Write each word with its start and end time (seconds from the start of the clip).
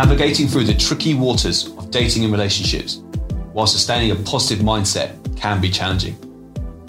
navigating 0.00 0.48
through 0.48 0.64
the 0.64 0.72
tricky 0.72 1.12
waters 1.12 1.66
of 1.76 1.90
dating 1.90 2.24
and 2.24 2.32
relationships 2.32 3.02
while 3.52 3.66
sustaining 3.66 4.12
a 4.12 4.14
positive 4.14 4.64
mindset 4.64 5.10
can 5.36 5.60
be 5.60 5.68
challenging. 5.68 6.16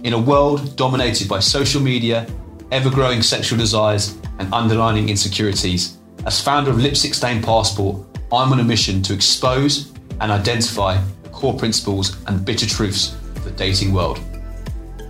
In 0.06 0.14
a 0.14 0.18
world 0.18 0.78
dominated 0.78 1.28
by 1.28 1.42
social 1.42 1.82
media, 1.82 2.26
ever 2.72 2.90
growing 2.90 3.22
sexual 3.22 3.60
desires, 3.60 4.18
and 4.40 4.54
underlining 4.54 5.10
insecurities, 5.10 5.98
as 6.26 6.40
founder 6.40 6.72
of 6.72 6.80
Lipstick 6.80 7.14
Stained 7.14 7.44
Passport, 7.44 7.98
I'm 8.32 8.54
on 8.54 8.62
a 8.62 8.64
mission 8.64 9.02
to 9.02 9.14
expose 9.14 9.92
and 10.22 10.32
identify 10.32 10.98
the 11.24 11.30
core 11.32 11.58
principles 11.58 12.16
and 12.28 12.46
bitter 12.46 12.66
truths 12.66 13.14
of 13.36 13.44
the 13.44 13.52
dating 13.52 13.92
world. 13.92 14.22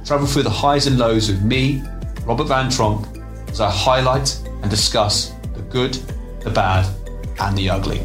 Travel 0.06 0.26
through 0.26 0.42
the 0.42 0.50
highs 0.50 0.88
and 0.88 0.98
lows 0.98 1.30
with 1.30 1.44
me, 1.44 1.84
Robert 2.26 2.46
Van 2.46 2.68
Tromp, 2.68 3.06
as 3.52 3.62
I 3.62 3.70
highlight 3.70 4.42
and 4.64 4.72
discuss 4.72 5.36
the 5.54 5.62
good, 5.70 5.94
the 6.44 6.50
bad, 6.50 6.88
and 7.42 7.58
the 7.58 7.70
ugly. 7.70 8.00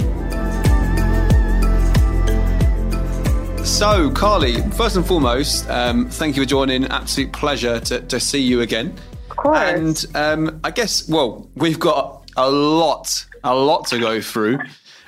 So, 3.65 4.11
Carly, 4.11 4.63
first 4.71 4.97
and 4.97 5.05
foremost, 5.05 5.69
um, 5.69 6.09
thank 6.09 6.37
you 6.37 6.43
for 6.43 6.49
joining. 6.49 6.85
Absolute 6.87 7.33
pleasure 7.33 7.81
to, 7.81 8.01
to 8.01 8.21
see 8.21 8.41
you 8.41 8.61
again. 8.61 8.97
Of 9.31 9.37
course. 9.37 9.59
And 9.59 10.07
um, 10.15 10.61
I 10.65 10.71
guess, 10.71 11.09
well, 11.09 11.51
we've 11.57 11.79
got 11.79 12.31
a 12.37 12.51
lot, 12.51 13.27
a 13.45 13.55
lot 13.55 13.87
to 13.89 13.99
go 13.99 14.21
through. 14.21 14.61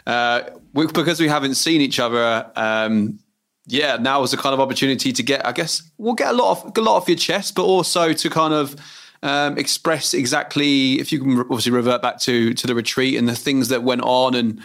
Uh, 0.06 0.42
we, 0.74 0.86
because 0.88 1.20
we 1.20 1.28
haven't 1.28 1.54
seen 1.54 1.80
each 1.80 1.98
other, 1.98 2.50
um, 2.56 3.20
yeah, 3.66 3.96
now 3.96 4.22
is 4.22 4.32
a 4.32 4.36
kind 4.36 4.54
of 4.54 4.60
opportunity 4.60 5.12
to 5.12 5.22
get, 5.22 5.46
I 5.46 5.52
guess, 5.52 5.82
we'll 5.96 6.14
get 6.14 6.30
a 6.30 6.36
lot 6.36 6.64
of 6.64 6.76
a 6.76 6.80
lot 6.80 6.96
off 6.96 7.08
your 7.08 7.18
chest, 7.18 7.54
but 7.54 7.64
also 7.64 8.12
to 8.12 8.30
kind 8.30 8.54
of 8.54 8.74
um, 9.22 9.58
express 9.58 10.14
exactly, 10.14 11.00
if 11.00 11.10
you 11.12 11.18
can 11.20 11.38
obviously 11.40 11.72
revert 11.72 12.02
back 12.02 12.18
to 12.20 12.54
to 12.54 12.66
the 12.66 12.74
retreat 12.74 13.16
and 13.16 13.28
the 13.28 13.34
things 13.34 13.68
that 13.68 13.82
went 13.82 14.02
on, 14.02 14.34
and 14.34 14.60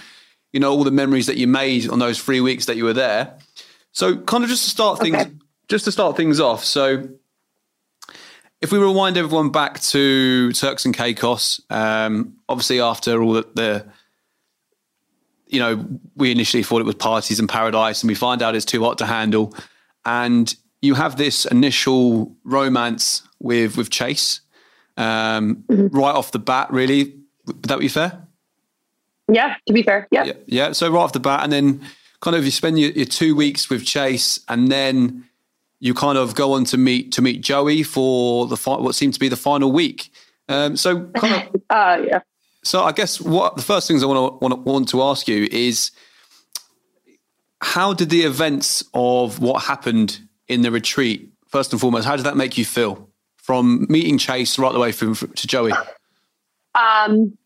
you 0.52 0.60
know 0.60 0.72
all 0.72 0.84
the 0.84 0.92
memories 0.92 1.26
that 1.28 1.38
you 1.38 1.48
made 1.48 1.90
on 1.90 2.00
those 2.00 2.20
three 2.22 2.42
weeks 2.42 2.66
that 2.66 2.78
you 2.78 2.84
were 2.84 2.94
there. 2.94 3.38
So, 3.92 4.18
kind 4.18 4.44
of 4.44 4.50
just 4.50 4.64
to 4.66 4.70
start 4.70 5.00
things, 5.00 5.16
Okay. 5.18 5.32
just 5.68 5.86
to 5.86 5.92
start 5.92 6.18
things 6.18 6.40
off. 6.40 6.64
So, 6.66 7.10
if 8.62 8.72
we 8.72 8.80
rewind 8.80 9.18
everyone 9.18 9.50
back 9.52 9.80
to 9.82 10.52
Turks 10.54 10.86
and 10.86 10.96
Caicos, 10.96 11.62
um, 11.70 12.36
obviously 12.48 12.80
after 12.80 13.22
all 13.22 13.34
the, 13.34 13.48
the, 13.54 13.86
you 15.48 15.60
know, 15.60 15.86
we 16.16 16.32
initially 16.32 16.64
thought 16.64 16.80
it 16.82 16.86
was 16.86 16.96
parties 16.96 17.40
in 17.40 17.48
paradise, 17.48 18.02
and 18.02 18.08
we 18.08 18.16
find 18.16 18.42
out 18.42 18.56
it's 18.56 18.66
too 18.66 18.84
hot 18.84 18.98
to 19.00 19.06
handle, 19.06 19.56
and 20.06 20.56
you 20.82 20.96
have 20.96 21.16
this 21.18 21.46
initial 21.46 22.36
romance 22.44 23.22
with 23.40 23.78
with 23.78 23.90
Chase, 23.90 24.42
um, 24.98 25.64
right 25.70 26.14
off 26.16 26.32
the 26.32 26.40
bat. 26.40 26.72
Really, 26.72 27.16
would 27.46 27.64
that 27.64 27.80
be 27.80 27.88
fair? 27.88 28.20
yeah, 29.32 29.56
to 29.68 29.74
be 29.74 29.82
fair. 29.84 30.08
Yeah. 30.12 30.26
Yeah, 30.26 30.34
yeah. 30.48 30.72
So 30.74 30.90
right 30.92 31.00
off 31.02 31.14
the 31.14 31.20
bat, 31.20 31.44
and 31.44 31.52
then 31.52 31.82
kind 32.22 32.36
of 32.36 32.46
you 32.46 32.52
spend 32.52 32.80
your, 32.80 32.92
your 32.92 33.06
two 33.06 33.36
weeks 33.36 33.70
with 33.70 33.86
Chase, 33.86 34.40
and 34.50 34.70
then 34.70 35.26
you 35.80 35.94
kind 35.94 36.18
of 36.18 36.36
go 36.36 36.54
on 36.54 36.66
to 36.66 36.78
meet 36.78 37.12
to 37.14 37.22
meet 37.22 37.42
Joey 37.42 37.84
for 37.84 38.48
the 38.48 38.58
fi- 38.58 38.78
what 38.78 38.96
seemed 38.96 39.14
to 39.16 39.20
be 39.20 39.30
the 39.30 39.36
final 39.36 39.72
week. 39.72 40.12
Um, 40.50 40.76
so 40.78 41.06
kind 41.16 41.48
of, 41.54 41.62
Uh, 41.70 42.02
yeah. 42.06 42.20
so 42.64 42.84
I 42.84 42.92
guess 42.92 43.20
what 43.22 43.56
the 43.56 43.62
first 43.62 43.88
things 43.88 44.04
I 44.04 44.06
want 44.08 44.40
to 44.40 44.46
want 44.46 44.54
to, 44.66 44.70
want 44.72 44.90
to 44.90 45.02
ask 45.04 45.28
you 45.28 45.48
is 45.52 45.92
how 47.62 47.94
did 47.94 48.10
the 48.10 48.24
events 48.24 48.84
of 48.94 49.40
what 49.40 49.64
happened 49.64 50.20
in 50.50 50.62
the 50.62 50.72
retreat 50.72 51.32
first 51.48 51.72
and 51.72 51.80
foremost 51.80 52.06
how 52.06 52.16
did 52.18 52.26
that 52.26 52.36
make 52.36 52.58
you 52.58 52.66
feel 52.66 53.10
from 53.44 53.86
meeting 53.90 54.18
Chase 54.18 54.58
right 54.58 54.74
the 54.74 54.80
way 54.80 54.92
through 54.92 55.16
to 55.16 55.48
Joey? 55.48 55.74
Um, 56.76 57.38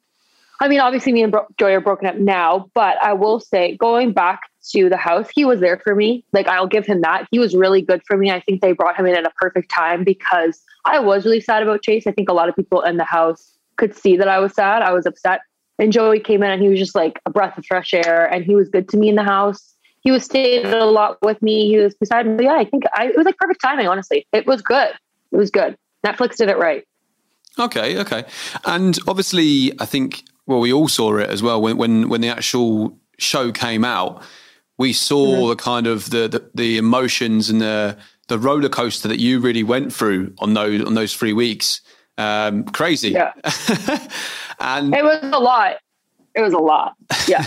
I 0.59 0.67
mean, 0.67 0.79
obviously, 0.79 1.11
me 1.11 1.23
and 1.23 1.31
Bro- 1.31 1.47
Joey 1.59 1.73
are 1.73 1.81
broken 1.81 2.07
up 2.07 2.15
now, 2.15 2.69
but 2.73 2.97
I 3.03 3.13
will 3.13 3.39
say, 3.39 3.75
going 3.77 4.13
back 4.13 4.41
to 4.71 4.89
the 4.89 4.97
house, 4.97 5.27
he 5.33 5.43
was 5.43 5.59
there 5.59 5.79
for 5.83 5.95
me. 5.95 6.23
Like, 6.33 6.47
I'll 6.47 6.67
give 6.67 6.85
him 6.85 7.01
that. 7.01 7.27
He 7.31 7.39
was 7.39 7.55
really 7.55 7.81
good 7.81 8.01
for 8.07 8.15
me. 8.15 8.31
I 8.31 8.39
think 8.39 8.61
they 8.61 8.71
brought 8.71 8.97
him 8.97 9.05
in 9.05 9.15
at 9.15 9.25
a 9.25 9.31
perfect 9.41 9.69
time 9.69 10.03
because 10.03 10.61
I 10.85 10.99
was 10.99 11.25
really 11.25 11.41
sad 11.41 11.63
about 11.63 11.81
Chase. 11.83 12.07
I 12.07 12.11
think 12.11 12.29
a 12.29 12.33
lot 12.33 12.47
of 12.47 12.55
people 12.55 12.81
in 12.81 12.97
the 12.97 13.03
house 13.03 13.57
could 13.77 13.95
see 13.95 14.17
that 14.17 14.27
I 14.27 14.39
was 14.39 14.53
sad. 14.53 14.81
I 14.81 14.93
was 14.93 15.05
upset. 15.05 15.41
And 15.79 15.91
Joey 15.91 16.19
came 16.19 16.41
in 16.41 16.51
and 16.51 16.61
he 16.61 16.69
was 16.69 16.79
just 16.79 16.95
like 16.95 17.19
a 17.25 17.29
breath 17.29 17.57
of 17.57 17.65
fresh 17.65 17.93
air 17.93 18.25
and 18.25 18.43
he 18.43 18.55
was 18.55 18.67
good 18.69 18.89
to 18.89 18.97
me 18.97 19.09
in 19.09 19.15
the 19.15 19.23
house. 19.23 19.75
He 20.01 20.11
was 20.11 20.23
stayed 20.23 20.65
a 20.65 20.85
lot 20.85 21.17
with 21.21 21.39
me. 21.41 21.67
He 21.67 21.77
was 21.77 21.93
beside 21.93 22.25
me. 22.25 22.45
Yeah, 22.45 22.55
I 22.55 22.65
think 22.65 22.83
I, 22.95 23.07
it 23.07 23.17
was 23.17 23.25
like 23.25 23.37
perfect 23.37 23.61
timing, 23.61 23.87
honestly. 23.87 24.25
It 24.33 24.47
was 24.47 24.61
good. 24.61 24.91
It 25.31 25.37
was 25.37 25.51
good. 25.51 25.77
Netflix 26.07 26.37
did 26.37 26.49
it 26.49 26.57
right. 26.57 26.87
Okay, 27.59 27.97
okay. 27.99 28.25
And 28.65 28.97
obviously, 29.07 29.73
I 29.79 29.85
think 29.85 30.23
well, 30.45 30.59
we 30.59 30.71
all 30.71 30.87
saw 30.87 31.17
it 31.17 31.29
as 31.29 31.43
well 31.43 31.61
when 31.61 31.77
when 31.77 32.09
when 32.09 32.21
the 32.21 32.29
actual 32.29 32.97
show 33.17 33.51
came 33.51 33.83
out. 33.83 34.23
We 34.77 34.93
saw 34.93 35.47
the 35.47 35.55
kind 35.55 35.87
of 35.87 36.11
the, 36.11 36.27
the 36.27 36.49
the 36.53 36.77
emotions 36.77 37.49
and 37.49 37.59
the 37.61 37.97
the 38.27 38.37
roller 38.37 38.69
coaster 38.69 39.07
that 39.07 39.19
you 39.19 39.39
really 39.39 39.63
went 39.63 39.93
through 39.93 40.33
on 40.39 40.53
those 40.53 40.83
on 40.83 40.93
those 40.93 41.13
three 41.13 41.33
weeks. 41.33 41.81
Um, 42.17 42.63
crazy. 42.65 43.09
Yeah. 43.09 43.33
and 44.59 44.93
It 44.93 45.03
was 45.03 45.19
a 45.21 45.39
lot. 45.39 45.77
It 46.33 46.41
was 46.41 46.53
a 46.53 46.59
lot. 46.59 46.95
Yeah. 47.27 47.45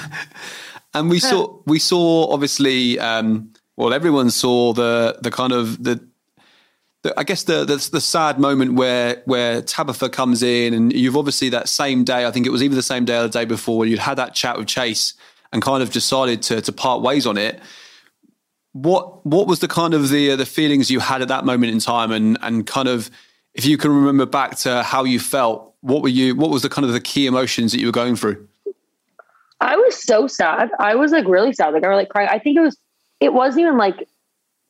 and 0.94 1.10
we 1.10 1.18
saw 1.18 1.60
we 1.66 1.78
saw 1.78 2.32
obviously 2.32 2.98
um 2.98 3.52
well 3.76 3.92
everyone 3.92 4.30
saw 4.30 4.72
the 4.72 5.18
the 5.22 5.30
kind 5.30 5.52
of 5.52 5.82
the, 5.82 6.00
the 7.02 7.18
I 7.18 7.24
guess 7.24 7.44
the, 7.44 7.64
the 7.64 7.88
the 7.92 8.00
sad 8.00 8.38
moment 8.38 8.74
where 8.74 9.22
where 9.24 9.62
Tabitha 9.62 10.08
comes 10.10 10.42
in 10.42 10.74
and 10.74 10.92
you've 10.92 11.16
obviously 11.16 11.48
that 11.50 11.68
same 11.68 12.04
day 12.04 12.26
I 12.26 12.30
think 12.30 12.46
it 12.46 12.50
was 12.50 12.62
either 12.62 12.74
the 12.74 12.82
same 12.82 13.04
day 13.04 13.18
or 13.18 13.22
the 13.22 13.28
day 13.28 13.44
before 13.44 13.86
you'd 13.86 13.98
had 13.98 14.16
that 14.16 14.34
chat 14.34 14.58
with 14.58 14.66
Chase 14.66 15.14
and 15.52 15.62
kind 15.62 15.82
of 15.82 15.90
decided 15.90 16.42
to 16.42 16.60
to 16.60 16.72
part 16.72 17.02
ways 17.02 17.26
on 17.26 17.36
it 17.36 17.60
what 18.72 19.24
what 19.26 19.46
was 19.46 19.58
the 19.58 19.68
kind 19.68 19.94
of 19.94 20.10
the 20.10 20.32
uh, 20.32 20.36
the 20.36 20.46
feelings 20.46 20.90
you 20.90 21.00
had 21.00 21.22
at 21.22 21.28
that 21.28 21.44
moment 21.44 21.72
in 21.72 21.80
time 21.80 22.12
and 22.12 22.38
and 22.42 22.66
kind 22.66 22.88
of 22.88 23.10
if 23.54 23.64
you 23.64 23.76
can 23.76 23.90
remember 23.90 24.26
back 24.26 24.56
to 24.56 24.82
how 24.82 25.04
you 25.04 25.18
felt 25.18 25.74
what 25.80 26.02
were 26.02 26.08
you 26.08 26.36
what 26.36 26.50
was 26.50 26.62
the 26.62 26.68
kind 26.68 26.84
of 26.84 26.92
the 26.92 27.00
key 27.00 27.26
emotions 27.26 27.72
that 27.72 27.80
you 27.80 27.86
were 27.86 27.92
going 27.92 28.14
through 28.14 28.46
I 29.60 29.76
was 29.76 30.02
so 30.02 30.26
sad. 30.26 30.70
I 30.78 30.94
was 30.94 31.12
like 31.12 31.26
really 31.26 31.52
sad. 31.52 31.74
Like 31.74 31.84
I 31.84 31.88
was 31.88 31.96
like 31.96 32.08
crying. 32.08 32.28
I 32.30 32.38
think 32.38 32.56
it 32.56 32.60
was 32.60 32.78
it 33.20 33.32
wasn't 33.32 33.62
even 33.62 33.76
like 33.76 34.08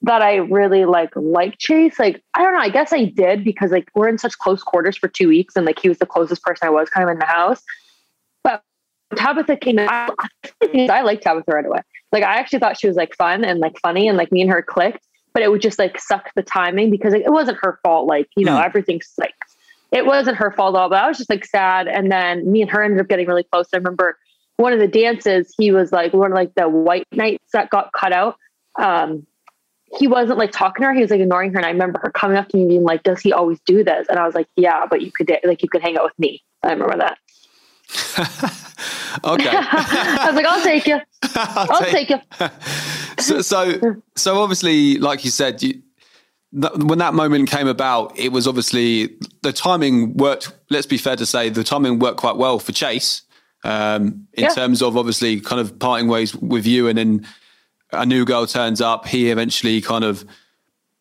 that 0.03 0.23
I 0.23 0.37
really 0.37 0.85
like 0.87 1.11
like 1.15 1.59
Chase. 1.59 1.99
Like 1.99 2.23
I 2.35 2.43
don't 2.43 2.55
know. 2.55 2.61
I 2.61 2.71
guess 2.71 2.93
I 2.93 3.05
did 3.05 3.45
because 3.45 3.71
like 3.71 3.89
we're 3.95 4.09
in 4.09 4.19
such 4.19 4.39
close 4.39 4.63
quarters 4.63 4.97
for 4.97 5.09
two 5.09 5.29
weeks 5.29 5.57
and 5.57 5.67
like 5.67 5.79
he 5.79 5.89
was 5.89 5.99
the 5.99 6.07
closest 6.07 6.43
person 6.43 6.67
I 6.67 6.71
was 6.71 6.89
kind 6.89 7.09
of 7.09 7.13
in 7.13 7.19
the 7.19 7.27
house. 7.27 7.63
But 8.43 8.63
Tabitha 9.17 9.57
came 9.57 9.79
in. 9.79 9.89
I, 9.89 10.09
I 10.91 11.03
liked 11.03 11.23
Tabitha 11.23 11.51
right 11.53 11.67
away. 11.67 11.81
Like 12.13 12.23
I 12.23 12.37
actually 12.37 12.61
thought 12.61 12.79
she 12.79 12.87
was 12.87 12.97
like 12.97 13.15
fun 13.17 13.45
and 13.45 13.61
like 13.61 13.79
funny 13.81 14.09
and 14.09 14.17
like 14.17 14.33
me 14.33 14.41
and 14.41 14.51
her 14.51 14.63
clicked. 14.63 15.07
But 15.33 15.43
it 15.43 15.51
would 15.51 15.61
just 15.61 15.79
like 15.79 16.01
suck 16.01 16.31
the 16.35 16.43
timing 16.43 16.91
because 16.91 17.13
like, 17.13 17.23
it 17.23 17.31
wasn't 17.31 17.59
her 17.61 17.79
fault. 17.85 18.07
Like 18.07 18.29
you 18.37 18.45
know 18.45 18.57
Mm. 18.57 18.65
everything's 18.65 19.13
like 19.19 19.35
it 19.93 20.07
wasn't 20.07 20.37
her 20.39 20.51
fault 20.53 20.75
at 20.77 20.81
all. 20.81 20.89
But 20.89 21.03
I 21.03 21.09
was 21.09 21.19
just 21.19 21.31
like 21.31 21.45
sad. 21.45 21.89
And 21.89 22.11
then 22.11 22.51
me 22.51 22.63
and 22.63 22.71
her 22.71 22.83
ended 22.83 23.01
up 23.01 23.09
getting 23.09 23.27
really 23.27 23.43
close. 23.45 23.67
I 23.75 23.77
remember 23.77 24.17
one 24.57 24.73
of 24.73 24.79
the 24.79 24.89
dances, 24.89 25.55
he 25.59 25.73
was 25.73 25.91
like 25.91 26.13
one 26.13 26.33
of 26.33 26.35
like 26.35 26.55
the 26.55 26.69
white 26.69 27.07
knights 27.13 27.51
that 27.53 27.71
got 27.71 27.93
cut 27.93 28.13
out. 28.13 28.37
Um, 28.79 29.27
he 29.99 30.07
wasn't 30.07 30.39
like 30.39 30.53
talking 30.53 30.83
to 30.83 30.89
her; 30.89 30.95
he 30.95 31.01
was 31.03 31.11
like 31.11 31.21
ignoring 31.21 31.53
her. 31.53 31.59
And 31.59 31.67
I 31.67 31.71
remember 31.71 31.99
her 32.03 32.11
coming 32.11 32.37
up 32.37 32.49
to 32.49 32.57
me 32.57 32.63
and 32.63 32.69
being 32.71 32.83
like, 32.85 33.03
"Does 33.03 33.21
he 33.21 33.33
always 33.33 33.59
do 33.67 33.83
this?" 33.85 34.07
And 34.09 34.19
I 34.19 34.27
was 34.27 34.35
like, 34.35 34.47
"Yeah, 34.57 34.87
but 34.89 35.03
you 35.03 35.11
could 35.13 35.31
like 35.45 35.63
you 35.63 35.69
could 35.69 35.83
hang 35.83 35.97
out 35.97 36.05
with 36.05 36.19
me." 36.19 36.43
I 36.63 36.73
remember 36.73 36.97
that. 36.99 37.19
okay 39.25 39.49
I 39.53 40.25
was 40.27 40.37
like, 40.37 40.47
"I'll 40.47 40.63
take 40.63 40.87
you. 40.87 41.01
I'll 41.35 41.91
take 41.91 42.11
you." 42.11 42.19
so, 43.19 43.41
so, 43.43 43.97
so 44.17 44.41
obviously, 44.41 44.99
like 44.99 45.25
you 45.25 45.31
said, 45.31 45.63
you, 45.63 45.83
th- 46.61 46.75
when 46.77 46.99
that 46.99 47.15
moment 47.15 47.51
came 47.51 47.67
about, 47.67 48.17
it 48.19 48.31
was 48.31 48.47
obviously 48.47 49.17
the 49.43 49.53
timing 49.53 50.17
worked. 50.17 50.53
Let's 50.71 50.87
be 50.87 50.99
fair 50.99 51.17
to 51.17 51.27
say, 51.27 51.49
the 51.49 51.65
timing 51.65 51.99
worked 51.99 52.19
quite 52.19 52.37
well 52.37 52.59
for 52.59 52.73
Chase 52.73 53.23
um, 53.65 54.27
in 54.35 54.45
Yeah. 54.45 54.49
terms 54.51 54.83
of 54.83 54.97
obviously 54.97 55.41
kind 55.41 55.61
of 55.61 55.79
parting 55.79 56.09
ways 56.09 56.35
with 56.37 56.67
you, 56.67 56.87
and 56.89 56.97
then 56.97 57.27
a 57.93 58.07
new 58.07 58.25
girl 58.25 58.47
turns 58.47 58.81
up. 58.81 59.07
He 59.07 59.31
eventually 59.31 59.81
kind 59.81 60.05
of 60.05 60.25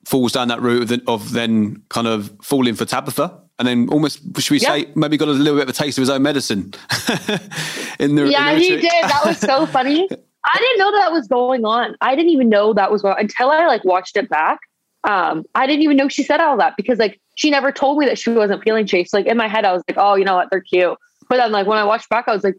falls 0.05 0.31
down 0.31 0.47
that 0.47 0.61
route 0.61 0.83
of, 0.83 0.87
the- 0.89 1.03
of 1.07 1.31
then 1.31 1.83
kind 1.89 2.07
of 2.07 2.31
falling 2.41 2.75
for 2.75 2.85
Tabitha. 2.85 3.39
And 3.59 3.67
then 3.67 3.89
almost, 3.89 4.19
should 4.39 4.51
we 4.51 4.59
Yeah. 4.59 4.69
say, 4.73 4.85
maybe 4.95 5.17
got 5.17 5.27
a 5.27 5.31
little 5.31 5.55
bit 5.55 5.63
of 5.63 5.69
a 5.69 5.73
taste 5.73 5.97
of 5.97 6.01
his 6.01 6.09
own 6.09 6.21
medicine 6.21 6.73
in 7.99 8.15
the 8.15 8.27
Yeah, 8.29 8.51
in 8.51 8.57
the 8.59 8.63
he 8.63 8.75
did. 8.77 9.03
That 9.03 9.21
was 9.25 9.37
so 9.37 9.65
funny. 9.77 10.07
I 10.45 10.57
didn't 10.57 10.79
know 10.79 10.91
that 10.93 11.11
was 11.11 11.27
going 11.27 11.65
on. 11.65 11.95
I 12.01 12.15
didn't 12.15 12.31
even 12.31 12.47
know 12.49 12.73
that 12.73 12.91
was 12.91 13.01
going 13.01 13.15
until 13.19 13.51
I 13.51 13.65
like 13.67 13.83
watched 13.83 14.15
it 14.15 14.29
back. 14.29 14.59
Um, 15.03 15.43
I 15.55 15.67
didn't 15.67 15.83
even 15.83 15.97
know 15.97 16.07
she 16.09 16.23
said 16.23 16.39
all 16.39 16.57
that 16.57 16.75
because 16.77 16.99
like 16.99 17.19
she 17.35 17.49
never 17.49 17.71
told 17.71 17.97
me 17.97 18.05
that 18.05 18.17
she 18.17 18.29
wasn't 18.31 18.63
feeling 18.63 18.85
chased. 18.85 19.13
Like 19.13 19.25
in 19.25 19.37
my 19.37 19.47
head, 19.47 19.65
I 19.65 19.73
was 19.73 19.83
like, 19.87 19.97
oh, 19.97 20.15
you 20.15 20.23
know 20.25 20.35
what, 20.35 20.49
they're 20.49 20.61
cute. 20.61 20.97
But 21.29 21.37
then 21.37 21.51
like 21.51 21.67
when 21.67 21.77
I 21.77 21.83
watched 21.83 22.09
back, 22.09 22.27
I 22.27 22.33
was 22.33 22.43
like, 22.43 22.55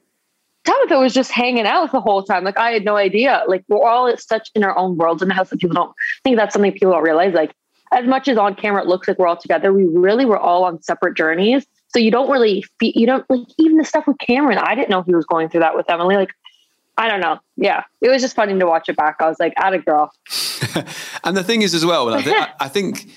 Tabitha 0.64 0.98
was 0.98 1.14
just 1.14 1.30
hanging 1.30 1.66
out 1.66 1.90
the 1.92 2.00
whole 2.00 2.22
time. 2.22 2.44
Like 2.44 2.58
I 2.58 2.72
had 2.72 2.84
no 2.84 2.96
idea. 2.96 3.42
Like 3.48 3.64
we're 3.68 3.82
all 3.82 4.14
such 4.18 4.50
in 4.54 4.62
our 4.62 4.76
own 4.76 4.96
worlds 4.96 5.22
in 5.22 5.28
the 5.28 5.34
house 5.34 5.50
that 5.50 5.60
people 5.60 5.74
don't 5.74 5.94
think 6.22 6.36
that's 6.36 6.52
something 6.52 6.72
people 6.72 6.92
don't 6.92 7.02
realize. 7.02 7.32
Like 7.34 7.54
as 7.92 8.06
much 8.06 8.28
as 8.28 8.36
on 8.36 8.54
camera 8.54 8.82
it 8.82 8.88
looks 8.88 9.08
like 9.08 9.18
we're 9.18 9.26
all 9.26 9.36
together, 9.36 9.72
we 9.72 9.84
really 9.84 10.24
were 10.24 10.38
all 10.38 10.64
on 10.64 10.82
separate 10.82 11.16
journeys. 11.16 11.66
So 11.88 11.98
you 11.98 12.10
don't 12.10 12.30
really 12.30 12.64
feel, 12.78 12.92
you 12.94 13.06
don't 13.06 13.28
like 13.30 13.46
even 13.58 13.78
the 13.78 13.84
stuff 13.84 14.06
with 14.06 14.18
Cameron. 14.18 14.58
I 14.58 14.74
didn't 14.74 14.90
know 14.90 15.02
he 15.02 15.14
was 15.14 15.26
going 15.26 15.48
through 15.48 15.60
that 15.60 15.74
with 15.74 15.90
Emily. 15.90 16.16
Like 16.16 16.30
I 16.96 17.08
don't 17.08 17.20
know. 17.20 17.38
Yeah, 17.56 17.84
it 18.02 18.10
was 18.10 18.20
just 18.20 18.36
funny 18.36 18.58
to 18.58 18.66
watch 18.66 18.90
it 18.90 18.96
back. 18.96 19.16
I 19.20 19.28
was 19.28 19.40
like, 19.40 19.54
"At 19.56 19.72
a 19.72 19.78
girl." 19.78 20.12
and 21.24 21.34
the 21.34 21.42
thing 21.42 21.62
is, 21.62 21.72
as 21.72 21.86
well, 21.86 22.12
I 22.12 22.68
think 22.68 23.08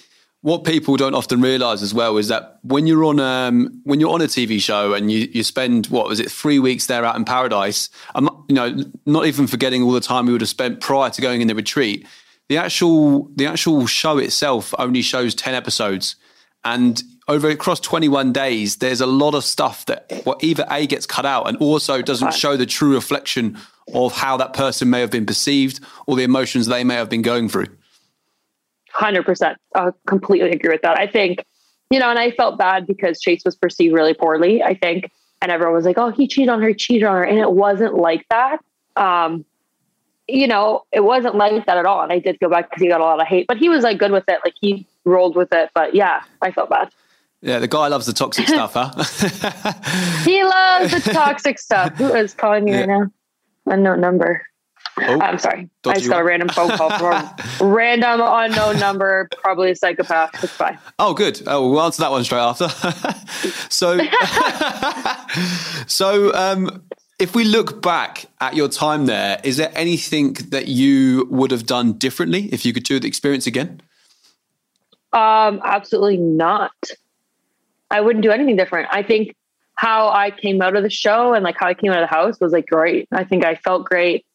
what 0.44 0.66
people 0.66 0.98
don't 0.98 1.16
often 1.16 1.40
realize 1.40 1.82
as 1.82 1.94
well 1.94 2.18
is 2.18 2.28
that 2.28 2.60
when 2.64 2.86
you're 2.86 3.06
on 3.06 3.18
um, 3.22 3.82
when 3.86 4.02
you're 4.02 4.14
on 4.14 4.22
a 4.22 4.26
TV 4.26 4.62
show 4.62 4.94
and 4.94 5.10
you, 5.10 5.30
you 5.32 5.42
spend 5.42 5.88
what 5.88 6.06
was 6.06 6.20
it 6.20 6.30
three 6.30 6.60
weeks 6.60 6.88
there 6.88 7.06
out 7.06 7.16
in 7.16 7.24
paradise, 7.24 7.90
I'm 8.14 8.26
you 8.50 8.56
know 8.56 8.84
not 9.06 9.26
even 9.26 9.48
forgetting 9.48 9.82
all 9.82 9.94
the 9.94 10.02
time 10.02 10.26
we 10.26 10.34
would 10.34 10.42
have 10.42 10.50
spent 10.50 10.82
prior 10.82 11.10
to 11.10 11.22
going 11.22 11.42
in 11.42 11.48
the 11.48 11.56
retreat. 11.56 12.06
The 12.50 12.58
actual 12.58 13.30
the 13.38 13.46
actual 13.46 13.88
show 13.88 14.18
itself 14.18 14.74
only 14.78 15.02
shows 15.02 15.34
ten 15.34 15.56
episodes, 15.56 16.18
and 16.66 17.02
over 17.30 17.50
across 17.50 17.80
21 17.80 18.34
days, 18.34 18.76
there's 18.76 19.00
a 19.00 19.06
lot 19.06 19.34
of 19.34 19.46
stuff 19.46 19.86
that 19.86 20.12
well, 20.26 20.36
either 20.42 20.66
a 20.70 20.86
gets 20.86 21.06
cut 21.06 21.26
out 21.26 21.48
and 21.48 21.56
also 21.60 22.02
doesn't 22.02 22.34
show 22.34 22.58
the 22.58 22.66
true 22.66 22.94
reflection 22.94 23.58
of 23.94 24.12
how 24.12 24.36
that 24.36 24.52
person 24.52 24.90
may 24.90 25.00
have 25.00 25.10
been 25.10 25.26
perceived 25.26 25.80
or 26.06 26.18
the 26.18 26.24
emotions 26.24 26.66
they 26.66 26.84
may 26.84 26.96
have 26.96 27.10
been 27.10 27.22
going 27.22 27.48
through. 27.48 27.68
Hundred 28.94 29.26
percent. 29.26 29.58
I 29.76 29.90
completely 30.06 30.52
agree 30.52 30.70
with 30.70 30.84
that. 30.84 31.00
I 31.00 31.08
think, 31.08 31.44
you 31.90 32.00
know, 32.00 32.10
and 32.10 32.20
I 32.20 32.30
felt 32.32 32.60
bad 32.60 32.86
because 32.86 33.20
Chase 33.20 33.42
was 33.44 33.56
perceived 33.56 33.94
really 33.94 34.14
poorly. 34.14 34.62
I 34.62 34.76
think, 34.76 35.10
and 35.42 35.52
everyone 35.52 35.74
was 35.74 35.86
like, 35.86 35.98
"Oh, 35.98 36.12
he 36.12 36.28
cheated 36.28 36.50
on 36.50 36.62
her, 36.62 36.74
cheated 36.74 37.04
on 37.04 37.16
her," 37.16 37.24
and 37.24 37.40
it 37.40 37.52
wasn't 37.52 37.96
like 37.96 38.24
that. 38.30 38.60
Um, 38.96 39.46
you 40.28 40.48
know, 40.48 40.84
it 40.92 41.02
wasn't 41.02 41.36
like 41.36 41.66
that 41.66 41.78
at 41.78 41.86
all. 41.88 42.02
And 42.02 42.12
I 42.12 42.20
did 42.20 42.38
feel 42.40 42.50
bad 42.50 42.70
because 42.70 42.82
he 42.82 42.88
got 42.88 43.02
a 43.02 43.04
lot 43.04 43.20
of 43.20 43.28
hate, 43.28 43.48
but 43.48 43.58
he 43.58 43.68
was 43.68 43.84
like 43.84 43.98
good 43.98 44.12
with 44.12 44.26
it. 44.28 44.40
Like 44.46 44.54
he 44.62 44.86
rolled 45.06 45.36
with 45.36 45.52
it. 45.52 45.72
But 45.74 45.96
yeah, 45.96 46.22
I 46.42 46.52
felt 46.52 46.70
bad. 46.70 46.90
Yeah, 47.42 47.60
the 47.60 47.68
guy 47.68 47.88
loves 47.88 48.06
the 48.06 48.14
toxic 48.14 48.48
stuff, 48.48 48.74
huh? 48.74 48.92
he 50.24 50.44
loves 50.44 50.92
the 50.92 51.12
toxic 51.12 51.60
stuff. 51.60 51.94
Who 51.96 52.14
is 52.14 52.34
calling 52.34 52.64
me 52.64 52.72
yeah. 52.72 52.80
right 52.80 52.90
now? 52.90 53.12
Unknown 53.66 54.02
number. 54.02 54.46
Oh, 55.00 55.20
I'm 55.20 55.40
sorry. 55.40 55.70
I 55.86 55.96
just 55.96 56.08
got 56.08 56.22
a 56.22 56.24
random 56.24 56.50
phone 56.50 56.70
call 56.78 56.90
from 56.92 57.14
a 57.14 57.36
random 57.62 58.22
unknown 58.24 58.80
number, 58.80 59.28
probably 59.42 59.72
a 59.72 59.76
psychopath. 59.76 60.44
It's 60.44 60.54
fine. 60.54 60.78
Oh, 61.00 61.14
good. 61.14 61.42
Oh, 61.48 61.70
we'll 61.70 61.82
answer 61.82 62.04
that 62.04 62.12
one 62.12 62.24
straight 62.24 62.40
after. 62.40 62.70
so, 63.70 63.98
so 65.88 66.34
um, 66.36 66.84
if 67.18 67.34
we 67.34 67.44
look 67.44 67.82
back 67.82 68.26
at 68.40 68.56
your 68.56 68.70
time 68.70 69.08
there, 69.08 69.42
is 69.44 69.58
there 69.58 69.72
anything 69.74 70.34
that 70.50 70.68
you 70.68 71.28
would 71.32 71.50
have 71.50 71.66
done 71.66 71.94
differently 71.94 72.50
if 72.54 72.64
you 72.64 72.72
could 72.72 72.84
do 72.84 73.00
the 73.00 73.08
experience 73.08 73.48
again? 73.48 73.82
Um, 75.12 75.60
absolutely 75.64 76.18
not. 76.18 76.72
I 77.90 78.02
wouldn't 78.02 78.24
do 78.24 78.32
anything 78.32 78.58
different. 78.58 78.90
I 78.92 79.02
think 79.04 79.36
how 79.76 80.10
I 80.10 80.32
came 80.32 80.62
out 80.62 80.76
of 80.76 80.84
the 80.84 80.90
show 80.90 81.34
and 81.34 81.44
like 81.44 81.56
how 81.58 81.68
I 81.68 81.74
came 81.74 81.92
out 81.92 82.04
of 82.04 82.10
the 82.10 82.16
house 82.16 82.40
was 82.40 82.52
like 82.52 82.68
great. 82.68 83.08
I 83.12 83.24
think 83.24 83.44
I 83.44 83.56
felt 83.56 83.86
great. 83.86 84.26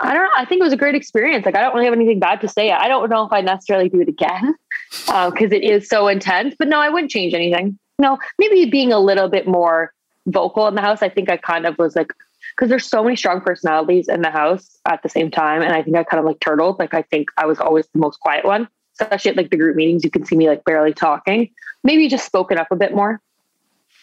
I 0.00 0.14
don't 0.14 0.22
know. 0.22 0.30
I 0.36 0.44
think 0.44 0.60
it 0.60 0.64
was 0.64 0.72
a 0.72 0.76
great 0.76 0.94
experience. 0.94 1.44
Like, 1.44 1.56
I 1.56 1.60
don't 1.60 1.74
really 1.74 1.86
have 1.86 1.94
anything 1.94 2.20
bad 2.20 2.40
to 2.42 2.48
say. 2.48 2.70
I 2.70 2.86
don't 2.86 3.10
know 3.10 3.26
if 3.26 3.32
I'd 3.32 3.44
necessarily 3.44 3.88
do 3.88 4.00
it 4.00 4.08
again 4.08 4.54
because 4.90 5.30
um, 5.30 5.52
it 5.52 5.64
is 5.64 5.88
so 5.88 6.08
intense. 6.08 6.54
But 6.58 6.68
no, 6.68 6.78
I 6.78 6.88
wouldn't 6.88 7.10
change 7.10 7.34
anything. 7.34 7.78
No, 7.98 8.18
maybe 8.38 8.64
being 8.70 8.92
a 8.92 9.00
little 9.00 9.28
bit 9.28 9.48
more 9.48 9.92
vocal 10.26 10.68
in 10.68 10.76
the 10.76 10.80
house. 10.80 11.02
I 11.02 11.08
think 11.08 11.30
I 11.30 11.36
kind 11.36 11.66
of 11.66 11.76
was 11.78 11.96
like, 11.96 12.12
because 12.56 12.68
there's 12.68 12.86
so 12.86 13.02
many 13.02 13.16
strong 13.16 13.40
personalities 13.40 14.08
in 14.08 14.22
the 14.22 14.30
house 14.30 14.78
at 14.86 15.02
the 15.02 15.08
same 15.08 15.30
time. 15.30 15.62
And 15.62 15.72
I 15.72 15.82
think 15.82 15.96
I 15.96 16.04
kind 16.04 16.20
of 16.20 16.26
like 16.26 16.38
turtled. 16.40 16.78
Like, 16.78 16.94
I 16.94 17.02
think 17.02 17.28
I 17.36 17.46
was 17.46 17.58
always 17.58 17.86
the 17.92 17.98
most 17.98 18.20
quiet 18.20 18.44
one, 18.44 18.68
especially 19.00 19.32
at 19.32 19.36
like 19.36 19.50
the 19.50 19.56
group 19.56 19.74
meetings. 19.74 20.04
You 20.04 20.10
can 20.10 20.24
see 20.24 20.36
me 20.36 20.48
like 20.48 20.64
barely 20.64 20.92
talking. 20.92 21.50
Maybe 21.82 22.08
just 22.08 22.26
spoken 22.26 22.56
up 22.56 22.68
a 22.70 22.76
bit 22.76 22.94
more. 22.94 23.20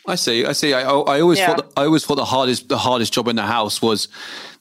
I 0.08 0.16
see. 0.16 0.46
I 0.46 0.52
see. 0.52 0.74
I, 0.74 0.82
I 0.82 1.22
always 1.22 1.40
yeah. 1.40 1.56
thought 1.56 1.74
I 1.76 1.86
always 1.86 2.06
thought 2.06 2.16
the 2.16 2.26
hardest 2.26 2.70
the 2.70 2.78
hardest 2.78 3.14
job 3.14 3.28
in 3.28 3.36
the 3.36 3.44
house 3.44 3.82
was 3.82 4.08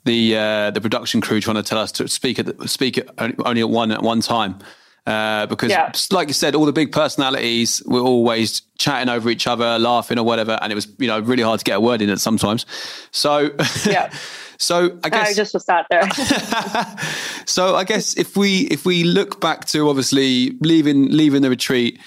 the 0.04 0.36
uh, 0.36 0.70
the 0.70 0.80
production 0.80 1.20
crew 1.20 1.40
trying 1.40 1.56
to 1.56 1.62
tell 1.62 1.78
us 1.78 1.92
to 1.92 2.08
speak 2.08 2.38
at 2.38 2.68
speak 2.68 2.98
at 2.98 3.08
only 3.18 3.60
at 3.60 3.70
one 3.70 3.90
at 3.90 4.02
one 4.02 4.20
time. 4.20 4.58
Uh, 5.06 5.44
because, 5.44 5.70
yeah. 5.70 5.92
like 6.12 6.28
you 6.28 6.32
said, 6.34 6.54
all 6.54 6.64
the 6.64 6.72
big 6.72 6.90
personalities 6.90 7.82
were 7.84 8.00
always 8.00 8.62
chatting 8.78 9.10
over 9.10 9.28
each 9.28 9.46
other, 9.46 9.78
laughing 9.78 10.18
or 10.18 10.24
whatever, 10.24 10.58
and 10.62 10.72
it 10.72 10.74
was 10.74 10.88
you 10.98 11.06
know 11.06 11.20
really 11.20 11.42
hard 11.42 11.58
to 11.58 11.64
get 11.64 11.76
a 11.76 11.80
word 11.80 12.00
in 12.00 12.08
it 12.08 12.18
sometimes. 12.20 12.64
So 13.10 13.50
yeah. 13.86 14.12
So 14.56 14.98
I 15.02 15.08
guess 15.08 15.30
I 15.30 15.34
just 15.34 15.52
was 15.52 15.64
sat 15.64 15.86
there. 15.90 16.08
so 17.46 17.74
I 17.74 17.84
guess 17.84 18.16
if 18.16 18.36
we 18.36 18.62
if 18.68 18.86
we 18.86 19.04
look 19.04 19.40
back 19.40 19.64
to 19.66 19.88
obviously 19.88 20.56
leaving 20.60 21.10
leaving 21.10 21.42
the 21.42 21.50
retreat, 21.50 22.00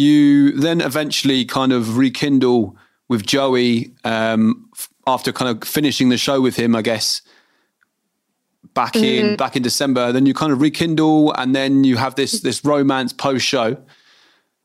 you 0.00 0.52
then 0.52 0.80
eventually 0.80 1.44
kind 1.44 1.72
of 1.72 1.96
rekindle 1.96 2.76
with 3.08 3.26
Joey 3.26 3.92
um, 4.04 4.68
after 5.06 5.32
kind 5.32 5.56
of 5.56 5.68
finishing 5.68 6.08
the 6.08 6.16
show 6.16 6.40
with 6.40 6.56
him, 6.56 6.74
I 6.74 6.82
guess 6.82 7.22
back 8.74 8.92
mm-hmm. 8.94 9.30
in 9.30 9.36
back 9.36 9.56
in 9.56 9.62
December. 9.62 10.12
Then 10.12 10.26
you 10.26 10.34
kind 10.34 10.52
of 10.52 10.60
rekindle, 10.60 11.32
and 11.34 11.54
then 11.54 11.84
you 11.84 11.96
have 11.96 12.14
this 12.14 12.40
this 12.40 12.64
romance 12.64 13.12
post 13.12 13.44
show. 13.44 13.76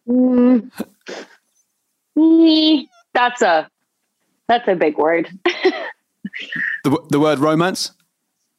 Mm. 0.08 0.72
That's 3.14 3.42
a 3.42 3.70
that's 4.48 4.68
a 4.68 4.76
big 4.76 4.98
word. 4.98 5.30
the 6.84 6.98
the 7.10 7.20
word 7.20 7.40
romance. 7.40 7.92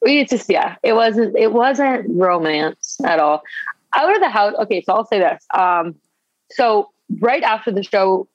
It's 0.02 0.30
just 0.30 0.50
yeah, 0.50 0.76
it 0.82 0.92
wasn't 0.92 1.36
it 1.36 1.52
wasn't 1.52 2.06
romance 2.10 2.98
at 3.04 3.18
all. 3.18 3.42
Out 3.94 4.14
of 4.14 4.20
the 4.20 4.28
house. 4.28 4.54
Okay, 4.60 4.82
so 4.82 4.92
I'll 4.92 5.06
say 5.06 5.18
this. 5.18 5.44
Um, 5.54 5.94
so 6.50 6.90
right 7.20 7.42
after 7.42 7.70
the 7.70 7.82
show 7.82 8.28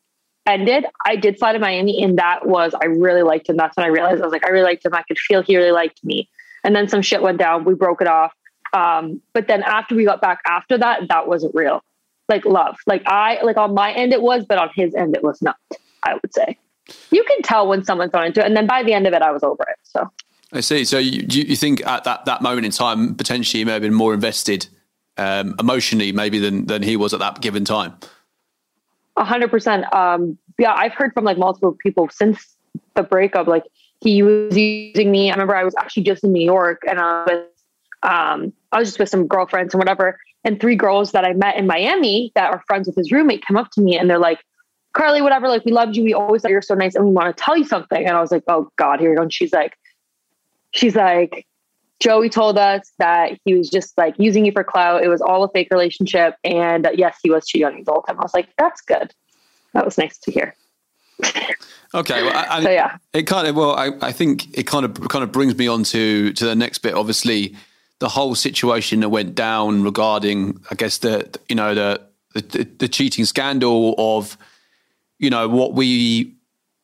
ended, 0.46 0.86
I 1.06 1.16
did 1.16 1.38
fly 1.38 1.54
to 1.54 1.60
Miami, 1.60 2.04
and 2.04 2.18
that 2.18 2.48
was 2.48 2.74
I 2.74 2.86
really 2.86 3.24
liked 3.24 3.50
him. 3.50 3.58
That's 3.58 3.78
when 3.78 3.86
I 3.86 3.90
realized 3.90 4.22
I 4.22 4.26
was 4.26 4.32
like, 4.32 4.46
I 4.46 4.50
really 4.50 4.66
liked 4.66 4.86
him. 4.86 4.94
I 4.94 5.04
could 5.04 5.18
feel 5.18 5.42
he 5.42 5.58
really 5.58 5.72
liked 5.72 6.04
me. 6.04 6.30
And 6.64 6.76
then 6.76 6.88
some 6.88 7.02
shit 7.02 7.22
went 7.22 7.40
down. 7.40 7.64
We 7.64 7.74
broke 7.74 8.02
it 8.02 8.08
off. 8.08 8.34
Um, 8.74 9.22
but 9.34 9.48
then 9.48 9.64
after 9.64 9.96
we 9.96 10.06
got 10.06 10.22
back 10.22 10.40
after 10.46 10.78
that, 10.78 11.08
that 11.10 11.28
wasn't 11.28 11.54
real. 11.56 11.84
Like 12.30 12.46
love. 12.46 12.78
Like 12.88 13.04
I 13.08 13.42
like 13.44 13.58
on 13.58 13.74
my 13.74 13.92
end 13.92 14.14
it 14.14 14.22
was, 14.22 14.46
but 14.46 14.58
on 14.58 14.70
his 14.76 14.96
end 14.96 15.16
it 15.16 15.24
was 15.24 15.42
not, 15.42 15.58
I 16.04 16.14
would 16.14 16.34
say. 16.34 16.58
You 17.10 17.24
can 17.24 17.42
tell 17.42 17.68
when 17.68 17.84
someone's 17.84 18.14
on 18.14 18.26
into 18.26 18.42
it. 18.42 18.46
And 18.46 18.56
then 18.56 18.68
by 18.68 18.84
the 18.84 18.94
end 18.94 19.08
of 19.08 19.14
it, 19.14 19.22
I 19.22 19.32
was 19.32 19.44
over 19.44 19.64
it. 19.64 19.78
So 19.84 20.10
I 20.54 20.62
see. 20.62 20.86
So 20.86 20.98
you, 20.98 21.26
you 21.28 21.56
think 21.56 21.86
at 21.86 22.04
that, 22.06 22.26
that 22.26 22.42
moment 22.42 22.66
in 22.66 22.72
time, 22.72 23.16
potentially 23.16 23.60
you 23.60 23.66
may 23.66 23.74
have 23.74 23.82
been 23.82 23.94
more 23.94 24.14
invested 24.14 24.68
um, 25.22 25.56
emotionally 25.60 26.12
maybe 26.12 26.40
than, 26.40 26.66
than 26.66 26.82
he 26.82 26.98
was 26.98 27.14
at 27.14 27.20
that 27.20 27.42
given 27.42 27.64
time? 27.64 27.96
A 29.18 29.24
hundred 29.24 29.52
percent. 29.52 29.92
Um, 29.94 30.38
yeah, 30.58 30.74
I've 30.74 30.94
heard 30.94 31.14
from 31.14 31.26
like 31.26 31.38
multiple 31.38 31.78
people 31.80 32.10
since 32.10 32.56
the 32.96 33.04
breakup, 33.04 33.48
like 33.48 33.64
he 34.00 34.24
was 34.24 34.58
using 34.58 35.12
me. 35.12 35.30
I 35.30 35.34
remember 35.34 35.56
I 35.56 35.64
was 35.64 35.76
actually 35.78 36.04
just 36.04 36.24
in 36.24 36.32
New 36.32 36.44
York 36.44 36.82
and 36.90 37.00
I 37.00 37.24
was, 37.26 37.48
um, 38.04 38.54
I 38.72 38.80
was 38.80 38.90
just 38.90 39.00
with 39.00 39.10
some 39.10 39.28
girlfriends 39.28 39.74
and 39.74 39.80
whatever. 39.80 40.20
And 40.44 40.60
three 40.60 40.76
girls 40.76 41.12
that 41.12 41.24
I 41.24 41.34
met 41.34 41.56
in 41.58 41.68
Miami 41.68 42.32
that 42.34 42.52
are 42.52 42.64
friends 42.66 42.88
with 42.88 42.96
his 42.96 43.12
roommate 43.12 43.46
come 43.46 43.58
up 43.58 43.70
to 43.72 43.82
me 43.82 43.98
and 43.98 44.10
they're 44.10 44.18
like, 44.18 44.40
Carly, 44.94 45.22
whatever, 45.22 45.48
like 45.48 45.64
we 45.66 45.72
loved 45.72 45.96
you. 45.96 46.04
We 46.04 46.14
always 46.14 46.42
thought 46.42 46.52
you're 46.52 46.62
so 46.62 46.74
nice 46.74 46.96
and 46.96 47.06
we 47.06 47.12
want 47.12 47.36
to 47.36 47.44
tell 47.44 47.56
you 47.56 47.64
something. 47.64 48.06
And 48.06 48.18
I 48.18 48.22
was 48.22 48.32
like, 48.32 48.44
oh 48.48 48.72
God, 48.76 49.00
here 49.00 49.12
we 49.12 49.16
go. 49.16 49.22
And 49.22 49.32
she's 49.32 49.54
like, 49.54 49.78
she's 50.72 50.96
like, 50.96 51.46
Joey 52.02 52.30
told 52.30 52.58
us 52.58 52.92
that 52.98 53.40
he 53.46 53.54
was 53.54 53.70
just 53.70 53.98
like 53.98 54.16
using 54.18 54.44
you 54.44 54.52
for 54.52 54.64
clout. 54.64 55.04
It 55.04 55.08
was 55.08 55.22
all 55.22 55.44
a 55.44 55.50
fake 55.50 55.70
relationship. 55.72 56.36
And 56.44 56.88
uh, 56.88 56.92
yes, 56.94 57.20
he 57.22 57.30
was 57.30 57.46
cheating 57.46 57.68
on 57.68 57.78
you 57.78 57.84
the 57.84 57.92
whole 57.92 58.02
time. 58.02 58.20
I 58.20 58.24
was 58.24 58.34
like, 58.34 58.50
that's 58.58 58.82
good. 58.82 59.14
That 59.74 59.86
was 59.86 59.98
nice 59.98 60.18
to 60.20 60.32
hear. 60.32 60.56
Okay, 61.94 62.24
well, 62.24 62.32
I, 62.34 62.64
so, 62.64 62.70
yeah, 62.70 62.98
it 63.12 63.24
kind 63.24 63.50
of 63.50 63.56
well, 63.58 63.76
I, 63.76 63.92
I 64.02 64.14
think 64.14 64.58
it 64.58 64.66
kind 64.66 64.86
of 64.86 65.10
kind 65.10 65.26
of 65.26 65.34
brings 65.34 65.58
me 65.58 65.68
on 65.68 65.84
to 65.84 66.32
to 66.32 66.46
the 66.46 66.56
next 66.56 66.78
bit. 66.78 66.94
Obviously, 66.94 67.54
the 68.00 68.08
whole 68.08 68.34
situation 68.34 69.02
that 69.02 69.10
went 69.10 69.36
down 69.36 69.84
regarding, 69.84 70.58
I 70.72 70.76
guess 70.76 71.00
the 71.00 71.30
you 71.50 71.56
know 71.56 71.76
the 71.76 72.02
the, 72.34 72.64
the 72.64 72.88
cheating 72.88 73.26
scandal 73.26 73.94
of 73.98 74.38
you 75.20 75.30
know 75.30 75.50
what 75.50 75.74
we 75.74 76.34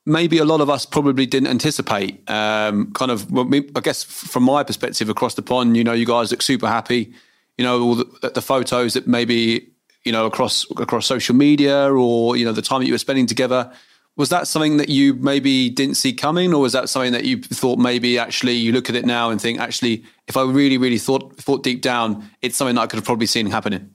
maybe 0.08 0.38
a 0.38 0.46
lot 0.46 0.62
of 0.62 0.70
us 0.70 0.86
probably 0.86 1.26
didn't 1.26 1.50
anticipate. 1.50 2.28
Um, 2.30 2.92
kind 2.94 3.12
of, 3.12 3.28
I 3.76 3.82
guess, 3.82 4.04
from 4.04 4.44
my 4.44 4.64
perspective 4.64 5.10
across 5.10 5.36
the 5.36 5.42
pond, 5.42 5.76
you 5.76 5.84
know, 5.84 5.94
you 5.94 6.06
guys 6.06 6.32
look 6.32 6.42
super 6.42 6.68
happy. 6.68 7.14
You 7.58 7.66
know, 7.66 7.82
all 7.82 7.96
the, 7.96 8.32
the 8.34 8.42
photos 8.42 8.94
that 8.94 9.06
maybe 9.06 9.70
you 10.04 10.12
know 10.12 10.26
across 10.26 10.66
across 10.72 11.06
social 11.06 11.36
media 11.36 11.92
or 11.92 12.38
you 12.38 12.46
know 12.46 12.54
the 12.54 12.62
time 12.62 12.80
that 12.80 12.88
you 12.88 12.94
were 12.94 12.98
spending 13.00 13.26
together 13.26 13.72
was 14.16 14.30
that 14.30 14.48
something 14.48 14.78
that 14.78 14.90
you 14.90 15.14
maybe 15.16 15.70
didn't 15.70 15.96
see 15.96 16.12
coming, 16.12 16.54
or 16.54 16.62
was 16.62 16.74
that 16.74 16.90
something 16.90 17.12
that 17.12 17.26
you 17.26 17.40
thought 17.42 17.78
maybe 17.78 18.18
actually 18.18 18.54
you 18.54 18.72
look 18.72 18.90
at 18.90 18.96
it 18.96 19.06
now 19.06 19.30
and 19.30 19.40
think 19.40 19.60
actually, 19.60 20.04
if 20.28 20.36
I 20.36 20.44
really, 20.44 20.78
really 20.78 20.98
thought 20.98 21.36
thought 21.38 21.64
deep 21.64 21.82
down, 21.82 22.28
it's 22.42 22.58
something 22.58 22.76
that 22.76 22.82
I 22.82 22.88
could 22.88 22.98
have 22.98 23.06
probably 23.06 23.28
seen 23.28 23.46
happening? 23.46 23.92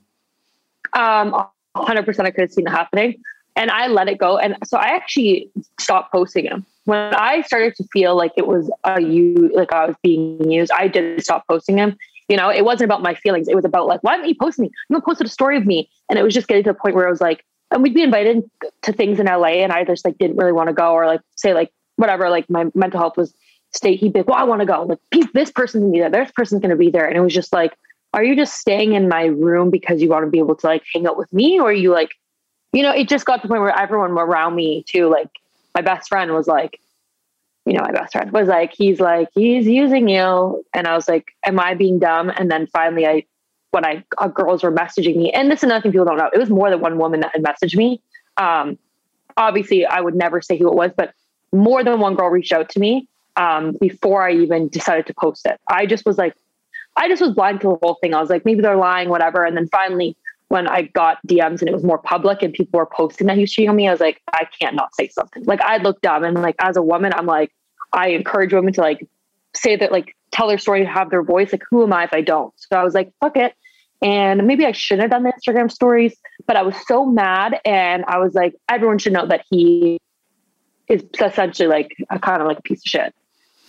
Um, 0.92 1.34
100% 1.76 2.24
I 2.24 2.30
could 2.30 2.42
have 2.42 2.52
seen 2.52 2.66
it 2.66 2.70
happening, 2.70 3.20
and 3.56 3.70
I 3.70 3.86
let 3.88 4.08
it 4.08 4.18
go. 4.18 4.38
And 4.38 4.56
so 4.64 4.78
I 4.78 4.88
actually 4.88 5.50
stopped 5.78 6.12
posting 6.12 6.44
him 6.44 6.64
when 6.84 7.14
I 7.14 7.42
started 7.42 7.74
to 7.76 7.84
feel 7.92 8.16
like 8.16 8.32
it 8.36 8.46
was 8.46 8.70
a 8.84 9.00
you, 9.00 9.50
like 9.54 9.72
I 9.72 9.86
was 9.86 9.96
being 10.02 10.50
used. 10.50 10.72
I 10.72 10.88
did 10.88 11.22
stop 11.22 11.46
posting 11.48 11.76
him. 11.76 11.96
You 12.28 12.36
know, 12.36 12.48
it 12.48 12.64
wasn't 12.64 12.88
about 12.88 13.02
my 13.02 13.14
feelings. 13.14 13.48
It 13.48 13.54
was 13.54 13.64
about 13.64 13.86
like, 13.86 14.02
why 14.02 14.16
didn't 14.16 14.28
you 14.28 14.34
post 14.34 14.58
me? 14.58 14.70
You 14.88 15.00
posted 15.00 15.26
a 15.26 15.30
story 15.30 15.56
of 15.56 15.66
me, 15.66 15.90
and 16.08 16.18
it 16.18 16.22
was 16.22 16.32
just 16.32 16.48
getting 16.48 16.64
to 16.64 16.70
the 16.70 16.78
point 16.78 16.94
where 16.94 17.06
I 17.06 17.10
was 17.10 17.20
like, 17.20 17.44
and 17.70 17.82
we'd 17.82 17.94
be 17.94 18.02
invited 18.02 18.48
to 18.82 18.92
things 18.92 19.18
in 19.18 19.26
LA 19.26 19.62
and 19.62 19.72
I 19.72 19.84
just 19.84 20.04
like 20.04 20.18
didn't 20.18 20.36
really 20.36 20.52
want 20.52 20.68
to 20.68 20.74
go 20.74 20.92
or 20.92 21.06
like 21.06 21.20
say 21.36 21.54
like 21.54 21.72
whatever, 21.96 22.28
like 22.28 22.48
my 22.50 22.66
mental 22.74 23.00
health 23.00 23.16
was 23.16 23.34
state. 23.72 23.98
He'd 23.98 24.12
be 24.12 24.20
like, 24.20 24.28
well, 24.28 24.38
I 24.38 24.44
want 24.44 24.60
to 24.60 24.66
go. 24.66 24.82
Like, 24.82 25.32
this 25.32 25.50
person's 25.50 25.82
gonna 25.82 25.92
be 25.92 26.00
there. 26.00 26.10
This 26.10 26.32
person's 26.32 26.60
gonna 26.60 26.76
be 26.76 26.90
there. 26.90 27.06
And 27.06 27.16
it 27.16 27.20
was 27.20 27.32
just 27.32 27.52
like, 27.52 27.76
are 28.12 28.22
you 28.22 28.36
just 28.36 28.54
staying 28.54 28.92
in 28.92 29.08
my 29.08 29.24
room 29.24 29.70
because 29.70 30.02
you 30.02 30.08
want 30.08 30.24
to 30.26 30.30
be 30.30 30.38
able 30.38 30.54
to 30.56 30.66
like 30.66 30.82
hang 30.92 31.06
out 31.06 31.16
with 31.16 31.32
me? 31.32 31.58
Or 31.58 31.72
you 31.72 31.90
like, 31.90 32.10
you 32.72 32.82
know, 32.82 32.92
it 32.92 33.08
just 33.08 33.24
got 33.24 33.36
to 33.36 33.42
the 33.42 33.48
point 33.48 33.60
where 33.60 33.78
everyone 33.78 34.12
around 34.12 34.54
me 34.54 34.84
too, 34.86 35.08
like 35.08 35.28
my 35.74 35.82
best 35.82 36.08
friend 36.08 36.32
was 36.32 36.46
like, 36.46 36.80
you 37.64 37.74
know, 37.74 37.82
my 37.82 37.92
best 37.92 38.12
friend 38.12 38.32
was 38.32 38.48
like, 38.48 38.72
he's 38.74 38.98
like, 38.98 39.28
he's 39.34 39.66
using 39.66 40.08
you. 40.08 40.64
And 40.74 40.86
I 40.86 40.94
was 40.94 41.08
like, 41.08 41.32
am 41.44 41.60
I 41.60 41.74
being 41.74 41.98
dumb? 41.98 42.30
And 42.30 42.50
then 42.50 42.66
finally 42.66 43.06
I, 43.06 43.24
when 43.70 43.84
I, 43.84 44.04
uh, 44.18 44.28
girls 44.28 44.62
were 44.62 44.72
messaging 44.72 45.16
me, 45.16 45.30
and 45.30 45.50
this 45.50 45.60
is 45.60 45.64
another 45.64 45.82
thing 45.82 45.92
people 45.92 46.06
don't 46.06 46.18
know, 46.18 46.30
it 46.32 46.38
was 46.38 46.50
more 46.50 46.70
than 46.70 46.80
one 46.80 46.98
woman 46.98 47.20
that 47.20 47.32
had 47.32 47.42
messaged 47.42 47.76
me. 47.76 48.00
Um, 48.36 48.78
obviously 49.36 49.86
I 49.86 50.00
would 50.00 50.14
never 50.14 50.40
say 50.40 50.58
who 50.58 50.68
it 50.68 50.74
was, 50.74 50.90
but 50.96 51.14
more 51.52 51.84
than 51.84 52.00
one 52.00 52.14
girl 52.14 52.28
reached 52.28 52.52
out 52.52 52.68
to 52.70 52.80
me 52.80 53.08
um, 53.36 53.76
before 53.80 54.26
I 54.26 54.32
even 54.32 54.68
decided 54.68 55.06
to 55.06 55.14
post 55.14 55.46
it. 55.46 55.60
I 55.70 55.86
just 55.86 56.04
was 56.04 56.18
like, 56.18 56.34
I 56.96 57.08
just 57.08 57.22
was 57.22 57.32
blind 57.32 57.60
to 57.62 57.68
the 57.68 57.76
whole 57.82 57.98
thing. 58.02 58.12
I 58.12 58.20
was 58.20 58.28
like, 58.28 58.44
maybe 58.44 58.60
they're 58.60 58.76
lying, 58.76 59.08
whatever. 59.08 59.44
And 59.44 59.56
then 59.56 59.68
finally, 59.68 60.16
when 60.52 60.68
I 60.68 60.82
got 60.82 61.16
DMs 61.26 61.60
and 61.60 61.68
it 61.70 61.72
was 61.72 61.82
more 61.82 61.96
public 61.96 62.42
and 62.42 62.52
people 62.52 62.76
were 62.76 62.84
posting 62.84 63.26
that 63.26 63.36
he 63.36 63.40
was 63.40 63.50
cheating 63.50 63.70
on 63.70 63.76
me, 63.76 63.88
I 63.88 63.90
was 63.90 64.00
like, 64.00 64.20
I 64.34 64.46
can't 64.60 64.76
not 64.76 64.94
say 64.94 65.08
something. 65.08 65.44
Like 65.44 65.62
I 65.62 65.78
looked 65.78 66.02
dumb. 66.02 66.24
And 66.24 66.42
like 66.42 66.56
as 66.58 66.76
a 66.76 66.82
woman, 66.82 67.14
I'm 67.16 67.24
like, 67.24 67.50
I 67.94 68.08
encourage 68.08 68.52
women 68.52 68.74
to 68.74 68.82
like 68.82 69.08
say 69.56 69.76
that, 69.76 69.90
like 69.90 70.14
tell 70.30 70.48
their 70.48 70.58
story, 70.58 70.84
have 70.84 71.08
their 71.08 71.22
voice. 71.22 71.52
Like, 71.52 71.62
who 71.70 71.82
am 71.82 71.94
I 71.94 72.04
if 72.04 72.12
I 72.12 72.20
don't? 72.20 72.52
So 72.58 72.78
I 72.78 72.84
was 72.84 72.92
like, 72.92 73.14
fuck 73.18 73.38
it. 73.38 73.54
And 74.02 74.46
maybe 74.46 74.66
I 74.66 74.72
shouldn't 74.72 75.10
have 75.10 75.10
done 75.10 75.22
the 75.22 75.32
Instagram 75.32 75.72
stories, 75.72 76.14
but 76.46 76.56
I 76.56 76.62
was 76.62 76.74
so 76.86 77.06
mad. 77.06 77.58
And 77.64 78.04
I 78.06 78.18
was 78.18 78.34
like, 78.34 78.54
everyone 78.68 78.98
should 78.98 79.14
know 79.14 79.26
that 79.26 79.46
he 79.48 79.98
is 80.86 81.02
essentially 81.18 81.68
like 81.70 81.96
a 82.10 82.18
kind 82.18 82.42
of 82.42 82.46
like 82.46 82.58
a 82.58 82.62
piece 82.62 82.80
of 82.80 82.90
shit. 82.90 83.14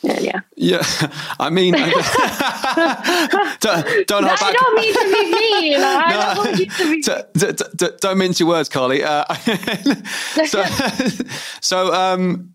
And 0.04 0.22
yeah. 0.22 0.42
Yeah. 0.56 0.82
I 1.40 1.50
mean, 1.50 1.74
don't, 3.60 4.08
don't 4.08 4.26
I 4.26 4.54
don't 4.54 4.76
mean 4.76 4.94
to 4.94 5.04
be 5.06 5.32
mean. 5.32 5.76
I 5.80 6.12
no, 6.12 6.20
don't 6.20 6.38
want 6.38 6.58
to 6.58 6.92
be 6.92 7.02
d- 7.02 7.24
d- 7.34 7.64
d- 7.76 7.98
don't 8.02 8.18
mince 8.18 8.40
your 8.40 8.50
words, 8.50 8.70
Carly. 8.70 9.04
Uh, 9.04 9.26
so, 10.46 10.64
so 11.62 11.94
um, 11.94 12.54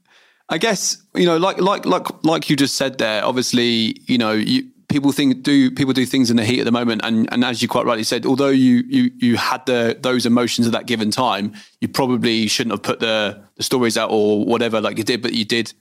I 0.49 0.59
guess, 0.59 1.02
you 1.14 1.26
know, 1.26 1.37
like, 1.37 1.59
like, 1.61 1.87
like, 1.87 2.25
like 2.25 2.50
you 2.50 2.57
just 2.57 2.76
said 2.76 2.99
there, 2.99 3.25
obviously, 3.25 4.00
you 4.07 4.19
know, 4.19 4.33
you, 4.33 4.69
people 4.88 5.12
think 5.12 5.43
do 5.43 5.71
people 5.71 5.93
do 5.93 6.07
things 6.07 6.31
in 6.31 6.37
the 6.37 6.45
heat 6.45 6.61
at 6.61 6.64
the 6.64 6.73
moment 6.73 7.02
and 7.05 7.31
and 7.33 7.45
as 7.45 7.61
you 7.61 7.69
quite 7.69 7.85
rightly 7.85 8.02
said 8.02 8.25
although 8.25 8.49
you 8.49 8.83
you 8.88 9.11
you 9.19 9.37
had 9.37 9.64
the 9.67 9.97
those 10.00 10.25
emotions 10.25 10.67
at 10.67 10.73
that 10.73 10.87
given 10.87 11.11
time 11.11 11.52
you 11.81 11.88
probably 11.88 12.47
shouldn't 12.47 12.73
have 12.73 12.83
put 12.83 12.99
the 13.00 13.38
the 13.57 13.62
stories 13.62 13.99
out 13.99 14.11
or 14.11 14.45
whatever 14.45 14.81
like 14.81 14.97
you 14.97 15.05
did 15.05 15.21
but 15.21 15.35
you 15.35 15.45
did 15.45 15.75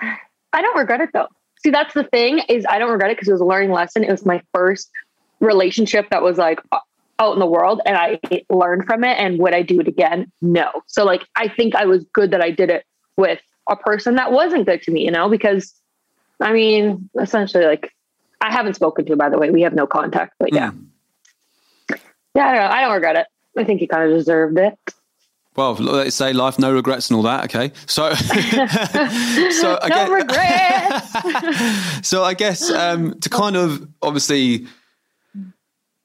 i 0.52 0.62
don't 0.62 0.76
regret 0.76 1.00
it 1.00 1.10
though 1.12 1.28
see 1.62 1.70
that's 1.70 1.94
the 1.94 2.04
thing 2.04 2.40
is 2.48 2.64
i 2.68 2.78
don't 2.78 2.90
regret 2.90 3.10
it 3.10 3.16
because 3.16 3.28
it 3.28 3.32
was 3.32 3.40
a 3.40 3.44
learning 3.46 3.70
lesson 3.70 4.04
it 4.04 4.10
was 4.10 4.26
my 4.26 4.42
first 4.52 4.90
relationship 5.40 6.08
that 6.10 6.22
was 6.22 6.38
like 6.38 6.60
out 7.18 7.32
in 7.34 7.38
the 7.38 7.46
world 7.46 7.80
and 7.86 7.96
i 7.96 8.18
learned 8.50 8.84
from 8.84 9.04
it 9.04 9.18
and 9.18 9.38
would 9.38 9.54
i 9.54 9.62
do 9.62 9.80
it 9.80 9.88
again 9.88 10.30
no 10.40 10.70
so 10.86 11.04
like 11.04 11.24
i 11.36 11.48
think 11.48 11.74
i 11.74 11.84
was 11.84 12.04
good 12.12 12.30
that 12.30 12.42
i 12.42 12.50
did 12.50 12.70
it 12.70 12.84
with 13.16 13.40
a 13.68 13.76
person 13.76 14.16
that 14.16 14.32
wasn't 14.32 14.66
good 14.66 14.82
to 14.82 14.90
me 14.90 15.04
you 15.04 15.10
know 15.10 15.28
because 15.28 15.74
I 16.42 16.52
mean, 16.52 17.08
essentially, 17.20 17.64
like 17.64 17.92
I 18.40 18.52
haven't 18.52 18.74
spoken 18.74 19.04
to 19.06 19.12
him. 19.12 19.18
By 19.18 19.28
the 19.28 19.38
way, 19.38 19.50
we 19.50 19.62
have 19.62 19.74
no 19.74 19.86
contact. 19.86 20.34
But 20.38 20.52
yeah, 20.52 20.72
mm. 20.72 21.98
yeah, 22.34 22.46
I 22.46 22.54
don't, 22.54 22.70
I 22.72 22.80
don't 22.82 22.92
regret 22.92 23.16
it. 23.16 23.26
I 23.56 23.64
think 23.64 23.80
he 23.80 23.86
kind 23.86 24.10
of 24.10 24.16
deserved 24.16 24.58
it. 24.58 24.74
Well, 25.54 25.74
let's 25.74 26.16
say 26.16 26.32
life, 26.32 26.58
no 26.58 26.72
regrets 26.72 27.10
and 27.10 27.16
all 27.16 27.22
that. 27.24 27.44
Okay, 27.44 27.72
so 27.86 28.14
so 28.14 29.78
I 29.82 29.88
no 29.88 30.10
regrets. 30.10 31.12
so 32.08 32.24
I 32.24 32.32
guess 32.34 32.70
um, 32.70 33.18
to 33.20 33.28
kind 33.28 33.56
of 33.56 33.86
obviously 34.00 34.66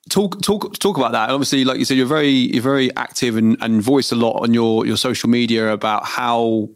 talk 0.09 0.41
talk 0.41 0.77
talk 0.79 0.97
about 0.97 1.13
that. 1.13 1.29
obviously, 1.29 1.63
like 1.63 1.79
you 1.79 1.85
said, 1.85 1.97
you're 1.97 2.05
very 2.05 2.29
you're 2.29 2.61
very 2.61 2.93
active 2.95 3.37
and, 3.37 3.57
and 3.61 3.81
voice 3.81 4.11
a 4.11 4.15
lot 4.15 4.41
on 4.41 4.53
your 4.53 4.85
your 4.85 4.97
social 4.97 5.29
media 5.29 5.71
about 5.71 6.05
how 6.05 6.69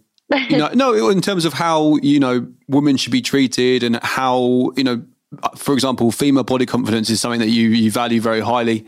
you 0.50 0.58
know, 0.58 0.70
no, 0.74 1.10
in 1.10 1.22
terms 1.22 1.46
of 1.46 1.54
how 1.54 1.98
you 1.98 2.20
know 2.20 2.48
women 2.68 2.98
should 2.98 3.12
be 3.12 3.22
treated 3.22 3.84
and 3.84 3.98
how 4.01 4.72
you 4.75 4.84
know, 4.84 5.04
for 5.56 5.74
example, 5.74 6.12
female 6.12 6.44
body 6.44 6.66
confidence 6.66 7.10
is 7.10 7.20
something 7.22 7.40
that 7.40 7.50
you 7.50 7.70
you 7.70 7.92
value 7.92 8.22
very 8.22 8.42
highly. 8.42 8.86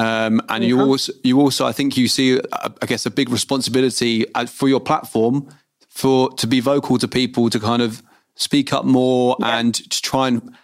Um, 0.00 0.40
and 0.48 0.64
you 0.64 0.80
also, 0.80 1.12
you 1.22 1.40
also, 1.40 1.66
I 1.66 1.72
think 1.72 1.96
you 1.96 2.08
see, 2.08 2.40
uh, 2.40 2.68
I 2.80 2.86
guess, 2.86 3.04
a 3.04 3.10
big 3.10 3.28
responsibility 3.28 4.24
uh, 4.34 4.46
for 4.46 4.66
your 4.66 4.80
platform 4.80 5.48
for 5.88 6.30
to 6.34 6.46
be 6.46 6.60
vocal 6.60 6.96
to 6.98 7.06
people 7.06 7.50
to 7.50 7.60
kind 7.60 7.82
of 7.82 8.02
speak 8.34 8.72
up 8.72 8.86
more 8.86 9.36
yeah. 9.40 9.58
and 9.58 9.74
to 9.74 10.00
try 10.00 10.28
and 10.28 10.56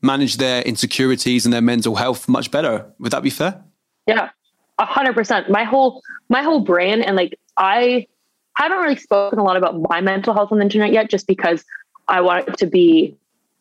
manage 0.00 0.38
their 0.38 0.62
insecurities 0.62 1.46
and 1.46 1.52
their 1.52 1.62
mental 1.62 1.94
health 1.94 2.28
much 2.28 2.50
better. 2.50 2.84
Would 2.98 3.12
that 3.12 3.22
be 3.22 3.30
fair? 3.30 3.62
Yeah, 4.08 4.30
a 4.78 4.84
hundred 4.84 5.14
percent. 5.14 5.48
My 5.48 5.62
whole 5.62 6.02
my 6.28 6.42
whole 6.42 6.60
brain 6.60 7.02
and 7.02 7.14
like 7.14 7.38
I 7.56 8.08
haven't 8.56 8.78
really 8.78 8.96
spoken 8.96 9.38
a 9.38 9.44
lot 9.44 9.56
about 9.56 9.80
my 9.88 10.00
mental 10.00 10.34
health 10.34 10.50
on 10.50 10.58
the 10.58 10.64
internet 10.64 10.92
yet, 10.92 11.08
just 11.08 11.28
because 11.28 11.64
I 12.08 12.20
want 12.20 12.48
it 12.48 12.58
to 12.58 12.66
be, 12.66 13.16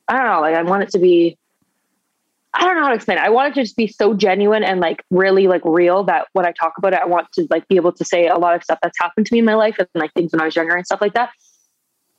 I 0.08 0.18
don't 0.18 0.26
know, 0.26 0.42
like 0.42 0.56
I 0.56 0.64
want 0.64 0.84
it 0.84 0.90
to 0.92 1.00
be, 1.00 1.38
I 2.54 2.66
don't 2.66 2.76
know 2.76 2.84
how 2.84 2.90
to 2.90 2.96
explain 2.96 3.18
it. 3.18 3.24
I 3.24 3.30
want 3.30 3.52
it 3.52 3.56
to 3.56 3.62
just 3.64 3.78
be 3.78 3.88
so 3.88 4.14
genuine 4.14 4.64
and 4.64 4.82
like 4.82 5.04
really 5.10 5.48
like 5.48 5.62
real 5.64 6.04
that 6.04 6.28
when 6.34 6.46
I 6.46 6.52
talk 6.52 6.74
about 6.78 6.94
it, 6.94 7.00
I 7.00 7.06
want 7.06 7.32
to 7.34 7.48
like 7.50 7.68
be 7.70 7.78
able 7.78 7.94
to 7.94 8.04
say 8.04 8.28
a 8.28 8.38
lot 8.38 8.56
of 8.56 8.64
stuff 8.64 8.80
that's 8.82 9.00
happened 9.00 9.26
to 9.28 9.34
me 9.34 9.40
in 9.40 9.46
my 9.46 9.56
life 9.56 9.78
and 9.80 9.88
like 9.96 10.14
things 10.14 10.34
when 10.34 10.42
I 10.42 10.46
was 10.46 10.56
younger 10.56 10.76
and 10.76 10.86
stuff 10.86 11.00
like 11.00 11.14
that. 11.14 11.30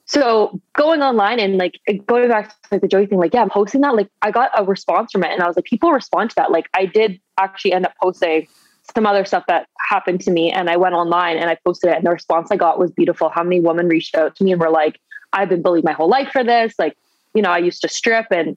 So 0.06 0.60
going 0.74 1.02
online 1.02 1.38
and 1.38 1.58
like 1.58 1.78
going 2.06 2.28
back 2.28 2.48
to 2.48 2.54
like 2.70 2.80
the 2.80 2.88
Joey 2.88 3.06
thing, 3.06 3.18
like, 3.18 3.34
yeah, 3.34 3.42
I'm 3.42 3.50
posting 3.50 3.82
that. 3.82 3.94
Like 3.94 4.08
I 4.22 4.30
got 4.30 4.50
a 4.56 4.64
response 4.64 5.12
from 5.12 5.22
it 5.22 5.30
and 5.30 5.42
I 5.42 5.46
was 5.46 5.56
like, 5.56 5.66
people 5.66 5.92
respond 5.92 6.30
to 6.30 6.36
that. 6.36 6.50
Like 6.50 6.66
I 6.74 6.86
did 6.86 7.20
actually 7.38 7.74
end 7.74 7.84
up 7.84 7.92
posting 8.02 8.48
some 8.94 9.06
other 9.06 9.24
stuff 9.24 9.44
that 9.48 9.68
happened 9.78 10.20
to 10.22 10.30
me 10.30 10.50
and 10.50 10.68
I 10.68 10.76
went 10.76 10.94
online 10.94 11.36
and 11.36 11.50
I 11.50 11.56
posted 11.64 11.90
it 11.90 11.96
and 11.96 12.06
the 12.06 12.10
response 12.10 12.50
I 12.50 12.56
got 12.56 12.78
was 12.78 12.90
beautiful. 12.90 13.28
How 13.28 13.42
many 13.42 13.60
women 13.60 13.86
reached 13.86 14.14
out 14.14 14.34
to 14.36 14.44
me 14.44 14.52
and 14.52 14.60
were 14.60 14.70
like, 14.70 14.98
I've 15.32 15.48
been 15.48 15.62
bullied 15.62 15.84
my 15.84 15.92
whole 15.92 16.08
life 16.08 16.30
for 16.32 16.42
this. 16.42 16.74
Like, 16.78 16.96
you 17.34 17.42
know, 17.42 17.50
I 17.50 17.58
used 17.58 17.82
to 17.82 17.88
strip 17.88 18.26
and 18.30 18.56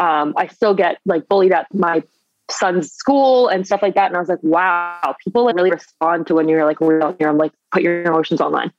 um, 0.00 0.34
I 0.36 0.46
still 0.46 0.74
get 0.74 0.98
like 1.04 1.28
bullied 1.28 1.52
at 1.52 1.72
my 1.74 2.02
son's 2.50 2.90
school 2.92 3.48
and 3.48 3.66
stuff 3.66 3.82
like 3.82 3.94
that. 3.94 4.06
And 4.06 4.16
I 4.16 4.20
was 4.20 4.28
like, 4.28 4.42
wow, 4.42 5.14
people 5.22 5.44
like 5.44 5.54
really 5.54 5.70
respond 5.70 6.26
to 6.28 6.34
when 6.34 6.48
you're 6.48 6.64
like 6.64 6.80
real 6.80 7.14
here. 7.18 7.28
I'm 7.28 7.38
like, 7.38 7.52
put 7.70 7.82
your 7.82 8.02
emotions 8.02 8.40
online. 8.40 8.72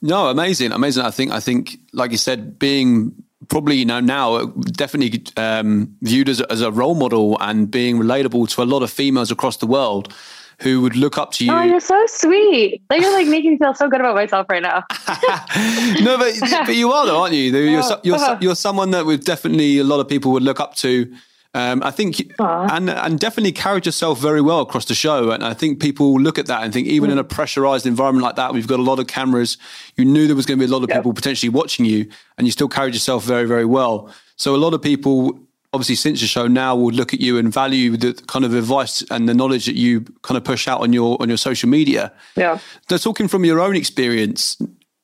No, 0.00 0.28
amazing, 0.28 0.72
amazing. 0.72 1.04
I 1.04 1.10
think, 1.10 1.32
I 1.32 1.40
think, 1.40 1.78
like 1.92 2.12
you 2.12 2.18
said, 2.18 2.58
being 2.58 3.14
probably 3.48 3.76
you 3.76 3.84
know 3.84 4.00
now 4.00 4.46
definitely 4.46 5.22
um, 5.36 5.94
viewed 6.00 6.28
as 6.30 6.40
a, 6.40 6.50
as 6.50 6.62
a 6.62 6.70
role 6.70 6.94
model 6.94 7.36
and 7.40 7.70
being 7.70 7.98
relatable 7.98 8.48
to 8.48 8.62
a 8.62 8.64
lot 8.64 8.82
of 8.82 8.90
females 8.90 9.30
across 9.30 9.58
the 9.58 9.66
world 9.66 10.14
who 10.60 10.80
would 10.80 10.96
look 10.96 11.18
up 11.18 11.32
to 11.32 11.44
you. 11.44 11.52
Oh, 11.52 11.62
you're 11.62 11.80
so 11.80 12.04
sweet. 12.06 12.82
Like 12.90 13.02
you're 13.02 13.12
like 13.12 13.26
making 13.28 13.52
me 13.52 13.58
feel 13.58 13.74
so 13.74 13.88
good 13.88 14.00
about 14.00 14.14
myself 14.14 14.46
right 14.48 14.62
now. 14.62 14.84
no, 16.04 16.18
but 16.18 16.34
but 16.66 16.74
you 16.74 16.92
are 16.92 17.06
though, 17.06 17.22
aren't 17.22 17.34
you? 17.34 17.50
You're, 17.50 17.82
you're, 18.02 18.38
you're 18.40 18.54
someone 18.54 18.90
that 18.92 19.06
would 19.06 19.24
definitely 19.24 19.78
a 19.78 19.84
lot 19.84 20.00
of 20.00 20.08
people 20.08 20.32
would 20.32 20.42
look 20.42 20.60
up 20.60 20.74
to 20.76 21.12
um, 21.54 21.84
I 21.84 21.92
think, 21.92 22.16
Aww. 22.16 22.68
and 22.72 22.90
and 22.90 23.18
definitely 23.18 23.52
carried 23.52 23.86
yourself 23.86 24.18
very 24.18 24.40
well 24.40 24.60
across 24.60 24.86
the 24.86 24.94
show. 24.94 25.30
And 25.30 25.44
I 25.44 25.54
think 25.54 25.80
people 25.80 26.20
look 26.20 26.36
at 26.36 26.46
that 26.46 26.64
and 26.64 26.72
think, 26.72 26.88
even 26.88 27.10
mm. 27.10 27.12
in 27.12 27.18
a 27.18 27.24
pressurized 27.24 27.86
environment 27.86 28.24
like 28.24 28.34
that, 28.36 28.52
we've 28.52 28.66
got 28.66 28.80
a 28.80 28.82
lot 28.82 28.98
of 28.98 29.06
cameras. 29.06 29.56
You 29.96 30.04
knew 30.04 30.26
there 30.26 30.34
was 30.34 30.46
going 30.46 30.58
to 30.58 30.66
be 30.66 30.68
a 30.68 30.72
lot 30.72 30.82
of 30.82 30.88
yep. 30.88 30.98
people 30.98 31.14
potentially 31.14 31.50
watching 31.50 31.86
you, 31.86 32.08
and 32.36 32.46
you 32.46 32.50
still 32.50 32.68
carried 32.68 32.92
yourself 32.92 33.22
very, 33.22 33.46
very 33.46 33.64
well. 33.64 34.12
So 34.34 34.56
a 34.56 34.58
lot 34.58 34.74
of 34.74 34.82
people, 34.82 35.38
obviously, 35.74 35.96
since 35.96 36.20
the 36.20 36.26
show 36.26 36.46
now, 36.46 36.76
will 36.76 36.92
look 36.92 37.12
at 37.12 37.20
you 37.20 37.36
and 37.36 37.52
value 37.52 37.96
the 37.96 38.14
kind 38.28 38.44
of 38.44 38.54
advice 38.54 39.02
and 39.10 39.28
the 39.28 39.34
knowledge 39.34 39.66
that 39.66 39.74
you 39.74 40.02
kind 40.22 40.38
of 40.38 40.44
push 40.44 40.68
out 40.68 40.80
on 40.80 40.92
your 40.92 41.20
on 41.20 41.28
your 41.28 41.36
social 41.36 41.68
media. 41.68 42.12
Yeah. 42.36 42.58
So 42.88 42.96
talking 42.96 43.28
from 43.28 43.44
your 43.44 43.60
own 43.60 43.76
experience, 43.76 44.56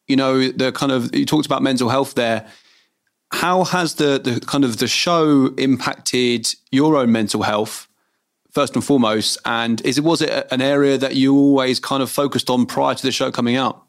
you 0.07 0.17
know, 0.17 0.49
the 0.49 0.73
kind 0.73 0.93
of 0.93 1.15
you 1.15 1.27
talked 1.27 1.47
about 1.47 1.62
mental 1.62 1.89
health 1.89 2.15
there. 2.15 2.47
How 3.33 3.65
has 3.65 3.95
the, 3.95 4.19
the 4.19 4.41
kind 4.41 4.65
of 4.65 4.79
the 4.79 4.89
show 4.89 5.55
impacted 5.57 6.49
your 6.73 6.97
own 6.97 7.12
mental 7.12 7.43
health 7.43 7.87
first 8.50 8.75
and 8.75 8.85
foremost? 8.85 9.39
And 9.45 9.81
is 9.83 9.99
it 9.99 10.05
was 10.05 10.23
it 10.23 10.47
an 10.50 10.62
area 10.62 10.99
that 10.99 11.17
you 11.17 11.35
always 11.37 11.79
kind 11.79 12.03
of 12.03 12.11
focused 12.11 12.49
on 12.49 12.67
prior 12.67 12.95
to 12.95 13.03
the 13.03 13.12
show 13.12 13.31
coming 13.31 13.57
out? 13.57 13.85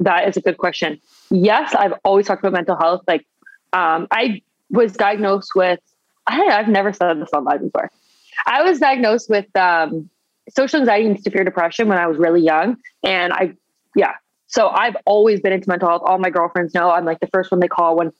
That 0.00 0.26
is 0.28 0.36
a 0.36 0.40
good 0.40 0.56
question. 0.56 1.00
Yes 1.30 1.74
i've 1.74 1.94
always 2.04 2.26
talked 2.26 2.40
about 2.42 2.52
mental 2.52 2.76
health. 2.76 3.02
Like 3.06 3.26
um, 3.72 4.08
i 4.10 4.42
was 4.70 4.92
diagnosed 4.92 5.52
with 5.54 5.80
I, 6.26 6.44
have 6.52 6.68
never 6.68 6.92
said 6.92 7.20
this 7.20 7.30
on 7.32 7.44
live 7.44 7.60
before 7.60 7.90
i 8.46 8.62
was 8.62 8.78
diagnosed 8.78 9.28
with 9.28 9.54
um, 9.56 10.08
social 10.48 10.80
anxiety 10.80 11.06
and 11.06 11.20
severe 11.22 11.44
depression 11.44 11.88
when 11.88 11.98
i 11.98 12.06
was 12.06 12.18
really 12.18 12.42
young 12.42 12.76
and 13.02 13.32
i 13.32 13.52
yeah 13.96 14.14
so 14.46 14.68
i've 14.68 14.96
always 15.06 15.40
been 15.40 15.52
into 15.52 15.68
mental 15.68 15.88
health 15.88 16.02
all 16.04 16.18
my 16.18 16.30
girlfriends 16.30 16.74
know 16.74 16.90
i'm 16.90 17.04
like 17.04 17.20
the 17.20 17.28
first 17.28 17.50
one 17.50 17.60
they 17.60 17.68
call 17.68 17.96
when 17.96 18.12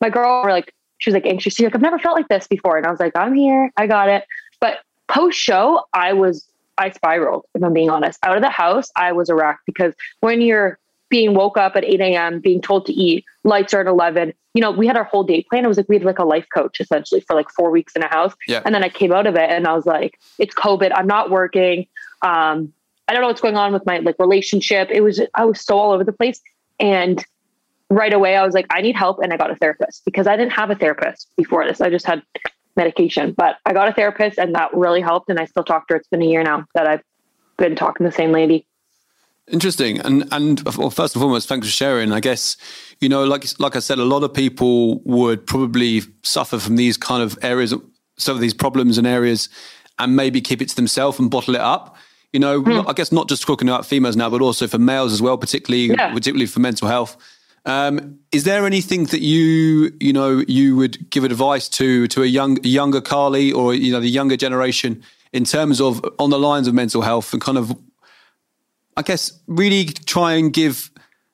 my 0.00 0.10
girl 0.10 0.42
were 0.42 0.50
like, 0.50 0.72
she 0.98 1.10
was 1.10 1.14
like 1.14 1.26
anxious. 1.26 1.54
She's 1.54 1.64
like, 1.64 1.74
I've 1.74 1.82
never 1.82 1.98
felt 1.98 2.16
like 2.16 2.28
this 2.28 2.46
before. 2.46 2.76
And 2.76 2.86
I 2.86 2.90
was 2.90 3.00
like, 3.00 3.16
I'm 3.16 3.34
here. 3.34 3.70
I 3.76 3.86
got 3.86 4.08
it. 4.08 4.24
But 4.60 4.78
post 5.08 5.38
show, 5.38 5.84
I 5.92 6.12
was, 6.12 6.48
I 6.78 6.90
spiraled, 6.90 7.44
if 7.54 7.62
I'm 7.62 7.72
being 7.72 7.90
honest. 7.90 8.18
Out 8.22 8.36
of 8.36 8.42
the 8.42 8.50
house, 8.50 8.90
I 8.96 9.12
was 9.12 9.28
a 9.28 9.34
wreck 9.34 9.58
because 9.66 9.94
when 10.20 10.40
you're 10.40 10.78
being 11.08 11.34
woke 11.34 11.56
up 11.56 11.76
at 11.76 11.84
8 11.84 12.00
a.m., 12.00 12.40
being 12.40 12.60
told 12.60 12.86
to 12.86 12.92
eat, 12.92 13.24
lights 13.44 13.72
are 13.74 13.80
at 13.80 13.86
11. 13.86 14.32
You 14.54 14.62
know, 14.62 14.70
we 14.70 14.86
had 14.86 14.96
our 14.96 15.04
whole 15.04 15.22
day 15.22 15.42
plan. 15.48 15.64
It 15.64 15.68
was 15.68 15.76
like 15.76 15.88
we 15.88 15.96
had 15.96 16.04
like 16.04 16.18
a 16.18 16.24
life 16.24 16.46
coach 16.54 16.80
essentially 16.80 17.20
for 17.20 17.36
like 17.36 17.48
four 17.50 17.70
weeks 17.70 17.94
in 17.94 18.02
a 18.02 18.08
house. 18.08 18.34
Yeah. 18.48 18.62
And 18.64 18.74
then 18.74 18.82
I 18.82 18.88
came 18.88 19.12
out 19.12 19.26
of 19.26 19.36
it 19.36 19.50
and 19.50 19.66
I 19.66 19.74
was 19.74 19.86
like, 19.86 20.18
it's 20.38 20.54
COVID. 20.54 20.92
I'm 20.94 21.06
not 21.06 21.30
working. 21.30 21.86
Um, 22.22 22.72
I 23.08 23.12
don't 23.12 23.22
know 23.22 23.28
what's 23.28 23.40
going 23.40 23.56
on 23.56 23.72
with 23.72 23.86
my 23.86 23.98
like 23.98 24.16
relationship. 24.18 24.88
It 24.90 25.02
was, 25.02 25.20
I 25.34 25.44
was 25.44 25.60
so 25.60 25.78
all 25.78 25.92
over 25.92 26.02
the 26.02 26.12
place. 26.12 26.40
And 26.80 27.24
right 27.88 28.12
away, 28.12 28.36
I 28.36 28.44
was 28.44 28.54
like, 28.54 28.66
I 28.70 28.80
need 28.80 28.96
help. 28.96 29.20
And 29.22 29.32
I 29.32 29.36
got 29.36 29.50
a 29.50 29.56
therapist 29.56 30.04
because 30.04 30.26
I 30.26 30.36
didn't 30.36 30.52
have 30.52 30.70
a 30.70 30.74
therapist 30.74 31.30
before 31.36 31.64
this. 31.66 31.80
I 31.80 31.90
just 31.90 32.06
had 32.06 32.22
medication, 32.76 33.32
but 33.32 33.56
I 33.64 33.72
got 33.72 33.88
a 33.88 33.92
therapist 33.92 34.38
and 34.38 34.54
that 34.54 34.74
really 34.74 35.00
helped. 35.00 35.28
And 35.28 35.38
I 35.38 35.44
still 35.44 35.64
talk 35.64 35.86
to 35.88 35.94
her. 35.94 35.98
It's 35.98 36.08
been 36.08 36.22
a 36.22 36.26
year 36.26 36.42
now 36.42 36.64
that 36.74 36.88
I've 36.88 37.02
been 37.58 37.76
talking 37.76 38.04
to 38.04 38.10
the 38.10 38.16
same 38.16 38.32
lady. 38.32 38.66
Interesting, 39.50 40.00
and 40.00 40.26
and 40.32 40.60
well, 40.76 40.90
first 40.90 41.14
and 41.14 41.20
foremost, 41.20 41.48
thanks 41.48 41.68
for 41.68 41.72
sharing. 41.72 42.12
I 42.12 42.18
guess 42.18 42.56
you 43.00 43.08
know, 43.08 43.24
like 43.24 43.46
like 43.60 43.76
I 43.76 43.78
said, 43.78 43.98
a 43.98 44.04
lot 44.04 44.24
of 44.24 44.34
people 44.34 45.00
would 45.04 45.46
probably 45.46 46.02
suffer 46.22 46.58
from 46.58 46.74
these 46.74 46.96
kind 46.96 47.22
of 47.22 47.38
areas, 47.42 47.72
some 48.18 48.34
of 48.34 48.40
these 48.40 48.54
problems 48.54 48.98
and 48.98 49.06
areas, 49.06 49.48
and 50.00 50.16
maybe 50.16 50.40
keep 50.40 50.60
it 50.60 50.68
to 50.70 50.76
themselves 50.76 51.20
and 51.20 51.30
bottle 51.30 51.54
it 51.54 51.60
up. 51.60 51.96
You 52.32 52.40
know, 52.40 52.60
mm. 52.60 52.88
I 52.88 52.92
guess 52.92 53.12
not 53.12 53.28
just 53.28 53.42
talking 53.42 53.68
about 53.68 53.86
females 53.86 54.16
now, 54.16 54.28
but 54.28 54.42
also 54.42 54.66
for 54.66 54.78
males 54.78 55.12
as 55.12 55.22
well, 55.22 55.38
particularly 55.38 55.86
yeah. 55.86 56.12
particularly 56.12 56.46
for 56.46 56.58
mental 56.58 56.88
health. 56.88 57.16
Um, 57.66 58.18
is 58.32 58.42
there 58.44 58.66
anything 58.66 59.04
that 59.06 59.20
you 59.20 59.92
you 60.00 60.12
know 60.12 60.42
you 60.48 60.74
would 60.74 61.08
give 61.10 61.22
advice 61.22 61.68
to 61.70 62.08
to 62.08 62.24
a 62.24 62.26
young 62.26 62.58
younger 62.64 63.00
Carly 63.00 63.52
or 63.52 63.74
you 63.74 63.92
know 63.92 64.00
the 64.00 64.08
younger 64.08 64.36
generation 64.36 65.04
in 65.32 65.44
terms 65.44 65.80
of 65.80 66.04
on 66.18 66.30
the 66.30 66.38
lines 66.38 66.66
of 66.66 66.74
mental 66.74 67.02
health 67.02 67.32
and 67.32 67.40
kind 67.40 67.58
of 67.58 67.72
I 68.96 69.02
guess 69.02 69.38
really 69.46 69.84
try 69.86 70.34
and 70.34 70.52
give 70.52 70.90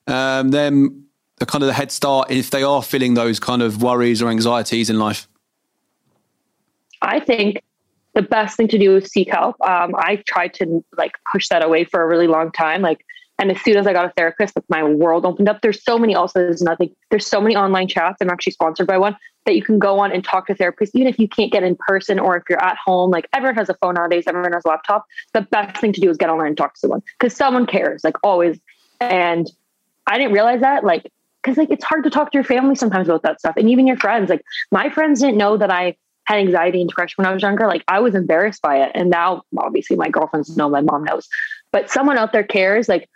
um, 0.07 0.49
them 0.49 1.05
the 1.37 1.45
kind 1.45 1.63
of 1.63 1.67
the 1.67 1.73
head 1.73 1.91
start 1.91 2.31
if 2.31 2.51
they 2.51 2.63
are 2.63 2.83
feeling 2.83 3.13
those 3.13 3.39
kind 3.39 3.61
of 3.61 3.81
worries 3.81 4.21
or 4.21 4.29
anxieties 4.29 4.89
in 4.89 4.99
life? 4.99 5.27
I 7.01 7.19
think 7.19 7.61
the 8.13 8.21
best 8.21 8.55
thing 8.57 8.67
to 8.69 8.77
do 8.77 8.95
is 8.97 9.11
seek 9.11 9.29
help. 9.31 9.55
Um, 9.61 9.95
I 9.97 10.23
tried 10.27 10.53
to 10.55 10.83
like 10.97 11.13
push 11.31 11.49
that 11.49 11.63
away 11.63 11.83
for 11.83 12.01
a 12.01 12.07
really 12.07 12.27
long 12.27 12.51
time. 12.51 12.81
Like, 12.81 13.05
and 13.43 13.51
as 13.51 13.61
soon 13.61 13.75
as 13.75 13.85
I 13.85 13.91
got 13.91 14.05
a 14.05 14.13
therapist, 14.15 14.55
like 14.55 14.63
my 14.69 14.83
world 14.85 15.25
opened 15.25 15.49
up. 15.49 15.61
There's 15.61 15.83
so 15.83 15.99
many 15.99 16.15
also 16.15 16.39
there's 16.39 16.61
nothing. 16.61 16.95
There's 17.09 17.27
so 17.27 17.41
many 17.41 17.57
online 17.57 17.89
chats. 17.89 18.21
I'm 18.21 18.29
actually 18.29 18.53
sponsored 18.53 18.87
by 18.87 18.97
one 18.97 19.17
that 19.45 19.53
you 19.57 19.61
can 19.61 19.79
go 19.79 19.99
on 19.99 20.13
and 20.13 20.23
talk 20.23 20.47
to 20.47 20.55
therapists, 20.55 20.91
even 20.93 21.07
if 21.07 21.19
you 21.19 21.27
can't 21.27 21.51
get 21.51 21.61
in 21.61 21.75
person 21.75 22.19
or 22.19 22.37
if 22.37 22.43
you're 22.49 22.63
at 22.63 22.77
home. 22.77 23.11
Like 23.11 23.27
everyone 23.33 23.55
has 23.55 23.67
a 23.67 23.73
phone 23.73 23.95
nowadays, 23.95 24.23
everyone 24.27 24.53
has 24.53 24.63
a 24.63 24.69
laptop. 24.69 25.05
The 25.33 25.41
best 25.41 25.81
thing 25.81 25.91
to 25.91 25.99
do 25.99 26.09
is 26.09 26.15
get 26.15 26.29
online 26.29 26.47
and 26.47 26.57
talk 26.57 26.73
to 26.75 26.79
someone 26.79 27.03
because 27.19 27.35
someone 27.35 27.65
cares, 27.65 28.01
like 28.05 28.15
always. 28.23 28.61
And 29.01 29.51
I 30.07 30.17
didn't 30.17 30.31
realize 30.31 30.61
that, 30.61 30.85
like, 30.85 31.11
because 31.41 31.57
like 31.57 31.69
it's 31.69 31.83
hard 31.83 32.05
to 32.05 32.09
talk 32.09 32.31
to 32.31 32.37
your 32.37 32.45
family 32.45 32.75
sometimes 32.75 33.09
about 33.09 33.23
that 33.23 33.41
stuff, 33.41 33.55
and 33.57 33.69
even 33.69 33.85
your 33.85 33.97
friends. 33.97 34.29
Like 34.29 34.45
my 34.71 34.89
friends 34.89 35.19
didn't 35.19 35.35
know 35.35 35.57
that 35.57 35.69
I 35.69 35.97
had 36.27 36.37
anxiety 36.37 36.79
and 36.79 36.89
depression 36.89 37.15
when 37.17 37.25
I 37.25 37.33
was 37.33 37.41
younger. 37.41 37.67
Like 37.67 37.83
I 37.89 37.99
was 37.99 38.15
embarrassed 38.15 38.61
by 38.61 38.77
it, 38.81 38.91
and 38.95 39.09
now 39.09 39.41
obviously 39.57 39.97
my 39.97 40.07
girlfriends 40.07 40.55
know, 40.55 40.69
my 40.69 40.79
mom 40.79 41.03
knows, 41.03 41.27
but 41.73 41.89
someone 41.89 42.17
out 42.17 42.31
there 42.31 42.45
cares. 42.45 42.87
Like 42.87 43.09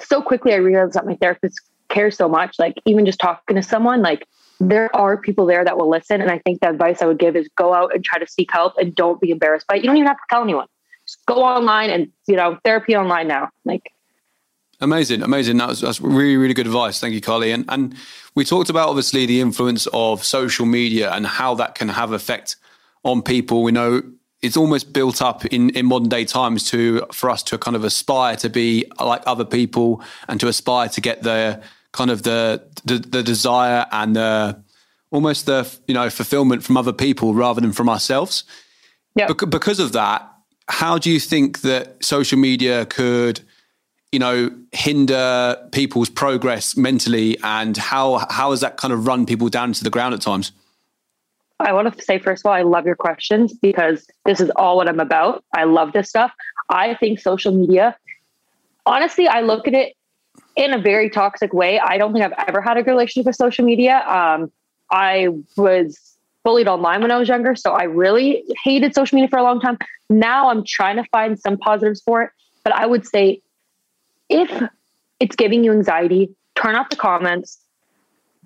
so 0.00 0.22
quickly, 0.22 0.52
I 0.52 0.56
realized 0.56 0.94
that 0.94 1.06
my 1.06 1.16
therapist 1.16 1.60
cares 1.88 2.16
so 2.16 2.28
much. 2.28 2.56
Like 2.58 2.74
even 2.84 3.06
just 3.06 3.20
talking 3.20 3.56
to 3.56 3.62
someone, 3.62 4.02
like 4.02 4.26
there 4.60 4.94
are 4.94 5.16
people 5.16 5.46
there 5.46 5.64
that 5.64 5.76
will 5.76 5.88
listen. 5.88 6.20
And 6.20 6.30
I 6.30 6.38
think 6.38 6.60
the 6.60 6.70
advice 6.70 7.02
I 7.02 7.06
would 7.06 7.18
give 7.18 7.36
is 7.36 7.48
go 7.56 7.74
out 7.74 7.94
and 7.94 8.04
try 8.04 8.18
to 8.18 8.26
seek 8.26 8.50
help 8.52 8.74
and 8.78 8.94
don't 8.94 9.20
be 9.20 9.30
embarrassed 9.30 9.66
by 9.66 9.76
it. 9.76 9.82
You 9.82 9.88
don't 9.88 9.96
even 9.96 10.06
have 10.06 10.16
to 10.16 10.22
tell 10.30 10.42
anyone. 10.42 10.66
Just 11.06 11.24
go 11.26 11.42
online 11.42 11.90
and, 11.90 12.10
you 12.26 12.36
know, 12.36 12.58
therapy 12.64 12.96
online 12.96 13.28
now. 13.28 13.50
Like, 13.64 13.90
Amazing, 14.80 15.22
amazing. 15.22 15.56
That 15.58 15.68
was, 15.68 15.80
that's 15.80 16.00
really, 16.00 16.36
really 16.36 16.52
good 16.52 16.66
advice. 16.66 16.98
Thank 17.00 17.14
you, 17.14 17.20
Carly. 17.20 17.52
And 17.52 17.64
and 17.68 17.94
we 18.34 18.44
talked 18.44 18.70
about 18.70 18.88
obviously 18.88 19.24
the 19.24 19.40
influence 19.40 19.86
of 19.92 20.24
social 20.24 20.66
media 20.66 21.12
and 21.12 21.26
how 21.26 21.54
that 21.54 21.74
can 21.74 21.88
have 21.88 22.12
effect 22.12 22.56
on 23.04 23.22
people. 23.22 23.62
We 23.62 23.72
know 23.72 24.02
it's 24.44 24.58
almost 24.58 24.92
built 24.92 25.22
up 25.22 25.46
in, 25.46 25.70
in 25.70 25.86
modern 25.86 26.10
day 26.10 26.24
times 26.24 26.70
to 26.70 27.06
for 27.12 27.30
us 27.30 27.42
to 27.44 27.56
kind 27.56 27.74
of 27.74 27.82
aspire 27.82 28.36
to 28.36 28.50
be 28.50 28.84
like 29.00 29.22
other 29.26 29.44
people 29.44 30.02
and 30.28 30.38
to 30.38 30.48
aspire 30.48 30.88
to 30.90 31.00
get 31.00 31.22
the 31.22 31.62
kind 31.92 32.10
of 32.10 32.24
the 32.24 32.62
the, 32.84 32.98
the 32.98 33.22
desire 33.22 33.86
and 33.90 34.14
the 34.14 34.62
almost 35.10 35.46
the 35.46 35.78
you 35.88 35.94
know 35.94 36.10
fulfillment 36.10 36.62
from 36.62 36.76
other 36.76 36.92
people 36.92 37.32
rather 37.32 37.60
than 37.60 37.72
from 37.72 37.88
ourselves. 37.88 38.44
Yeah. 39.16 39.32
Be- 39.32 39.46
because 39.46 39.80
of 39.80 39.92
that, 39.92 40.30
how 40.68 40.98
do 40.98 41.10
you 41.10 41.20
think 41.20 41.62
that 41.62 42.04
social 42.04 42.38
media 42.38 42.84
could 42.84 43.40
you 44.12 44.18
know 44.18 44.50
hinder 44.72 45.56
people's 45.72 46.10
progress 46.10 46.76
mentally 46.76 47.38
and 47.42 47.76
how 47.76 48.26
how 48.28 48.50
has 48.50 48.60
that 48.60 48.76
kind 48.76 48.92
of 48.92 49.06
run 49.06 49.24
people 49.24 49.48
down 49.48 49.72
to 49.72 49.82
the 49.82 49.90
ground 49.90 50.12
at 50.12 50.20
times 50.20 50.52
i 51.60 51.72
want 51.72 51.92
to 51.94 52.02
say 52.02 52.18
first 52.18 52.44
of 52.44 52.48
all 52.48 52.54
i 52.54 52.62
love 52.62 52.86
your 52.86 52.96
questions 52.96 53.52
because 53.52 54.06
this 54.24 54.40
is 54.40 54.50
all 54.56 54.76
what 54.76 54.88
i'm 54.88 55.00
about 55.00 55.44
i 55.54 55.64
love 55.64 55.92
this 55.92 56.08
stuff 56.08 56.32
i 56.68 56.94
think 56.94 57.18
social 57.18 57.52
media 57.52 57.96
honestly 58.86 59.26
i 59.28 59.40
look 59.40 59.66
at 59.68 59.74
it 59.74 59.94
in 60.56 60.72
a 60.72 60.78
very 60.78 61.10
toxic 61.10 61.52
way. 61.52 61.78
I 61.80 61.98
don't 61.98 62.12
think 62.12 62.24
I've 62.24 62.48
ever 62.48 62.60
had 62.60 62.78
a 62.78 62.82
relationship 62.82 63.26
with 63.26 63.36
social 63.36 63.64
media. 63.64 63.98
Um, 64.06 64.50
I 64.90 65.28
was 65.56 66.16
bullied 66.44 66.68
online 66.68 67.00
when 67.00 67.10
I 67.10 67.18
was 67.18 67.28
younger, 67.28 67.56
so 67.56 67.72
I 67.72 67.84
really 67.84 68.44
hated 68.64 68.94
social 68.94 69.16
media 69.16 69.28
for 69.28 69.38
a 69.38 69.42
long 69.42 69.60
time. 69.60 69.78
Now 70.10 70.50
I'm 70.50 70.64
trying 70.64 70.96
to 70.96 71.04
find 71.10 71.38
some 71.38 71.56
positives 71.56 72.02
for 72.02 72.22
it, 72.22 72.30
but 72.62 72.72
I 72.74 72.86
would 72.86 73.06
say 73.06 73.40
if 74.28 74.62
it's 75.20 75.34
giving 75.34 75.64
you 75.64 75.72
anxiety, 75.72 76.34
turn 76.54 76.76
off 76.76 76.90
the 76.90 76.96
comments, 76.96 77.58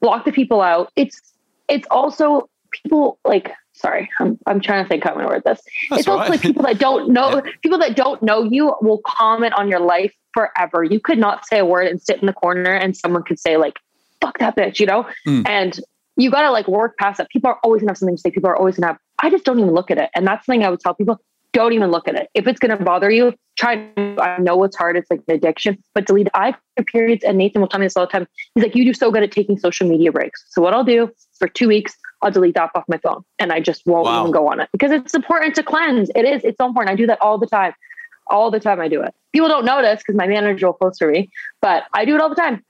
block 0.01 0.25
the 0.25 0.33
people 0.33 0.61
out. 0.61 0.93
It's 0.97 1.21
it's 1.69 1.87
also 1.91 2.49
people 2.71 3.19
like 3.25 3.53
sorry, 3.73 4.09
I'm 4.21 4.39
I'm 4.47 4.61
trying 4.61 4.85
to 4.85 4.89
think 4.89 5.05
how 5.05 5.11
I'm 5.11 5.17
gonna 5.17 5.29
word 5.29 5.43
this. 5.45 5.61
That's 5.91 6.01
it's 6.01 6.09
also 6.09 6.21
right. 6.21 6.31
like 6.31 6.41
people 6.41 6.63
that 6.63 6.79
don't 6.79 7.11
know 7.13 7.37
yeah. 7.37 7.53
people 7.63 7.79
that 7.79 7.97
don't 7.97 8.23
know 8.23 8.43
you 8.43 8.75
will 8.81 9.01
comment 9.07 9.55
on 9.55 9.69
your 9.69 9.81
life 9.81 10.13
forever. 10.35 10.85
You 10.85 11.01
could 11.01 11.19
not 11.19 11.47
say 11.47 11.59
a 11.59 11.65
word 11.65 11.87
and 11.87 12.01
sit 12.01 12.21
in 12.21 12.27
the 12.27 12.33
corner 12.33 12.73
and 12.73 12.97
someone 12.97 13.23
could 13.23 13.39
say 13.39 13.57
like, 13.57 13.75
fuck 14.21 14.39
that 14.39 14.57
bitch, 14.57 14.81
you 14.81 14.87
know? 14.87 15.07
Mm. 15.27 15.49
And 15.49 15.81
you 16.17 16.31
gotta 16.31 16.51
like 16.51 16.69
work 16.69 16.97
past 16.99 17.19
that. 17.19 17.29
People 17.31 17.51
are 17.51 17.59
always 17.65 17.81
gonna 17.83 17.91
have 17.91 17.99
something 17.99 18.17
to 18.17 18.21
say. 18.21 18.31
People 18.31 18.51
are 18.51 18.57
always 18.57 18.77
gonna 18.77 18.89
have, 18.89 18.99
I 19.21 19.31
just 19.31 19.45
don't 19.45 19.59
even 19.59 19.73
look 19.73 19.91
at 19.91 19.99
it. 19.99 20.11
And 20.15 20.27
that's 20.27 20.47
something 20.47 20.65
I 20.65 20.71
would 20.71 20.81
tell 20.81 20.95
people. 20.95 21.19
Don't 21.53 21.73
even 21.73 21.91
look 21.91 22.07
at 22.09 22.15
it. 22.15 22.29
If 22.35 22.47
it's 22.47 22.61
gonna 22.61 22.77
bother 22.77 23.11
you, 23.11 23.35
try 23.57 23.91
I 23.97 24.39
know 24.39 24.63
it's 24.65 24.77
hard, 24.77 24.97
it's 24.97 25.11
like 25.11 25.21
an 25.29 25.35
addiction, 25.35 25.83
but 25.95 26.07
delete 26.07 26.29
I 26.35 26.55
have 26.77 26.87
periods 26.87 27.25
and 27.25 27.39
Nathan 27.39 27.61
will 27.61 27.69
tell 27.69 27.81
me 27.81 27.87
this 27.87 27.97
all 27.97 28.07
the 28.07 28.13
time. 28.13 28.27
He's 28.55 28.65
like, 28.65 28.75
you 28.75 28.85
do 28.85 28.93
so 28.93 29.11
good 29.11 29.23
at 29.23 29.33
taking 29.33 29.59
social 29.59 29.89
media 29.89 30.13
breaks. 30.13 30.45
So 30.51 30.61
what 30.61 30.75
I'll 30.75 30.85
do 30.85 31.11
for 31.39 31.49
two 31.49 31.69
weeks, 31.69 31.97
I'll 32.23 32.31
delete 32.31 32.55
that 32.55 32.71
off 32.75 32.85
my 32.89 32.99
phone 32.99 33.25
and 33.39 33.53
I 33.53 33.61
just 33.61 33.87
won't 33.87 34.07
wow. 34.07 34.23
even 34.23 34.33
go 34.33 34.49
on 34.49 34.61
it 34.61 34.69
because 34.73 34.91
it's 34.91 35.15
important 35.15 35.55
to 35.57 35.63
cleanse. 35.63 36.11
It 36.15 36.25
is, 36.25 36.45
it's 36.45 36.59
so 36.59 36.67
important. 36.67 36.93
I 36.93 36.97
do 36.97 37.07
that 37.07 37.21
all 37.21 37.39
the 37.39 37.47
time 37.47 37.75
all 38.31 38.51
the 38.51 38.61
time 38.61 38.81
I 38.81 38.89
do 38.89 39.03
it. 39.03 39.15
People 39.33 39.49
don't 39.49 39.65
notice 39.65 39.99
because 39.99 40.17
my 40.17 40.27
manager 40.27 40.67
will 40.67 40.75
post 40.75 40.99
for 40.99 41.11
me, 41.11 41.31
but 41.61 41.85
I 41.93 42.05
do 42.05 42.15
it 42.15 42.21
all 42.21 42.29
the 42.29 42.35
time. 42.35 42.65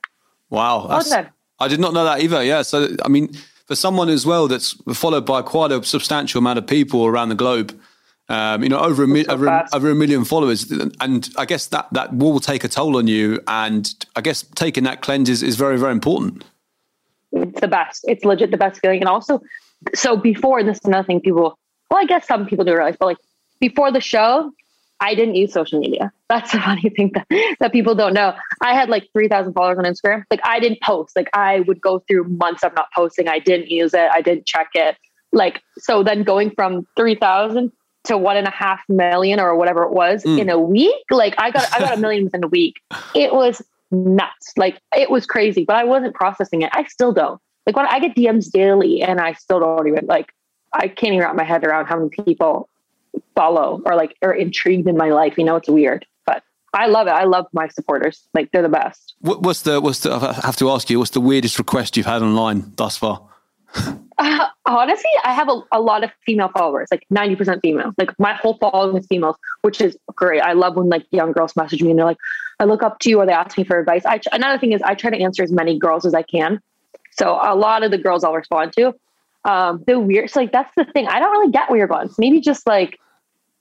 Wow. 0.51 0.81
All 0.81 1.03
the 1.03 1.11
time. 1.11 1.29
I 1.61 1.69
did 1.69 1.81
not 1.81 1.93
know 1.93 2.05
that 2.05 2.21
either. 2.21 2.43
Yeah. 2.43 2.63
So, 2.63 2.89
I 3.05 3.09
mean, 3.09 3.33
for 3.67 3.75
someone 3.75 4.09
as 4.09 4.25
well 4.25 4.49
that's 4.49 4.73
followed 4.95 5.27
by 5.27 5.43
quite 5.43 5.73
a 5.73 5.83
substantial 5.85 6.39
amount 6.39 6.59
of 6.59 6.67
people 6.67 7.07
around 7.07 7.29
the 7.29 7.35
globe, 7.35 7.79
um, 8.29 8.63
you 8.63 8.69
know, 8.69 8.79
over 8.79 9.05
a, 9.05 9.09
mi- 9.09 9.25
so 9.25 9.33
over, 9.33 9.67
over, 9.73 9.91
a 9.91 9.95
million 9.95 10.25
followers. 10.25 10.71
And 11.01 11.29
I 11.37 11.45
guess 11.45 11.67
that, 11.67 11.89
that 11.93 12.15
will 12.15 12.41
take 12.41 12.63
a 12.65 12.69
toll 12.69 12.97
on 12.97 13.09
you. 13.09 13.41
And 13.49 13.93
I 14.17 14.21
guess 14.21 14.43
taking 14.55 14.85
that 14.85 15.01
cleanse 15.01 15.29
is, 15.29 15.43
is 15.43 15.57
very, 15.57 15.79
very 15.79 15.93
important. 15.93 16.45
It's 17.33 17.61
the 17.61 17.69
best. 17.69 18.05
It's 18.09 18.25
legit 18.25 18.51
the 18.51 18.57
best 18.57 18.81
feeling. 18.81 19.01
And 19.01 19.09
also, 19.09 19.41
so 19.95 20.17
before, 20.17 20.63
this 20.63 20.79
is 20.79 20.85
another 20.85 21.07
thing 21.07 21.21
people, 21.21 21.59
well, 21.91 22.01
I 22.01 22.05
guess 22.05 22.27
some 22.27 22.47
people 22.47 22.65
do 22.65 22.75
realize, 22.75 22.97
but 22.99 23.07
like 23.07 23.19
before 23.61 23.93
the 23.93 24.01
show, 24.01 24.53
I 25.01 25.15
didn't 25.15 25.37
use 25.37 25.53
social 25.53 25.79
media. 25.79 26.13
That's 26.29 26.53
the 26.53 26.61
funny 26.61 26.91
thing 26.91 27.13
that, 27.15 27.57
that 27.61 27.73
people 27.73 27.95
don't 27.95 28.15
know. 28.15 28.35
I 28.61 28.75
had 28.75 28.89
like 28.89 29.09
3,000 29.13 29.53
followers 29.53 29.79
on 29.79 29.85
Instagram. 29.85 30.25
Like 30.31 30.41
I 30.45 30.61
didn't 30.61 30.83
post. 30.83 31.17
Like 31.17 31.31
I 31.33 31.61
would 31.61 31.81
go 31.81 32.01
through 32.01 32.25
months 32.25 32.63
of 32.65 32.75
not 32.75 32.87
posting. 32.95 33.29
I 33.29 33.39
didn't 33.39 33.71
use 33.71 33.95
it. 33.95 34.11
I 34.13 34.21
didn't 34.21 34.47
check 34.47 34.71
it. 34.75 34.97
Like, 35.33 35.63
so 35.79 36.03
then 36.03 36.23
going 36.23 36.51
from 36.51 36.87
3,000 36.97 37.73
to 38.05 38.17
one 38.17 38.37
and 38.37 38.47
a 38.47 38.51
half 38.51 38.81
million 38.89 39.41
or 39.41 39.55
whatever 39.57 39.83
it 39.83 39.93
was 39.93 40.25
mm. 40.25 40.39
in 40.39 40.49
a 40.49 40.59
week, 40.59 41.05
like 41.11 41.35
I 41.39 41.51
got, 41.51 41.73
I 41.73 41.79
got 41.81 41.99
a 41.99 42.01
million 42.01 42.25
within 42.25 42.45
a 42.45 42.49
week. 42.49 42.77
It 43.15 43.35
was 43.35 43.63
nuts. 43.91 44.53
Like 44.57 44.81
it 44.97 45.11
was 45.11 45.27
crazy, 45.27 45.65
but 45.65 45.77
I 45.77 45.85
wasn't 45.85 46.15
processing 46.15 46.63
it. 46.63 46.71
I 46.73 46.85
still 46.85 47.13
don't. 47.13 47.41
Like 47.67 47.77
when 47.77 47.87
I 47.87 47.99
get 48.01 48.17
DMs 48.17 48.51
daily 48.51 49.03
and 49.03 49.21
I 49.21 49.35
still 49.35 49.61
don't 49.61 49.87
even 49.89 50.07
like, 50.07 50.33
I 50.73 50.89
can't 50.89 51.15
even 51.15 51.21
wrap 51.21 51.37
my 51.37 51.45
head 51.45 51.65
around 51.65 51.87
how 51.87 51.97
many 51.97 52.11
people 52.11 52.69
follow 53.35 53.83
or 53.85 53.95
like 53.95 54.17
are 54.23 54.33
intrigued 54.33 54.89
in 54.89 54.97
my 54.97 55.11
life. 55.11 55.35
You 55.37 55.45
know, 55.45 55.57
it's 55.57 55.69
weird, 55.69 56.07
but 56.27 56.43
I 56.73 56.87
love 56.87 57.07
it. 57.07 57.13
I 57.13 57.25
love 57.25 57.47
my 57.53 57.69
supporters. 57.69 58.27
Like 58.35 58.51
they're 58.53 58.63
the 58.63 58.69
best. 58.69 59.15
What, 59.21 59.43
what's 59.43 59.63
the 59.63 59.81
what's 59.81 60.01
the? 60.01 60.15
I 60.15 60.33
have 60.47 60.57
to 60.57 60.71
ask 60.71 60.89
you. 60.91 60.99
What's 60.99 61.11
the 61.11 61.21
weirdest 61.21 61.59
request 61.59 61.97
you've 61.97 62.07
had 62.07 62.23
online 62.23 62.73
thus 62.77 62.97
far? 62.97 63.29
Uh, 64.19 64.47
honestly, 64.67 65.11
I 65.25 65.33
have 65.33 65.49
a, 65.49 65.63
a 65.73 65.81
lot 65.81 66.05
of 66.05 66.11
female 66.27 66.49
followers, 66.49 66.89
like 66.91 67.05
90% 67.13 67.61
female. 67.63 67.93
Like 67.97 68.11
my 68.19 68.35
whole 68.35 68.59
following 68.59 68.97
is 68.97 69.07
females, 69.07 69.37
which 69.63 69.81
is 69.81 69.97
great. 70.15 70.41
I 70.41 70.53
love 70.53 70.77
when 70.77 70.89
like 70.89 71.07
young 71.11 71.33
girls 71.33 71.57
message 71.57 71.83
me 71.83 71.91
and 71.91 71.99
they're 71.99 72.07
like, 72.07 72.19
I 72.61 72.65
look 72.65 72.83
up 72.83 72.99
to 73.01 73.11
you 73.11 73.21
or 73.21 73.27
they 73.27 73.33
ask 73.33 73.57
me 73.57 73.65
for 73.65 73.79
advice. 73.79 74.05
I, 74.05 74.21
another 74.33 74.59
thing 74.59 74.73
is 74.73 74.83
I 74.83 74.95
try 74.95 75.11
to 75.11 75.23
answer 75.23 75.43
as 75.43 75.53
many 75.53 75.79
girls 75.79 76.05
as 76.05 76.15
I 76.15 76.23
can. 76.23 76.61
So 77.13 77.39
a 77.43 77.55
lot 77.55 77.83
of 77.83 77.91
the 77.91 77.99
girls 77.99 78.25
I'll 78.25 78.35
respond 78.35 78.73
to. 78.75 78.95
Um, 79.45 79.83
the 79.87 79.99
weird, 79.99 80.31
so 80.31 80.41
like 80.41 80.53
that's 80.53 80.73
the 80.77 80.85
thing. 80.85 81.07
I 81.09 81.21
don't 81.21 81.31
really 81.31 81.51
get 81.51 81.71
weird 81.71 81.91
ones. 81.91 82.17
Maybe 82.19 82.41
just 82.41 82.67
like 82.67 82.99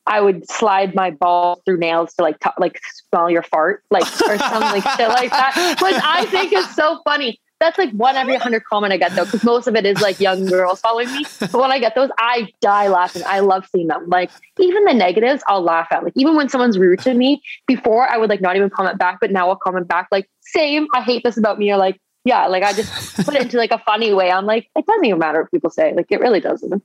I 0.07 0.21
would 0.21 0.49
slide 0.49 0.95
my 0.95 1.11
ball 1.11 1.61
through 1.65 1.77
nails 1.77 2.13
to 2.15 2.23
like 2.23 2.39
t- 2.39 2.49
like 2.57 2.79
smell 3.09 3.29
your 3.29 3.43
fart, 3.43 3.83
like 3.91 4.03
or 4.03 4.37
something 4.37 4.81
like 4.81 4.83
shit 4.97 5.09
like 5.09 5.29
that, 5.31 5.77
which 5.81 5.95
I 6.03 6.25
think 6.25 6.53
is 6.53 6.67
so 6.75 7.01
funny. 7.03 7.39
That's 7.59 7.77
like 7.77 7.91
one 7.91 8.15
every 8.15 8.35
hundred 8.35 8.65
comment 8.65 8.93
I 8.93 8.97
get 8.97 9.13
though, 9.13 9.25
because 9.25 9.43
most 9.43 9.67
of 9.67 9.75
it 9.75 9.85
is 9.85 9.99
like 9.99 10.19
young 10.19 10.45
girls 10.45 10.79
following 10.79 11.11
me. 11.11 11.25
But 11.39 11.53
when 11.53 11.71
I 11.71 11.79
get 11.79 11.95
those, 11.95 12.11
I 12.19 12.49
die 12.61 12.87
laughing. 12.87 13.23
I 13.25 13.39
love 13.39 13.67
seeing 13.71 13.87
them. 13.87 14.07
Like 14.07 14.29
even 14.59 14.85
the 14.85 14.93
negatives, 14.93 15.41
I'll 15.47 15.63
laugh 15.63 15.87
at. 15.89 16.03
Like 16.03 16.13
even 16.15 16.35
when 16.35 16.49
someone's 16.49 16.77
rude 16.77 16.99
to 16.99 17.15
me, 17.15 17.41
before 17.65 18.07
I 18.07 18.17
would 18.17 18.29
like 18.29 18.41
not 18.41 18.55
even 18.55 18.69
comment 18.69 18.99
back, 18.99 19.17
but 19.19 19.31
now 19.31 19.49
I'll 19.49 19.55
comment 19.55 19.87
back 19.87 20.07
like 20.11 20.29
same. 20.41 20.87
I 20.93 21.01
hate 21.01 21.23
this 21.23 21.35
about 21.35 21.57
me, 21.57 21.71
or 21.71 21.77
like 21.77 21.99
yeah, 22.25 22.45
like 22.47 22.61
I 22.61 22.73
just 22.73 23.25
put 23.25 23.33
it 23.35 23.41
into 23.41 23.57
like 23.57 23.71
a 23.71 23.79
funny 23.79 24.13
way. 24.13 24.29
I'm 24.29 24.45
like, 24.45 24.69
it 24.75 24.85
doesn't 24.85 25.05
even 25.05 25.17
matter 25.17 25.41
what 25.41 25.51
people 25.51 25.71
say. 25.71 25.93
Like 25.95 26.11
it 26.11 26.19
really 26.19 26.41
doesn't. 26.41 26.83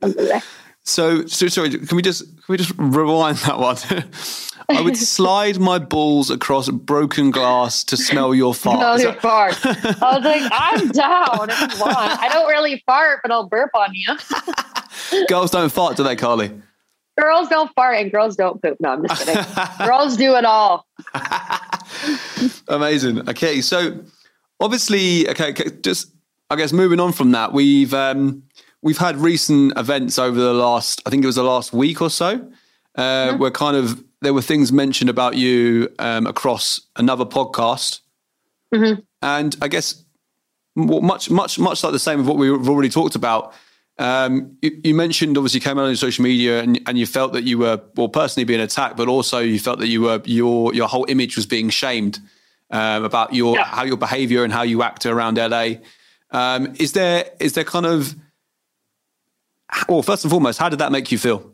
So, 0.83 1.25
so 1.25 1.47
sorry. 1.47 1.69
Can 1.69 1.95
we 1.95 2.01
just 2.01 2.25
can 2.25 2.43
we 2.49 2.57
just 2.57 2.73
rewind 2.77 3.37
that 3.39 3.57
one? 3.57 3.77
I 4.69 4.81
would 4.81 4.97
slide 5.15 5.59
my 5.59 5.79
balls 5.79 6.29
across 6.29 6.69
broken 6.69 7.31
glass 7.31 7.83
to 7.85 7.97
smell 7.97 8.33
your 8.35 8.53
fart. 8.53 8.77
Smell 8.77 8.99
your 8.99 9.13
fart. 9.21 9.57
I 9.65 10.17
was 10.17 10.23
like, 10.23 10.51
I'm 10.51 10.87
down 10.91 11.49
if 11.49 11.73
you 11.73 11.79
want. 11.79 11.97
I 11.97 12.29
don't 12.29 12.47
really 12.49 12.83
fart, 12.85 13.21
but 13.23 13.31
I'll 13.31 13.47
burp 13.47 13.71
on 13.73 13.89
you. 13.93 15.25
Girls 15.27 15.51
don't 15.51 15.71
fart, 15.71 15.97
do 15.97 16.03
they, 16.03 16.15
Carly? 16.15 16.51
Girls 17.19 17.47
don't 17.47 17.71
fart 17.75 17.97
and 17.97 18.11
girls 18.11 18.35
don't 18.35 18.61
poop. 18.61 18.77
No, 18.79 18.93
I'm 18.93 19.07
just 19.07 19.25
kidding. 19.25 19.43
girls 19.85 20.17
do 20.17 20.35
it 20.35 20.45
all. 20.45 20.87
Amazing. 22.67 23.29
Okay, 23.29 23.61
so 23.61 23.99
obviously, 24.59 25.29
okay, 25.29 25.53
just 25.81 26.11
I 26.49 26.55
guess 26.55 26.73
moving 26.73 26.99
on 26.99 27.11
from 27.11 27.31
that, 27.31 27.53
we've 27.53 27.93
um, 27.93 28.43
we've 28.83 28.97
had 28.97 29.15
recent 29.17 29.75
events 29.77 30.19
over 30.19 30.39
the 30.39 30.53
last, 30.53 31.01
I 31.05 31.09
think 31.09 31.23
it 31.23 31.25
was 31.25 31.37
the 31.37 31.43
last 31.43 31.73
week 31.73 32.01
or 32.01 32.09
so, 32.09 32.51
uh, 32.95 33.01
mm-hmm. 33.01 33.39
where 33.39 33.49
kind 33.49 33.75
of 33.75 34.03
there 34.21 34.33
were 34.33 34.41
things 34.41 34.71
mentioned 34.71 35.09
about 35.09 35.35
you 35.35 35.89
um, 35.97 36.27
across 36.27 36.81
another 36.95 37.25
podcast, 37.25 38.01
mm-hmm. 38.73 39.01
and 39.21 39.55
I 39.61 39.69
guess 39.69 40.03
much, 40.75 41.31
much, 41.31 41.57
much 41.57 41.83
like 41.83 41.93
the 41.93 41.99
same 41.99 42.19
of 42.19 42.27
what 42.27 42.37
we've 42.37 42.69
already 42.69 42.89
talked 42.89 43.15
about. 43.15 43.53
Um, 43.99 44.57
you, 44.61 44.81
you, 44.83 44.95
mentioned 44.95 45.37
obviously 45.37 45.59
came 45.59 45.77
out 45.77 45.85
on 45.85 45.95
social 45.95 46.23
media 46.23 46.61
and, 46.61 46.79
and 46.87 46.97
you 46.97 47.05
felt 47.05 47.33
that 47.33 47.43
you 47.43 47.59
were 47.59 47.79
well 47.95 48.09
personally 48.09 48.43
being 48.43 48.59
attacked, 48.59 48.97
but 48.97 49.07
also 49.07 49.37
you 49.37 49.59
felt 49.59 49.77
that 49.79 49.87
you 49.87 50.01
were 50.01 50.19
your 50.25 50.73
your 50.73 50.87
whole 50.87 51.05
image 51.09 51.35
was 51.35 51.45
being 51.45 51.69
shamed 51.69 52.19
um, 52.71 53.03
about 53.03 53.35
your 53.35 53.55
yeah. 53.55 53.65
how 53.65 53.83
your 53.83 53.97
behavior 53.97 54.43
and 54.43 54.51
how 54.51 54.63
you 54.63 54.81
act 54.81 55.05
around 55.05 55.37
LA. 55.37 55.75
Um, 56.31 56.73
is 56.79 56.93
there 56.93 57.29
is 57.39 57.53
there 57.53 57.63
kind 57.63 57.85
of 57.85 58.15
well, 59.87 60.01
first 60.01 60.23
and 60.23 60.31
foremost, 60.31 60.59
how 60.59 60.69
did 60.69 60.79
that 60.79 60.91
make 60.91 61.11
you 61.11 61.17
feel? 61.17 61.53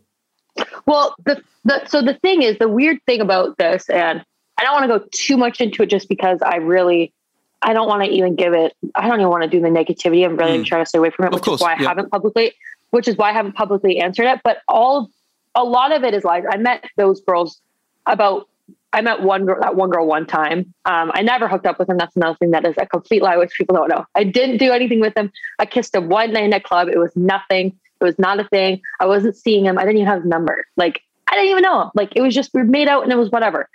Well, 0.86 1.16
the, 1.26 1.42
the 1.64 1.86
so 1.86 2.02
the 2.02 2.16
thing 2.16 2.42
is, 2.42 2.58
the 2.58 2.68
weird 2.68 2.98
thing 3.06 3.22
about 3.22 3.58
this, 3.58 3.90
and 3.90 4.24
I 4.58 4.64
don't 4.64 4.74
want 4.74 4.92
to 4.92 5.00
go 5.00 5.06
too 5.12 5.38
much 5.38 5.62
into 5.62 5.84
it 5.84 5.90
just 5.90 6.10
because 6.10 6.42
I 6.42 6.58
really, 6.58 7.14
I 7.62 7.74
don't 7.74 7.88
want 7.88 8.04
to 8.04 8.10
even 8.10 8.36
give 8.36 8.54
it. 8.54 8.76
I 8.96 9.08
don't 9.08 9.20
even 9.20 9.30
want 9.30 9.44
to 9.44 9.50
do 9.50 9.62
the 9.62 9.68
negativity. 9.68 10.26
I'm 10.26 10.36
really 10.36 10.60
mm. 10.60 10.66
trying 10.66 10.84
to 10.84 10.90
stay 10.90 10.98
away 10.98 11.12
from 11.12 11.26
it, 11.26 11.34
which 11.34 11.44
course, 11.44 11.62
is 11.62 11.64
why 11.64 11.74
yeah. 11.74 11.86
I 11.86 11.90
haven't 11.90 12.10
publicly, 12.10 12.54
which 12.90 13.08
is 13.08 13.16
why 13.16 13.30
I 13.30 13.34
haven't 13.34 13.54
publicly 13.54 14.00
answered 14.00 14.26
it. 14.26 14.42
But 14.44 14.58
all, 14.68 15.10
a 15.56 15.64
lot 15.64 15.96
of 15.96 16.04
it 16.04 16.14
is 16.14 16.24
lies. 16.24 16.44
I 16.50 16.58
met 16.58 16.84
those 16.98 17.22
girls 17.22 17.62
about. 18.06 18.48
I 18.92 19.02
met 19.02 19.22
one 19.22 19.46
girl, 19.46 19.58
that 19.62 19.76
one 19.76 19.92
girl 19.92 20.08
one 20.08 20.26
time. 20.26 20.74
Um, 20.86 21.12
I 21.14 21.22
never 21.22 21.48
hooked 21.48 21.68
up 21.68 21.78
with 21.78 21.88
him. 21.88 22.00
That's 22.00 22.16
another 22.16 22.36
thing 22.38 22.50
that 22.52 22.66
is 22.66 22.74
a 22.80 22.88
complete 22.88 23.22
lie, 23.22 23.38
which 23.38 23.52
people 23.56 23.76
don't 23.76 23.88
know. 23.88 24.04
I 24.16 24.24
didn't 24.24 24.58
do 24.58 24.72
anything 24.72 25.00
with 25.00 25.16
him. 25.16 25.32
I 25.60 25.68
kissed 25.68 25.94
him 25.94 26.10
one 26.10 26.34
night 26.34 26.46
in 26.46 26.54
a 26.54 26.60
club. 26.60 26.88
It 26.88 26.98
was 26.98 27.16
nothing. 27.16 27.78
It 28.00 28.04
was 28.04 28.18
not 28.20 28.40
a 28.40 28.46
thing. 28.46 28.82
I 29.00 29.06
wasn't 29.06 29.36
seeing 29.36 29.66
him. 29.66 29.78
I 29.78 29.82
didn't 29.82 29.98
even 29.98 30.08
have 30.08 30.22
his 30.22 30.30
number. 30.30 30.66
Like, 30.78 31.02
I 31.28 31.36
didn't 31.36 31.52
even 31.52 31.64
know 31.64 31.84
him. 31.84 31.90
Like, 31.96 32.14
it 32.16 32.22
was 32.22 32.34
just, 32.34 32.52
we 32.54 32.64
made 32.64 32.88
out 32.88 33.04
and 33.04 33.12
it 33.12 33.18
was 33.18 33.30
whatever. 33.30 33.70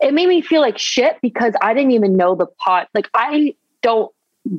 It 0.00 0.12
made 0.12 0.28
me 0.28 0.40
feel 0.40 0.60
like 0.60 0.78
shit 0.78 1.18
because 1.22 1.54
I 1.62 1.74
didn't 1.74 1.92
even 1.92 2.16
know 2.16 2.34
the 2.34 2.46
pot. 2.46 2.88
Like, 2.94 3.08
I 3.14 3.54
don't 3.82 4.12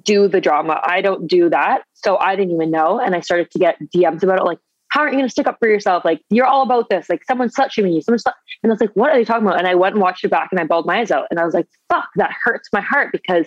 do 0.04 0.28
the 0.28 0.42
drama. 0.42 0.82
I 0.84 1.02
don't 1.02 1.28
do 1.28 1.50
that. 1.50 1.84
So 1.94 2.18
I 2.18 2.36
didn't 2.36 2.54
even 2.54 2.72
know. 2.72 3.00
And 3.00 3.16
I 3.16 3.20
started 3.20 3.52
to 3.52 3.60
get 3.60 3.78
DMs 3.96 4.24
about 4.24 4.40
it. 4.40 4.46
Like, 4.46 4.60
how 4.88 5.02
aren't 5.02 5.14
you 5.14 5.20
going 5.20 5.28
to 5.28 5.32
stick 5.32 5.48
up 5.48 5.58
for 5.60 5.68
yourself? 5.68 6.06
Like, 6.06 6.22
you're 6.30 6.46
all 6.46 6.64
about 6.64 6.90
this. 6.90 7.10
Like, 7.10 7.24
someone's 7.26 7.54
touching 7.54 7.84
me. 7.84 8.00
Someone's, 8.02 8.24
and 8.26 8.72
I 8.72 8.74
was 8.74 8.80
like, 8.80 8.94
what 8.94 9.12
are 9.12 9.18
they 9.18 9.26
talking 9.26 9.46
about? 9.46 9.60
And 9.60 9.68
I 9.68 9.76
went 9.76 9.96
and 9.96 10.02
watched 10.02 10.24
it 10.24 10.32
back 10.32 10.50
and 10.52 10.60
I 10.60 10.64
bawled 10.64 10.86
my 10.86 11.00
eyes 11.00 11.12
out. 11.12 11.28
And 11.30 11.40
I 11.40 11.46
was 11.46 11.54
like, 11.54 11.68
fuck, 11.90 12.08
that 12.16 12.32
hurts 12.44 12.70
my 12.72 12.82
heart 12.82 13.12
because 13.12 13.46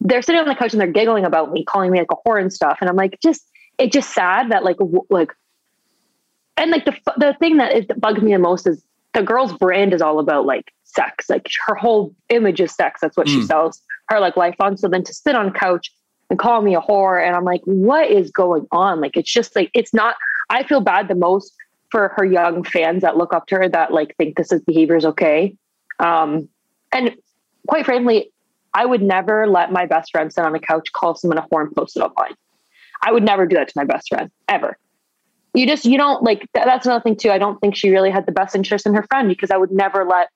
they're 0.00 0.22
sitting 0.22 0.40
on 0.40 0.48
the 0.48 0.54
couch 0.54 0.72
and 0.72 0.80
they're 0.80 0.90
giggling 0.90 1.24
about 1.24 1.52
me, 1.52 1.64
calling 1.64 1.90
me 1.90 1.98
like 1.98 2.10
a 2.10 2.16
whore 2.26 2.40
and 2.40 2.52
stuff. 2.52 2.78
And 2.80 2.88
I'm 2.88 2.96
like, 2.96 3.18
just 3.22 3.44
it's 3.78 3.94
just 3.94 4.12
sad 4.12 4.50
that 4.50 4.64
like 4.64 4.76
like 5.08 5.32
and 6.56 6.70
like 6.70 6.84
the 6.84 6.96
the 7.16 7.36
thing 7.38 7.56
that 7.58 7.74
is, 7.74 7.86
bugs 7.96 8.20
me 8.20 8.32
the 8.32 8.38
most 8.38 8.66
is 8.66 8.84
the 9.14 9.22
girl's 9.22 9.52
brand 9.54 9.94
is 9.94 10.02
all 10.02 10.18
about 10.18 10.46
like 10.46 10.72
sex. 10.84 11.30
Like 11.30 11.48
her 11.66 11.74
whole 11.74 12.14
image 12.28 12.60
is 12.60 12.74
sex. 12.74 13.00
That's 13.00 13.16
what 13.16 13.26
mm. 13.26 13.34
she 13.34 13.42
sells 13.42 13.82
her 14.08 14.20
like 14.20 14.36
life 14.36 14.56
on. 14.60 14.76
So 14.76 14.88
then 14.88 15.04
to 15.04 15.14
sit 15.14 15.34
on 15.34 15.52
couch 15.52 15.92
and 16.30 16.38
call 16.38 16.60
me 16.60 16.74
a 16.74 16.80
whore 16.80 17.24
and 17.24 17.34
i'm 17.34 17.44
like 17.44 17.62
what 17.64 18.10
is 18.10 18.30
going 18.30 18.66
on? 18.70 19.00
Like 19.00 19.16
it's 19.16 19.32
just 19.32 19.56
like 19.56 19.70
it's 19.74 19.94
not 19.94 20.16
i 20.50 20.62
feel 20.62 20.80
bad 20.80 21.08
the 21.08 21.14
most 21.14 21.54
for 21.90 22.12
her 22.16 22.24
young 22.24 22.62
fans 22.64 23.02
that 23.02 23.16
look 23.16 23.32
up 23.32 23.46
to 23.46 23.54
her 23.56 23.68
that 23.68 23.92
like 23.92 24.14
think 24.16 24.36
this 24.36 24.52
is 24.52 24.60
behavior 24.62 24.96
is 24.96 25.06
okay. 25.06 25.54
Um 26.00 26.48
and 26.92 27.14
quite 27.66 27.84
frankly 27.84 28.30
i 28.74 28.84
would 28.84 29.02
never 29.02 29.46
let 29.46 29.72
my 29.72 29.86
best 29.86 30.10
friend 30.10 30.32
sit 30.32 30.44
on 30.44 30.54
a 30.54 30.60
couch 30.60 30.92
call 30.92 31.14
someone 31.14 31.38
a 31.38 31.42
whore 31.42 31.62
and 31.62 31.74
post 31.74 31.96
it 31.96 32.00
online 32.00 32.34
I 33.02 33.12
would 33.12 33.22
never 33.22 33.46
do 33.46 33.56
that 33.56 33.68
to 33.68 33.72
my 33.76 33.84
best 33.84 34.08
friend 34.08 34.30
ever. 34.48 34.76
You 35.54 35.66
just, 35.66 35.84
you 35.84 35.96
don't 35.96 36.22
like, 36.22 36.46
that's 36.52 36.86
another 36.86 37.02
thing 37.02 37.16
too. 37.16 37.30
I 37.30 37.38
don't 37.38 37.58
think 37.60 37.74
she 37.74 37.90
really 37.90 38.10
had 38.10 38.26
the 38.26 38.32
best 38.32 38.54
interest 38.54 38.86
in 38.86 38.94
her 38.94 39.02
friend 39.04 39.28
because 39.28 39.50
I 39.50 39.56
would 39.56 39.70
never 39.70 40.04
let, 40.04 40.28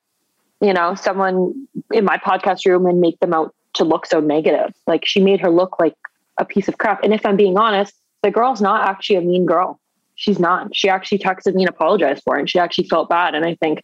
you 0.59 0.73
know, 0.73 0.95
someone 0.95 1.67
in 1.91 2.05
my 2.05 2.17
podcast 2.17 2.65
room 2.65 2.85
and 2.85 2.99
make 2.99 3.19
them 3.19 3.33
out 3.33 3.53
to 3.75 3.83
look 3.83 4.05
so 4.05 4.19
negative. 4.19 4.73
Like 4.87 5.05
she 5.05 5.19
made 5.19 5.39
her 5.41 5.49
look 5.49 5.79
like 5.79 5.95
a 6.37 6.45
piece 6.45 6.67
of 6.67 6.77
crap. 6.77 7.03
And 7.03 7.13
if 7.13 7.25
I'm 7.25 7.37
being 7.37 7.57
honest, 7.57 7.93
the 8.21 8.31
girl's 8.31 8.61
not 8.61 8.87
actually 8.87 9.17
a 9.17 9.21
mean 9.21 9.45
girl. 9.45 9.79
She's 10.15 10.39
not. 10.39 10.75
She 10.75 10.89
actually 10.89 11.19
texted 11.19 11.55
me 11.55 11.63
and 11.63 11.69
apologized 11.69 12.23
for 12.23 12.37
it. 12.37 12.39
And 12.41 12.49
she 12.49 12.59
actually 12.59 12.87
felt 12.87 13.09
bad. 13.09 13.35
And 13.35 13.45
I 13.45 13.55
think, 13.55 13.83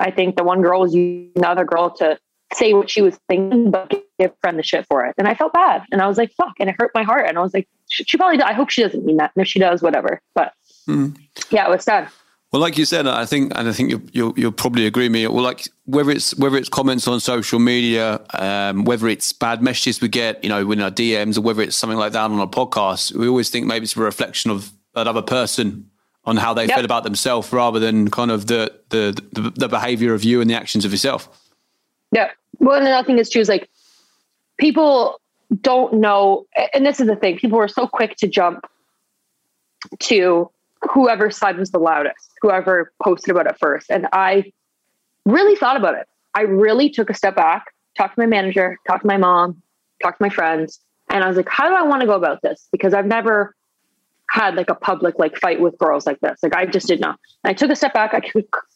I 0.00 0.10
think 0.10 0.36
the 0.36 0.44
one 0.44 0.62
girl 0.62 0.80
was 0.80 0.94
using 0.94 1.32
the 1.34 1.48
other 1.48 1.64
girl 1.64 1.90
to 1.96 2.18
say 2.52 2.74
what 2.74 2.90
she 2.90 3.02
was 3.02 3.18
thinking, 3.28 3.70
but 3.70 3.92
give 4.18 4.32
friend 4.40 4.58
the 4.58 4.62
shit 4.62 4.86
for 4.86 5.04
it. 5.04 5.14
And 5.18 5.28
I 5.28 5.34
felt 5.34 5.52
bad. 5.52 5.82
And 5.92 6.00
I 6.00 6.08
was 6.08 6.16
like, 6.16 6.32
fuck. 6.32 6.54
And 6.60 6.68
it 6.70 6.76
hurt 6.78 6.90
my 6.94 7.02
heart. 7.02 7.26
And 7.28 7.38
I 7.38 7.42
was 7.42 7.52
like, 7.52 7.68
she, 7.88 8.04
she 8.04 8.16
probably, 8.16 8.40
I 8.42 8.52
hope 8.52 8.70
she 8.70 8.82
doesn't 8.82 9.04
mean 9.04 9.18
that. 9.18 9.32
And 9.34 9.42
if 9.42 9.48
she 9.48 9.58
does, 9.58 9.82
whatever. 9.82 10.20
But 10.34 10.54
mm. 10.86 11.16
yeah, 11.50 11.66
it 11.66 11.70
was 11.70 11.84
sad. 11.84 12.08
Well, 12.50 12.62
like 12.62 12.78
you 12.78 12.86
said, 12.86 13.06
I 13.06 13.26
think, 13.26 13.52
and 13.56 13.68
I 13.68 13.72
think 13.72 13.90
you'll, 13.90 14.02
you'll, 14.12 14.38
you'll 14.38 14.52
probably 14.52 14.86
agree 14.86 15.04
with 15.04 15.12
me. 15.12 15.26
Well, 15.26 15.42
like 15.42 15.68
whether 15.84 16.10
it's 16.10 16.34
whether 16.36 16.56
it's 16.56 16.70
comments 16.70 17.06
on 17.06 17.20
social 17.20 17.58
media, 17.58 18.22
um, 18.32 18.84
whether 18.84 19.06
it's 19.06 19.34
bad 19.34 19.62
messages 19.62 20.00
we 20.00 20.08
get, 20.08 20.42
you 20.42 20.48
know, 20.48 20.70
in 20.72 20.80
our 20.80 20.90
DMs, 20.90 21.36
or 21.36 21.42
whether 21.42 21.60
it's 21.60 21.76
something 21.76 21.98
like 21.98 22.12
that 22.12 22.30
on 22.30 22.40
a 22.40 22.46
podcast, 22.46 23.14
we 23.14 23.28
always 23.28 23.50
think 23.50 23.66
maybe 23.66 23.84
it's 23.84 23.96
a 23.96 24.00
reflection 24.00 24.50
of 24.50 24.72
that 24.94 25.06
other 25.06 25.20
person 25.20 25.90
on 26.24 26.38
how 26.38 26.54
they 26.54 26.64
yep. 26.64 26.76
feel 26.76 26.84
about 26.86 27.04
themselves, 27.04 27.52
rather 27.52 27.78
than 27.78 28.08
kind 28.08 28.30
of 28.30 28.46
the, 28.46 28.72
the 28.88 29.22
the 29.32 29.50
the 29.50 29.68
behavior 29.68 30.14
of 30.14 30.24
you 30.24 30.40
and 30.40 30.48
the 30.48 30.54
actions 30.54 30.86
of 30.86 30.90
yourself. 30.90 31.28
Yeah. 32.12 32.30
Well, 32.58 32.80
another 32.80 33.06
thing 33.06 33.18
is 33.18 33.28
too 33.28 33.40
is 33.40 33.48
like 33.48 33.68
people 34.58 35.20
don't 35.60 35.94
know, 35.94 36.46
and 36.74 36.84
this 36.84 37.00
is 37.00 37.06
the 37.06 37.16
thing, 37.16 37.38
people 37.38 37.58
were 37.58 37.68
so 37.68 37.86
quick 37.86 38.16
to 38.16 38.28
jump 38.28 38.66
to 40.00 40.50
whoever 40.82 41.30
side 41.30 41.56
was 41.56 41.70
the 41.70 41.78
loudest, 41.78 42.30
whoever 42.42 42.92
posted 43.02 43.30
about 43.30 43.46
it 43.46 43.56
first. 43.58 43.90
And 43.90 44.06
I 44.12 44.52
really 45.24 45.56
thought 45.56 45.76
about 45.76 45.94
it. 45.94 46.06
I 46.34 46.42
really 46.42 46.90
took 46.90 47.10
a 47.10 47.14
step 47.14 47.36
back, 47.36 47.72
talked 47.96 48.16
to 48.16 48.20
my 48.20 48.26
manager, 48.26 48.76
talked 48.86 49.02
to 49.02 49.06
my 49.06 49.16
mom, 49.16 49.62
talked 50.02 50.18
to 50.18 50.24
my 50.24 50.30
friends, 50.30 50.80
and 51.10 51.24
I 51.24 51.28
was 51.28 51.36
like, 51.36 51.48
how 51.48 51.68
do 51.68 51.74
I 51.74 51.82
want 51.82 52.00
to 52.02 52.06
go 52.06 52.14
about 52.14 52.42
this? 52.42 52.68
Because 52.70 52.92
I've 52.94 53.06
never 53.06 53.54
had 54.30 54.56
like 54.56 54.68
a 54.68 54.74
public 54.74 55.18
like 55.18 55.36
fight 55.38 55.60
with 55.60 55.78
girls 55.78 56.06
like 56.06 56.20
this. 56.20 56.38
Like 56.42 56.54
I 56.54 56.66
just 56.66 56.86
did 56.86 57.00
not. 57.00 57.18
And 57.44 57.50
I 57.50 57.54
took 57.54 57.70
a 57.70 57.76
step 57.76 57.94
back. 57.94 58.12
I 58.12 58.20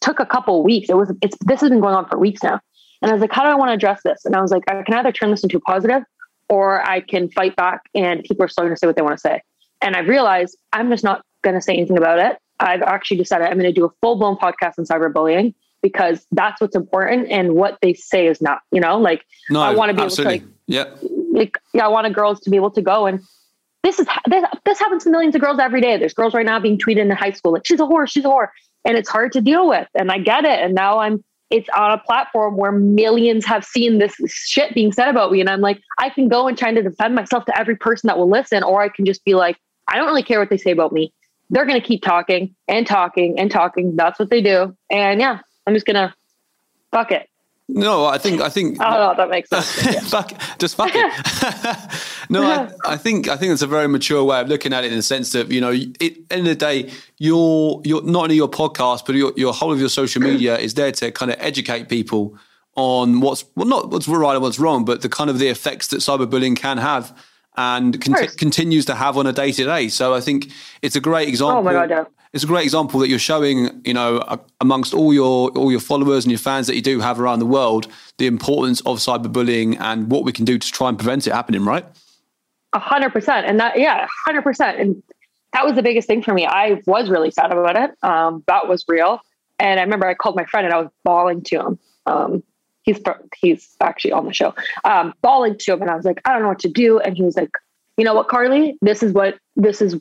took 0.01 0.19
a 0.19 0.25
couple 0.25 0.63
weeks. 0.63 0.89
It 0.89 0.97
was 0.97 1.13
it's 1.21 1.37
this 1.45 1.61
has 1.61 1.69
been 1.69 1.79
going 1.79 1.93
on 1.93 2.07
for 2.09 2.17
weeks 2.17 2.41
now. 2.41 2.59
And 3.03 3.11
I 3.11 3.13
was 3.13 3.21
like, 3.21 3.33
how 3.33 3.43
do 3.43 3.49
I 3.49 3.55
want 3.55 3.69
to 3.69 3.73
address 3.73 4.01
this? 4.03 4.23
And 4.23 4.33
I 4.33 4.41
was 4.41 4.49
like, 4.49 4.63
I 4.69 4.81
can 4.81 4.93
either 4.93 5.11
turn 5.11 5.29
this 5.29 5.43
into 5.43 5.57
a 5.57 5.59
positive 5.59 6.03
or 6.47 6.87
I 6.87 7.01
can 7.01 7.29
fight 7.29 7.55
back 7.55 7.81
and 7.93 8.23
people 8.23 8.45
are 8.45 8.47
still 8.47 8.63
going 8.63 8.73
to 8.73 8.79
say 8.79 8.87
what 8.87 8.95
they 8.95 9.01
want 9.01 9.15
to 9.15 9.19
say. 9.21 9.41
And 9.81 9.95
I 9.95 9.99
realized 9.99 10.57
I'm 10.71 10.89
just 10.89 11.03
not 11.03 11.25
going 11.41 11.55
to 11.55 11.61
say 11.61 11.73
anything 11.73 11.97
about 11.97 12.19
it. 12.19 12.37
I've 12.61 12.81
actually 12.81 13.17
decided 13.17 13.47
I'm 13.47 13.59
going 13.59 13.65
to 13.65 13.73
do 13.73 13.85
a 13.85 13.89
full 14.01 14.15
blown 14.15 14.37
podcast 14.37 14.79
on 14.79 14.85
cyberbullying 14.85 15.53
because 15.81 16.25
that's 16.31 16.61
what's 16.61 16.77
important 16.77 17.29
and 17.29 17.55
what 17.55 17.77
they 17.81 17.93
say 17.93 18.27
is 18.27 18.41
not, 18.41 18.61
you 18.71 18.79
know, 18.79 18.97
like 18.97 19.25
no, 19.49 19.59
I 19.59 19.75
want 19.75 19.89
to 19.89 19.95
be 19.95 20.01
absolutely. 20.03 20.35
able 20.35 20.45
to 20.45 20.79
like, 20.79 21.01
yeah. 21.01 21.37
like, 21.37 21.57
yeah, 21.73 21.85
I 21.85 21.89
want 21.89 22.11
girls 22.15 22.39
to 22.41 22.49
be 22.49 22.55
able 22.55 22.71
to 22.71 22.81
go 22.81 23.05
and 23.05 23.19
this 23.83 23.99
is 23.99 24.07
this, 24.27 24.45
this 24.63 24.79
happens 24.79 25.03
to 25.03 25.09
millions 25.09 25.35
of 25.35 25.41
girls 25.41 25.59
every 25.59 25.81
day. 25.81 25.97
There's 25.97 26.13
girls 26.13 26.33
right 26.33 26.45
now 26.45 26.57
being 26.57 26.77
tweeted 26.77 26.99
in 26.99 27.11
high 27.11 27.31
school 27.31 27.51
like 27.51 27.65
she's 27.65 27.81
a 27.81 27.83
whore, 27.83 28.07
she's 28.07 28.23
a 28.23 28.29
whore, 28.29 28.47
and 28.85 28.97
it's 28.97 29.09
hard 29.09 29.33
to 29.33 29.41
deal 29.41 29.67
with. 29.67 29.89
And 29.93 30.09
I 30.09 30.19
get 30.19 30.45
it. 30.45 30.61
And 30.61 30.73
now 30.73 30.99
I'm 30.99 31.21
it's 31.53 31.69
on 31.77 31.91
a 31.91 31.99
platform 31.99 32.57
where 32.57 32.71
millions 32.71 33.45
have 33.45 33.63
seen 33.63 33.99
this 33.99 34.15
shit 34.25 34.73
being 34.73 34.91
said 34.91 35.07
about 35.07 35.31
me, 35.31 35.39
and 35.39 35.47
I'm 35.47 35.61
like, 35.61 35.79
I 35.99 36.09
can 36.09 36.27
go 36.27 36.47
and 36.47 36.57
try 36.57 36.73
to 36.73 36.81
defend 36.81 37.13
myself 37.13 37.45
to 37.45 37.55
every 37.57 37.75
person 37.75 38.07
that 38.07 38.17
will 38.17 38.29
listen, 38.29 38.63
or 38.63 38.81
I 38.81 38.89
can 38.89 39.05
just 39.05 39.23
be 39.23 39.35
like, 39.35 39.57
I 39.87 39.97
don't 39.97 40.07
really 40.07 40.23
care 40.23 40.39
what 40.39 40.49
they 40.49 40.57
say 40.57 40.71
about 40.71 40.91
me. 40.91 41.13
They're 41.51 41.67
going 41.67 41.79
to 41.79 41.87
keep 41.87 42.01
talking 42.01 42.55
and 42.67 42.87
talking 42.87 43.37
and 43.37 43.51
talking. 43.51 43.95
That's 43.95 44.17
what 44.17 44.31
they 44.31 44.41
do. 44.41 44.75
And 44.89 45.19
yeah, 45.19 45.41
I'm 45.67 45.75
just 45.75 45.85
going 45.85 45.95
to 45.95 46.11
fuck 46.91 47.11
it. 47.11 47.29
No, 47.69 48.05
I 48.05 48.17
think 48.17 48.41
I 48.41 48.49
think. 48.49 48.79
I 48.81 48.97
oh, 48.97 49.15
don't. 49.15 49.17
That 49.23 49.29
makes 49.29 49.49
sense. 49.49 50.09
fuck, 50.09 50.33
just 50.59 50.75
fuck 50.75 50.91
it. 50.93 52.29
no, 52.29 52.43
I, 52.43 52.69
I, 52.85 52.97
think 52.97 53.29
I 53.29 53.37
think 53.37 53.53
it's 53.53 53.61
a 53.61 53.67
very 53.67 53.87
mature 53.87 54.23
way 54.23 54.41
of 54.41 54.49
looking 54.49 54.73
at 54.73 54.83
it 54.83 54.91
in 54.91 54.97
the 54.97 55.03
sense 55.03 55.31
that 55.31 55.49
you 55.49 55.61
know, 55.61 55.71
it, 55.71 56.17
end 56.29 56.41
of 56.41 56.45
the 56.45 56.55
day, 56.55 56.91
your 57.19 57.81
your 57.85 58.01
not 58.03 58.23
only 58.23 58.35
your 58.35 58.49
podcast 58.49 59.05
but 59.05 59.15
your 59.15 59.31
your 59.37 59.53
whole 59.53 59.71
of 59.71 59.79
your 59.79 59.89
social 59.89 60.21
media 60.21 60.57
is 60.57 60.73
there 60.73 60.91
to 60.91 61.11
kind 61.11 61.31
of 61.31 61.37
educate 61.39 61.87
people 61.87 62.37
on 62.75 63.21
what's 63.21 63.45
well 63.55 63.67
not 63.67 63.89
what's 63.91 64.07
right 64.07 64.33
and 64.33 64.41
what's 64.41 64.59
wrong, 64.59 64.83
but 64.83 65.01
the 65.01 65.09
kind 65.09 65.29
of 65.29 65.39
the 65.39 65.47
effects 65.47 65.87
that 65.87 65.97
cyberbullying 65.97 66.57
can 66.57 66.77
have 66.77 67.17
and 67.55 68.01
continues 68.01 68.83
to 68.85 68.95
have 68.95 69.17
on 69.17 69.25
a 69.25 69.31
day 69.31 69.51
to 69.53 69.63
day. 69.63 69.87
So 69.87 70.13
I 70.13 70.19
think 70.19 70.51
it's 70.81 70.97
a 70.97 71.01
great 71.01 71.29
example. 71.29 71.59
Oh 71.59 71.63
my 71.63 71.73
god! 71.73 71.89
Yeah 71.89 72.03
it's 72.33 72.43
a 72.43 72.47
great 72.47 72.63
example 72.63 72.99
that 72.99 73.09
you're 73.09 73.19
showing, 73.19 73.81
you 73.85 73.93
know, 73.93 74.39
amongst 74.59 74.93
all 74.93 75.13
your 75.13 75.51
all 75.51 75.71
your 75.71 75.79
followers 75.79 76.25
and 76.25 76.31
your 76.31 76.39
fans 76.39 76.65
that 76.65 76.75
you 76.75 76.81
do 76.81 76.99
have 76.99 77.19
around 77.19 77.39
the 77.39 77.45
world, 77.45 77.87
the 78.17 78.25
importance 78.25 78.81
of 78.81 78.97
cyberbullying 78.97 79.79
and 79.79 80.09
what 80.09 80.23
we 80.23 80.31
can 80.31 80.43
do 80.43 80.57
to 80.57 80.71
try 80.71 80.89
and 80.89 80.97
prevent 80.97 81.27
it 81.27 81.33
happening. 81.33 81.63
Right? 81.63 81.85
A 82.73 82.79
hundred 82.79 83.11
percent, 83.13 83.45
and 83.45 83.59
that 83.59 83.77
yeah, 83.79 84.07
hundred 84.25 84.41
percent, 84.41 84.79
and 84.79 85.03
that 85.53 85.63
was 85.63 85.75
the 85.75 85.83
biggest 85.83 86.07
thing 86.07 86.23
for 86.23 86.33
me. 86.33 86.45
I 86.47 86.81
was 86.87 87.07
really 87.07 87.29
sad 87.29 87.51
about 87.51 87.77
it. 87.77 87.91
Um, 88.03 88.43
that 88.47 88.67
was 88.67 88.83
real, 88.87 89.19
and 89.59 89.79
I 89.79 89.83
remember 89.83 90.07
I 90.07 90.15
called 90.15 90.35
my 90.35 90.45
friend 90.45 90.65
and 90.65 90.73
I 90.73 90.81
was 90.81 90.89
bawling 91.03 91.43
to 91.43 91.59
him. 91.59 91.79
Um, 92.07 92.43
he's 92.81 92.99
he's 93.39 93.75
actually 93.79 94.11
on 94.11 94.25
the 94.25 94.33
show, 94.33 94.55
um, 94.85 95.13
bawling 95.21 95.55
to 95.59 95.73
him, 95.73 95.81
and 95.81 95.91
I 95.91 95.95
was 95.95 96.05
like, 96.05 96.19
I 96.25 96.33
don't 96.33 96.41
know 96.41 96.47
what 96.49 96.59
to 96.59 96.69
do, 96.69 96.97
and 96.97 97.15
he 97.15 97.21
was 97.21 97.37
like, 97.37 97.51
you 97.97 98.03
know 98.03 98.15
what, 98.15 98.27
Carly, 98.27 98.75
this 98.81 99.03
is 99.03 99.13
what 99.13 99.37
this 99.55 99.83
is 99.83 99.95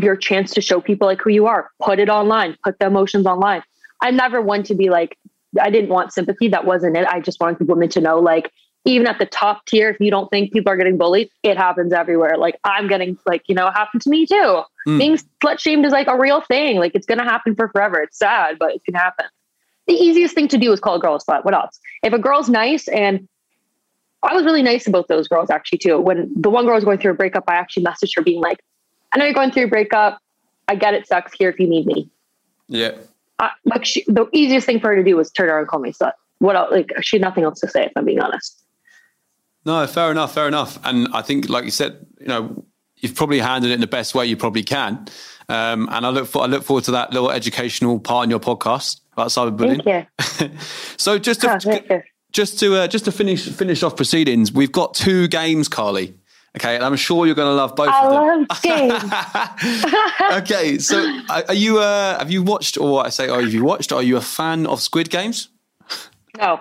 your 0.00 0.16
chance 0.16 0.52
to 0.54 0.60
show 0.60 0.80
people 0.80 1.06
like 1.06 1.20
who 1.20 1.30
you 1.30 1.46
are. 1.46 1.70
Put 1.82 1.98
it 1.98 2.08
online, 2.08 2.56
put 2.64 2.78
the 2.78 2.86
emotions 2.86 3.26
online. 3.26 3.62
I 4.00 4.10
never 4.10 4.40
want 4.42 4.66
to 4.66 4.74
be 4.74 4.90
like, 4.90 5.18
I 5.60 5.70
didn't 5.70 5.90
want 5.90 6.12
sympathy. 6.12 6.48
That 6.48 6.64
wasn't 6.64 6.96
it. 6.96 7.06
I 7.06 7.20
just 7.20 7.40
wanted 7.40 7.68
women 7.68 7.88
to 7.90 8.00
know, 8.00 8.18
like, 8.18 8.50
even 8.84 9.06
at 9.06 9.18
the 9.18 9.26
top 9.26 9.64
tier, 9.66 9.88
if 9.88 9.98
you 9.98 10.10
don't 10.10 10.28
think 10.28 10.52
people 10.52 10.70
are 10.70 10.76
getting 10.76 10.98
bullied, 10.98 11.30
it 11.42 11.56
happens 11.56 11.92
everywhere. 11.92 12.36
Like 12.36 12.58
I'm 12.64 12.86
getting 12.86 13.16
like, 13.26 13.42
you 13.46 13.54
know, 13.54 13.68
it 13.68 13.72
happened 13.72 14.02
to 14.02 14.10
me 14.10 14.26
too. 14.26 14.62
Mm. 14.86 14.98
Being 14.98 15.18
slut 15.42 15.58
shamed 15.58 15.86
is 15.86 15.92
like 15.92 16.06
a 16.06 16.18
real 16.18 16.42
thing. 16.42 16.76
Like 16.76 16.94
it's 16.94 17.06
gonna 17.06 17.24
happen 17.24 17.54
for 17.54 17.68
forever. 17.68 18.00
It's 18.00 18.18
sad, 18.18 18.58
but 18.58 18.74
it 18.74 18.84
can 18.84 18.94
happen. 18.94 19.26
The 19.86 19.94
easiest 19.94 20.34
thing 20.34 20.48
to 20.48 20.58
do 20.58 20.72
is 20.72 20.80
call 20.80 20.96
a 20.96 20.98
girl 20.98 21.14
a 21.14 21.18
slut. 21.18 21.44
What 21.44 21.54
else? 21.54 21.80
If 22.02 22.12
a 22.12 22.18
girl's 22.18 22.50
nice 22.50 22.86
and 22.88 23.26
I 24.22 24.34
was 24.34 24.44
really 24.44 24.62
nice 24.62 24.86
about 24.86 25.08
those 25.08 25.28
girls 25.28 25.50
actually 25.50 25.78
too. 25.78 25.98
When 25.98 26.30
the 26.34 26.50
one 26.50 26.66
girl 26.66 26.74
was 26.74 26.84
going 26.84 26.98
through 26.98 27.12
a 27.12 27.14
breakup, 27.14 27.44
I 27.46 27.54
actually 27.54 27.84
messaged 27.84 28.12
her 28.16 28.22
being 28.22 28.40
like, 28.40 28.60
I 29.14 29.18
know 29.18 29.24
you're 29.24 29.34
going 29.34 29.52
through 29.52 29.64
a 29.64 29.68
breakup. 29.68 30.18
I 30.68 30.74
get 30.74 30.94
it 30.94 31.06
sucks 31.06 31.32
here 31.32 31.48
if 31.48 31.58
you 31.58 31.68
need 31.68 31.86
me. 31.86 32.10
Yeah. 32.68 32.96
Uh, 33.38 33.48
like 33.64 33.84
she, 33.84 34.04
the 34.06 34.26
easiest 34.32 34.66
thing 34.66 34.80
for 34.80 34.88
her 34.88 34.96
to 34.96 35.04
do 35.04 35.16
was 35.16 35.30
turn 35.30 35.48
around 35.48 35.60
and 35.60 35.68
call 35.68 35.80
me 35.80 35.92
slut. 35.92 36.12
What 36.38 36.56
else? 36.56 36.72
Like 36.72 36.92
she 37.02 37.16
had 37.16 37.22
nothing 37.22 37.44
else 37.44 37.60
to 37.60 37.68
say. 37.68 37.86
If 37.86 37.92
I'm 37.96 38.04
being 38.04 38.20
honest. 38.20 38.60
No, 39.64 39.86
fair 39.86 40.10
enough, 40.10 40.34
fair 40.34 40.48
enough. 40.48 40.78
And 40.84 41.08
I 41.12 41.22
think, 41.22 41.48
like 41.48 41.64
you 41.64 41.70
said, 41.70 42.06
you 42.20 42.26
know, 42.26 42.64
you've 42.96 43.14
probably 43.14 43.38
handled 43.38 43.70
it 43.70 43.74
in 43.74 43.80
the 43.80 43.86
best 43.86 44.14
way 44.14 44.26
you 44.26 44.36
probably 44.36 44.62
can. 44.62 45.06
Um, 45.48 45.88
and 45.90 46.04
I 46.04 46.10
look 46.10 46.26
for, 46.26 46.42
I 46.42 46.46
look 46.46 46.64
forward 46.64 46.84
to 46.84 46.90
that 46.92 47.12
little 47.12 47.30
educational 47.30 47.98
part 47.98 48.24
in 48.24 48.30
your 48.30 48.40
podcast 48.40 49.00
about 49.12 49.28
cyberbullying. 49.28 49.84
Thank 49.84 50.40
you. 50.40 50.50
so 50.96 51.18
just 51.18 51.42
to, 51.42 51.54
oh, 51.90 52.02
just 52.32 52.58
to 52.60 52.74
uh, 52.74 52.88
just 52.88 53.04
to 53.06 53.12
finish 53.12 53.48
finish 53.48 53.82
off 53.82 53.96
proceedings, 53.96 54.52
we've 54.52 54.72
got 54.72 54.94
two 54.94 55.28
games, 55.28 55.68
Carly. 55.68 56.14
Okay, 56.56 56.76
and 56.76 56.84
I'm 56.84 56.94
sure 56.94 57.26
you're 57.26 57.34
going 57.34 57.48
to 57.48 57.54
love 57.54 57.74
both 57.74 57.88
I 57.88 58.04
of 58.04 58.12
them. 58.12 58.46
Love 58.88 60.42
okay, 60.42 60.78
so 60.78 61.20
are 61.28 61.54
you? 61.54 61.78
Uh, 61.78 62.18
have 62.18 62.30
you 62.30 62.42
watched, 62.44 62.78
or 62.78 63.04
I 63.04 63.08
say, 63.08 63.28
oh, 63.28 63.40
have 63.40 63.52
you 63.52 63.64
watched? 63.64 63.92
Are 63.92 64.02
you 64.02 64.16
a 64.16 64.20
fan 64.20 64.66
of 64.66 64.80
Squid 64.80 65.10
Games? 65.10 65.48
No. 66.38 66.60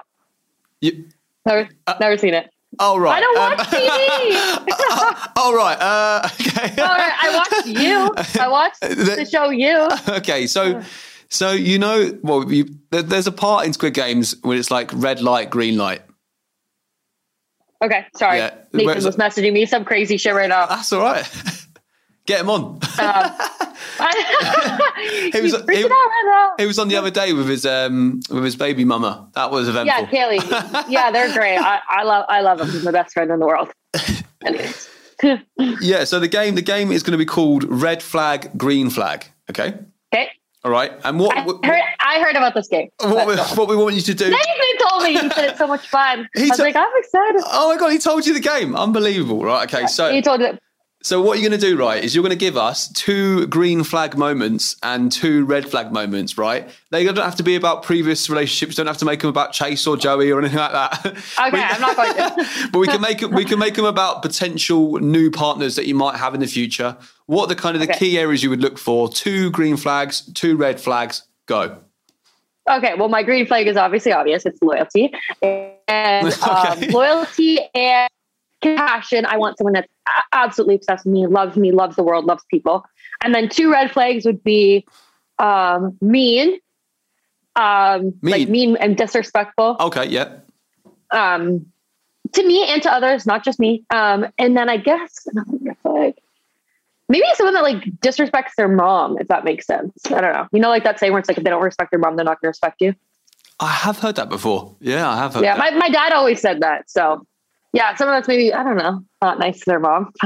You, 0.82 1.06
never, 1.46 1.70
uh, 1.88 1.96
never 2.00 2.18
seen 2.18 2.34
it. 2.34 2.50
Oh 2.80 2.98
right. 2.98 3.18
I 3.18 3.20
don't 3.20 3.38
watch 3.38 3.60
um, 3.60 3.66
TV. 3.66 4.68
uh, 4.92 5.28
oh 5.38 5.56
right. 5.56 5.78
Uh, 5.80 6.28
okay. 6.42 6.82
All 6.82 6.88
right. 6.88 7.14
I 7.22 7.36
watched 7.36 7.68
you. 7.68 8.42
I 8.42 8.48
watched 8.48 8.82
the 8.82 9.26
show 9.26 9.50
you. 9.52 9.90
Okay, 10.18 10.48
so 10.48 10.82
so 11.30 11.52
you 11.52 11.78
know, 11.78 12.18
well, 12.24 12.52
you, 12.52 12.66
there's 12.90 13.28
a 13.28 13.32
part 13.32 13.66
in 13.66 13.74
Squid 13.74 13.94
Games 13.94 14.36
where 14.42 14.58
it's 14.58 14.72
like 14.72 14.92
red 14.94 15.22
light, 15.22 15.50
green 15.50 15.78
light. 15.78 16.02
Okay, 17.84 18.06
sorry. 18.16 18.38
Yeah. 18.38 18.56
Nathan 18.72 19.04
was 19.04 19.18
messaging 19.18 19.52
me 19.52 19.66
some 19.66 19.84
crazy 19.84 20.18
shit 20.18 20.34
right 20.34 20.48
now. 20.48 20.66
That's 20.66 20.92
all 20.94 21.02
right. 21.02 21.30
Get 22.26 22.40
him 22.40 22.50
on. 22.50 22.64
Um, 22.64 22.80
he, 25.34 25.42
was, 25.42 25.52
he, 25.70 25.84
right 25.84 26.54
he, 26.58 26.66
was 26.66 26.80
on 26.80 26.88
the 26.88 26.96
other 26.96 27.12
day 27.12 27.34
with 27.34 27.50
his 27.50 27.66
um 27.66 28.22
with 28.30 28.46
his 28.46 28.56
baby 28.56 28.86
mama. 28.86 29.28
That 29.36 29.52
was 29.52 29.68
eventful. 29.68 30.08
Yeah, 30.10 30.10
Kaylee. 30.10 30.86
yeah, 30.90 31.12
they're 31.12 31.34
great. 31.34 31.58
I, 31.58 31.82
I 31.90 32.04
love 32.04 32.26
I 32.30 32.40
love 32.40 32.62
him. 32.62 32.70
He's 32.70 32.86
my 32.86 32.92
best 32.92 33.14
friend 33.14 33.30
in 33.30 33.40
the 33.40 33.46
world. 33.46 33.74
Anyways. 34.46 34.90
yeah, 35.82 36.06
so 36.06 36.22
the 36.22 36.30
game 36.30 36.56
the 36.56 36.62
game 36.62 36.94
is 36.94 37.04
going 37.04 37.12
to 37.12 37.18
be 37.18 37.26
called 37.26 37.66
Red 37.66 38.02
Flag, 38.02 38.58
Green 38.58 38.90
Flag. 38.90 39.26
Okay. 39.50 39.74
Okay. 40.14 40.30
All 40.64 40.72
right. 40.72 40.92
And 41.04 41.20
what 41.20 41.36
I 41.36 41.42
heard, 41.42 41.82
I 42.00 42.22
heard 42.22 42.36
about 42.36 42.54
this 42.54 42.68
game. 42.70 42.90
What 43.00 43.28
we, 43.28 43.36
what 43.36 43.68
we 43.68 43.76
want 43.76 43.96
you 43.96 44.02
to 44.02 44.14
do. 44.14 44.30
Nathan 44.30 44.88
told 44.90 45.04
me 45.04 45.12
he 45.12 45.30
said 45.30 45.50
it's 45.50 45.58
so 45.58 45.68
much 45.68 45.88
fun. 45.90 46.30
He 46.36 46.44
I 46.44 46.48
was 46.48 46.60
like, 46.60 46.76
I'm 46.76 46.88
excited. 46.96 47.44
Oh 47.48 47.70
my 47.74 47.78
god, 47.78 47.90
he 47.90 47.98
told 47.98 48.26
you 48.26 48.34
the 48.34 48.40
game. 48.40 48.76
Unbelievable. 48.76 49.44
Right. 49.44 49.68
Okay. 49.68 49.82
Yeah, 49.82 49.88
so 49.88 50.12
he 50.12 50.22
told 50.22 50.42
it. 50.42 50.60
So 51.04 51.22
what 51.22 51.38
you're 51.38 51.50
going 51.50 51.60
to 51.60 51.68
do, 51.68 51.78
right, 51.78 52.02
is 52.02 52.16
you're 52.16 52.22
going 52.22 52.30
to 52.30 52.38
give 52.38 52.56
us 52.56 52.88
two 52.88 53.46
green 53.48 53.84
flag 53.84 54.18
moments 54.18 54.78
and 54.82 55.12
two 55.12 55.44
red 55.44 55.70
flag 55.70 55.92
moments, 55.92 56.38
right? 56.38 56.70
They 56.92 57.04
don't 57.04 57.18
have 57.18 57.36
to 57.36 57.44
be 57.44 57.58
about 57.58 57.84
previous 57.84 58.30
relationships. 58.30 58.78
Don't 58.78 58.88
have 58.88 59.00
to 59.00 59.06
make 59.06 59.20
them 59.20 59.30
about 59.30 59.52
Chase 59.52 59.86
or 59.86 59.98
Joey 59.98 60.32
or 60.32 60.40
anything 60.40 60.60
like 60.60 60.72
that. 60.72 60.94
Okay, 61.44 61.52
we, 61.52 61.60
I'm 61.60 61.82
not 61.82 61.98
going 61.98 62.16
to. 62.16 62.70
but 62.72 62.80
we 62.80 62.88
can 62.88 63.02
make 63.02 63.22
we 63.22 63.44
can 63.44 63.60
make 63.60 63.74
them 63.74 63.86
about 63.86 64.22
potential 64.22 64.98
new 65.00 65.30
partners 65.30 65.76
that 65.76 65.88
you 65.88 65.96
might 65.96 66.16
have 66.16 66.34
in 66.34 66.40
the 66.40 66.48
future. 66.48 66.96
What 67.26 67.46
are 67.46 67.48
the 67.48 67.56
kind 67.56 67.76
of 67.76 67.82
the 67.82 67.90
okay. 67.90 68.00
key 68.00 68.20
areas 68.20 68.44
you 68.44 68.50
would 68.50 68.62
look 68.62 68.78
for? 68.78 69.10
Two 69.10 69.52
green 69.52 69.76
flags, 69.76 70.22
two 70.34 70.56
red 70.56 70.80
flags. 70.80 71.24
Go. 71.48 71.80
Okay, 72.70 72.94
well, 72.96 73.10
my 73.10 73.24
green 73.24 73.46
flag 73.46 73.68
is 73.68 73.76
obviously 73.76 74.14
obvious. 74.14 74.46
It's 74.46 74.62
loyalty 74.62 75.12
and 75.42 76.34
um, 76.44 76.80
loyalty 76.90 77.60
and 77.76 78.10
compassion. 78.64 79.26
I 79.26 79.38
want 79.38 79.58
someone 79.58 79.74
that's 79.74 79.88
absolutely 80.32 80.76
obsessed 80.76 81.06
with 81.06 81.14
me, 81.14 81.28
loves 81.28 81.56
me, 81.56 81.72
loves 81.72 81.96
the 81.96 82.04
world, 82.04 82.26
loves 82.26 82.44
people. 82.50 82.86
And 83.24 83.34
then 83.34 83.50
two 83.50 83.72
red 83.72 83.92
flags 83.92 84.26
would 84.26 84.44
be 84.44 84.86
um, 85.40 85.98
mean, 86.02 86.60
um, 87.56 88.14
mean, 88.22 88.32
like 88.32 88.50
mean 88.50 88.78
and 88.78 88.98
disrespectful. 88.98 89.78
Okay, 89.80 90.08
yeah. 90.08 90.40
Um, 91.12 91.68
to 92.34 92.46
me 92.46 92.68
and 92.68 92.82
to 92.84 92.92
others, 92.92 93.26
not 93.26 93.44
just 93.44 93.60
me. 93.60 93.84
Um, 93.92 94.28
and 94.38 94.58
then 94.58 94.70
I 94.70 94.78
guess 94.78 95.28
another 95.28 95.58
red 95.62 95.78
flag. 95.84 96.14
Maybe 97.10 97.26
someone 97.36 97.54
that 97.54 97.64
like 97.64 97.84
disrespects 98.00 98.56
their 98.58 98.70
mom, 98.70 99.18
if 99.20 99.28
that 99.28 99.44
makes 99.44 99.68
sense. 99.68 99.94
I 100.08 100.22
don't 100.22 100.34
know. 100.34 100.48
You 100.52 100.60
know, 100.60 100.70
like 100.70 100.84
that 100.86 101.00
saying 101.00 101.12
where 101.12 101.20
it's 101.20 101.30
like 101.30 101.38
if 101.38 101.44
they 101.44 101.50
don't 101.50 101.62
respect 101.62 101.92
their 101.92 102.00
mom, 102.00 102.16
they're 102.16 102.26
not 102.26 102.42
going 102.42 102.48
to 102.48 102.48
respect 102.48 102.82
you. 102.82 102.96
I 103.60 103.72
have 103.72 104.00
heard 104.00 104.16
that 104.16 104.30
before. 104.30 104.76
Yeah, 104.80 105.08
I 105.08 105.18
have 105.18 105.36
heard. 105.36 105.44
Yeah, 105.44 105.56
that. 105.56 105.74
my, 105.74 105.78
my 105.78 105.90
dad 105.90 106.12
always 106.14 106.42
said 106.42 106.62
that. 106.62 106.90
So 106.90 107.28
yeah, 107.74 107.96
someone 107.96 108.16
that's 108.16 108.28
maybe 108.28 108.54
I 108.54 108.64
don't 108.64 108.78
know, 108.78 109.04
not 109.22 109.40
nice 109.40 109.60
to 109.60 109.66
their 109.66 109.80
mom. 109.80 110.14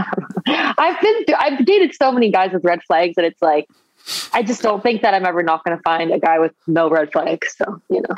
I've 0.47 1.01
been 1.01 1.25
through, 1.25 1.35
I've 1.39 1.65
dated 1.65 1.95
so 1.95 2.11
many 2.11 2.29
guys 2.29 2.51
with 2.53 2.63
red 2.63 2.81
flags 2.83 3.15
that 3.15 3.25
it's 3.25 3.41
like 3.41 3.67
I 4.33 4.43
just 4.43 4.61
don't 4.61 4.83
think 4.83 5.01
that 5.01 5.13
I'm 5.13 5.25
ever 5.25 5.41
not 5.43 5.63
going 5.63 5.75
to 5.75 5.81
find 5.83 6.11
a 6.11 6.19
guy 6.19 6.39
with 6.39 6.53
no 6.67 6.89
red 6.89 7.11
flags. 7.11 7.55
So 7.57 7.81
you 7.89 8.01
know. 8.01 8.15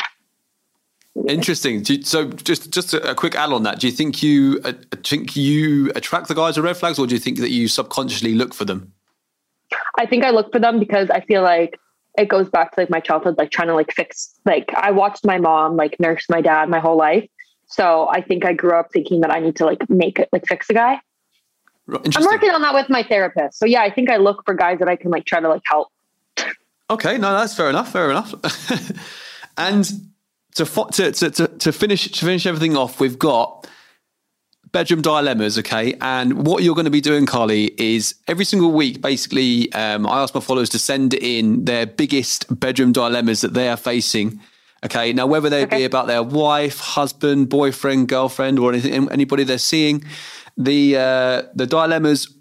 Interesting. 1.28 1.84
You, 1.86 2.02
so, 2.04 2.30
just 2.30 2.72
just 2.72 2.94
a, 2.94 3.12
a, 3.12 3.16
quick 3.16 3.36
add 3.36 3.52
on 3.52 3.64
that. 3.64 3.80
Do 3.80 3.88
you 3.88 3.94
think 3.94 4.24
you 4.24 4.62
uh, 4.64 4.74
think 5.04 5.36
you 5.36 5.92
attract 5.96 6.28
the 6.28 6.36
guys 6.36 6.56
with 6.56 6.66
red 6.66 6.78
flags, 6.78 6.98
or 6.98 7.08
do 7.08 7.14
you 7.14 7.20
think 7.20 7.40
that 7.40 7.52
you 7.52 7.68
subconsciously 7.68 8.34
look 8.34 8.54
for 8.54 8.66
them? 8.66 8.94
I 9.98 10.06
think 10.06 10.24
I 10.24 10.30
look 10.30 10.52
for 10.52 10.60
them 10.60 10.80
because 10.80 11.10
I 11.10 11.22
feel 11.22 11.42
like 11.42 11.80
it 12.18 12.30
goes 12.30 12.50
back 12.50 12.74
to 12.74 12.82
like 12.82 12.90
my 12.90 13.00
childhood, 13.00 13.38
like 13.38 13.52
trying 13.52 13.68
to 13.68 13.76
like 13.76 13.92
fix. 13.92 14.34
Like 14.46 14.74
I 14.76 14.92
watched 14.92 15.26
my 15.26 15.38
mom 15.38 15.76
like 15.76 16.00
nurse 16.00 16.26
my 16.30 16.42
dad 16.42 16.70
my 16.70 16.80
whole 16.80 16.98
life, 16.98 17.28
so 17.70 18.10
I 18.10 18.22
think 18.22 18.46
I 18.46 18.54
grew 18.54 18.72
up 18.72 18.92
thinking 18.92 19.22
that 19.22 19.32
I 19.32 19.40
need 19.40 19.56
to 19.58 19.66
like 19.66 19.90
make 19.90 20.20
it 20.20 20.30
like 20.32 20.46
fix 20.48 20.70
a 20.70 20.74
guy. 20.74 21.00
I'm 21.88 22.26
working 22.26 22.52
on 22.52 22.62
that 22.62 22.74
with 22.74 22.90
my 22.90 23.04
therapist. 23.04 23.58
So 23.58 23.66
yeah, 23.66 23.82
I 23.82 23.90
think 23.92 24.10
I 24.10 24.18
look 24.18 24.44
for 24.46 24.54
guys 24.54 24.80
that 24.80 24.88
I 24.88 24.96
can 24.96 25.12
like 25.12 25.26
try 25.26 25.40
to 25.40 25.50
like 25.50 25.62
help. 25.66 25.90
Okay, 26.90 27.18
no, 27.18 27.32
that's 27.32 27.56
fair 27.56 27.70
enough. 27.70 27.92
Fair 27.92 28.10
enough. 28.10 28.34
and 29.58 29.90
to, 30.56 30.66
to 30.66 31.12
to 31.12 31.48
to 31.48 31.72
finish 31.72 32.12
to 32.12 32.26
finish 32.26 32.46
everything 32.46 32.76
off, 32.76 33.00
we've 33.00 33.20
got 33.20 33.68
bedroom 34.72 35.02
dilemmas, 35.02 35.58
okay? 35.60 35.96
And 36.02 36.46
what 36.46 36.64
you're 36.64 36.76
going 36.76 36.86
to 36.86 36.92
be 36.92 37.02
doing, 37.02 37.26
Carly, 37.26 37.74
is 37.78 38.16
every 38.28 38.46
single 38.46 38.72
week, 38.72 39.02
basically, 39.02 39.72
um, 39.74 40.06
I 40.06 40.22
ask 40.22 40.34
my 40.36 40.42
followers 40.42 40.70
to 40.70 40.80
send 40.80 41.14
in 41.16 41.66
their 41.66 41.86
biggest 41.86 42.60
bedroom 42.60 42.92
dilemmas 42.92 43.42
that 43.42 43.54
they 43.54 43.70
are 43.70 43.78
facing. 43.78 44.40
Okay, 44.86 45.12
now 45.14 45.28
whether 45.28 45.50
they 45.50 45.64
okay. 45.64 45.80
be 45.80 45.84
about 45.84 46.08
their 46.08 46.24
wife, 46.24 46.80
husband, 46.80 47.50
boyfriend, 47.50 48.08
girlfriend, 48.08 48.60
or 48.60 48.72
anything, 48.72 49.12
anybody 49.12 49.44
they're 49.44 49.58
seeing, 49.58 50.04
the 50.58 50.96
uh, 50.96 51.44
the 51.54 51.68
dilemmas 51.68 52.34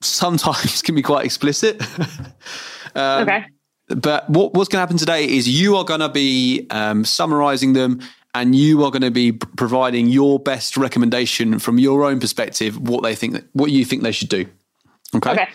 sometimes 0.00 0.82
can 0.84 0.94
be 0.94 1.02
quite 1.02 1.24
explicit. 1.24 1.82
um, 2.94 3.22
okay. 3.22 3.46
But 3.88 4.30
what, 4.30 4.54
what's 4.54 4.68
going 4.68 4.78
to 4.78 4.80
happen 4.80 4.96
today 4.96 5.28
is 5.28 5.46
you 5.46 5.76
are 5.76 5.84
going 5.84 6.00
to 6.00 6.08
be 6.08 6.66
um, 6.70 7.04
summarizing 7.04 7.74
them 7.74 8.00
and 8.34 8.54
you 8.54 8.82
are 8.84 8.90
going 8.90 9.02
to 9.02 9.10
be 9.10 9.32
providing 9.32 10.08
your 10.08 10.38
best 10.38 10.76
recommendation 10.76 11.58
from 11.58 11.78
your 11.78 12.04
own 12.04 12.20
perspective 12.20 12.78
what 12.78 13.02
they 13.02 13.14
think 13.14 13.44
what 13.52 13.70
you 13.70 13.84
think 13.84 14.02
they 14.02 14.12
should 14.12 14.28
do 14.28 14.46
okay 15.14 15.32
okay 15.32 15.48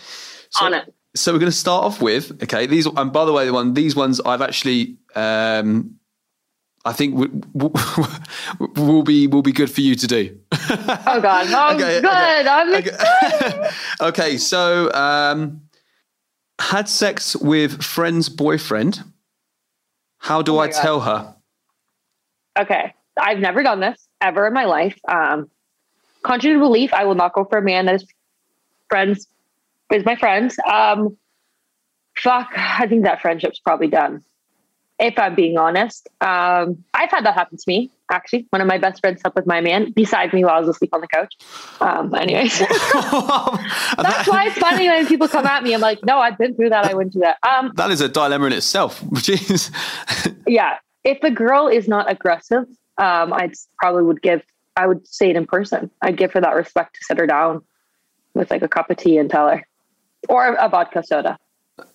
so, 0.49 0.65
on 0.65 0.73
it 0.73 0.93
so 1.15 1.33
we're 1.33 1.39
going 1.39 1.51
to 1.51 1.57
start 1.57 1.83
off 1.83 2.01
with 2.01 2.31
okay 2.43 2.65
these 2.65 2.85
and 2.85 3.11
by 3.11 3.25
the 3.25 3.33
way 3.33 3.45
the 3.45 3.53
one 3.53 3.73
these 3.73 3.95
ones 3.95 4.21
i've 4.21 4.41
actually 4.41 4.97
um 5.15 5.98
I 6.85 6.93
think 6.93 7.15
will, 7.53 7.73
will 8.75 9.03
be 9.03 9.27
will 9.27 9.41
be 9.41 9.51
good 9.51 9.69
for 9.69 9.81
you 9.81 9.95
to 9.95 10.07
do. 10.07 10.39
oh 10.53 11.19
God! 11.21 11.47
Oh, 11.49 11.75
okay, 11.75 12.01
good. 12.01 12.05
Okay, 12.05 12.47
I'm 12.47 12.75
okay. 12.75 13.69
okay, 14.01 14.37
so 14.37 14.91
um, 14.93 15.61
had 16.59 16.87
sex 16.87 17.35
with 17.35 17.83
friend's 17.83 18.29
boyfriend. 18.29 19.03
How 20.19 20.41
do 20.41 20.55
oh 20.55 20.59
I 20.59 20.67
God. 20.67 20.81
tell 20.81 20.99
her? 21.01 21.35
Okay. 22.57 22.93
I've 23.19 23.39
never 23.39 23.63
done 23.63 23.79
this 23.79 24.07
ever 24.21 24.47
in 24.47 24.53
my 24.53 24.65
life. 24.65 24.97
Um, 25.07 25.49
contrary 26.23 26.55
to 26.55 26.59
belief, 26.59 26.93
I 26.93 27.05
will 27.05 27.15
not 27.15 27.33
go 27.33 27.43
for 27.43 27.57
a 27.57 27.61
man 27.61 27.85
that 27.85 27.95
is 27.95 28.05
friends 28.89 29.27
is 29.91 30.05
my 30.05 30.15
friend. 30.15 30.53
Um, 30.71 31.17
fuck, 32.17 32.49
I 32.55 32.87
think 32.87 33.03
that 33.03 33.21
friendship's 33.21 33.59
probably 33.59 33.87
done. 33.87 34.23
If 34.99 35.17
I'm 35.17 35.33
being 35.33 35.57
honest, 35.57 36.09
um, 36.19 36.83
I've 36.93 37.09
had 37.09 37.25
that 37.25 37.33
happen 37.33 37.57
to 37.57 37.63
me. 37.67 37.89
Actually, 38.11 38.47
one 38.49 38.61
of 38.61 38.67
my 38.67 38.77
best 38.77 38.99
friends 38.99 39.21
slept 39.21 39.35
with 39.35 39.45
my 39.45 39.61
man 39.61 39.91
beside 39.91 40.33
me 40.33 40.43
while 40.43 40.55
I 40.55 40.59
was 40.59 40.67
asleep 40.67 40.93
on 40.93 40.99
the 40.99 41.07
couch. 41.07 41.35
Um, 41.79 42.13
anyways, 42.13 42.59
that's 42.59 44.27
why 44.27 44.45
it's 44.47 44.57
funny 44.57 44.89
when 44.89 45.07
people 45.07 45.27
come 45.27 45.45
at 45.45 45.63
me. 45.63 45.73
I'm 45.73 45.79
like, 45.79 46.03
no, 46.03 46.19
I've 46.19 46.37
been 46.37 46.53
through 46.53 46.69
that. 46.71 46.85
I 46.85 46.93
went 46.95 47.13
through 47.13 47.21
that. 47.21 47.37
Um, 47.47 47.71
that 47.75 47.91
is 47.91 48.01
a 48.01 48.09
dilemma 48.09 48.47
in 48.47 48.53
itself. 48.53 49.01
Jeez. 49.13 49.71
yeah, 50.47 50.77
if 51.03 51.23
a 51.23 51.31
girl 51.31 51.67
is 51.67 51.87
not 51.87 52.11
aggressive, 52.11 52.65
um, 52.97 53.31
I 53.31 53.51
probably 53.77 54.03
would 54.03 54.21
give. 54.21 54.43
I 54.75 54.87
would 54.87 55.07
say 55.07 55.29
it 55.29 55.35
in 55.35 55.45
person. 55.45 55.89
I'd 56.01 56.17
give 56.17 56.33
her 56.33 56.41
that 56.41 56.55
respect 56.55 56.95
to 56.95 57.01
sit 57.03 57.17
her 57.19 57.27
down 57.27 57.63
with 58.33 58.51
like 58.51 58.63
a 58.63 58.67
cup 58.67 58.89
of 58.89 58.97
tea 58.97 59.17
and 59.17 59.29
tell 59.29 59.47
her, 59.49 59.65
or 60.27 60.55
a 60.55 60.67
vodka 60.67 61.03
soda, 61.03 61.37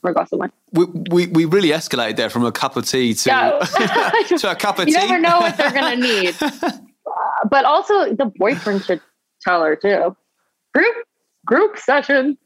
or 0.02 0.10
a 0.10 0.14
glass 0.14 0.32
of 0.32 0.38
wine. 0.38 0.52
We, 0.72 0.84
we, 0.84 1.26
we 1.28 1.44
really 1.44 1.70
escalated 1.70 2.16
there 2.16 2.30
from 2.30 2.44
a 2.44 2.52
cup 2.52 2.76
of 2.76 2.86
tea 2.86 3.14
to, 3.14 3.28
yeah. 3.30 3.58
to 4.38 4.50
a 4.50 4.56
cup 4.56 4.78
of 4.78 4.88
you 4.88 4.94
tea. 4.94 5.00
You 5.00 5.08
never 5.08 5.20
know 5.20 5.40
what 5.40 5.56
they're 5.56 5.72
going 5.72 6.00
to 6.00 6.06
need. 6.06 6.34
uh, 6.42 6.70
but 7.50 7.64
also, 7.64 8.14
the 8.14 8.30
boyfriend 8.36 8.84
should 8.84 9.00
tell 9.42 9.62
her 9.62 9.76
too. 9.76 10.16
Group 10.74 10.96
group 11.46 11.78
session. 11.78 12.38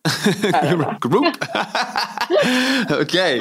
group. 1.01 1.37
okay. 2.91 3.39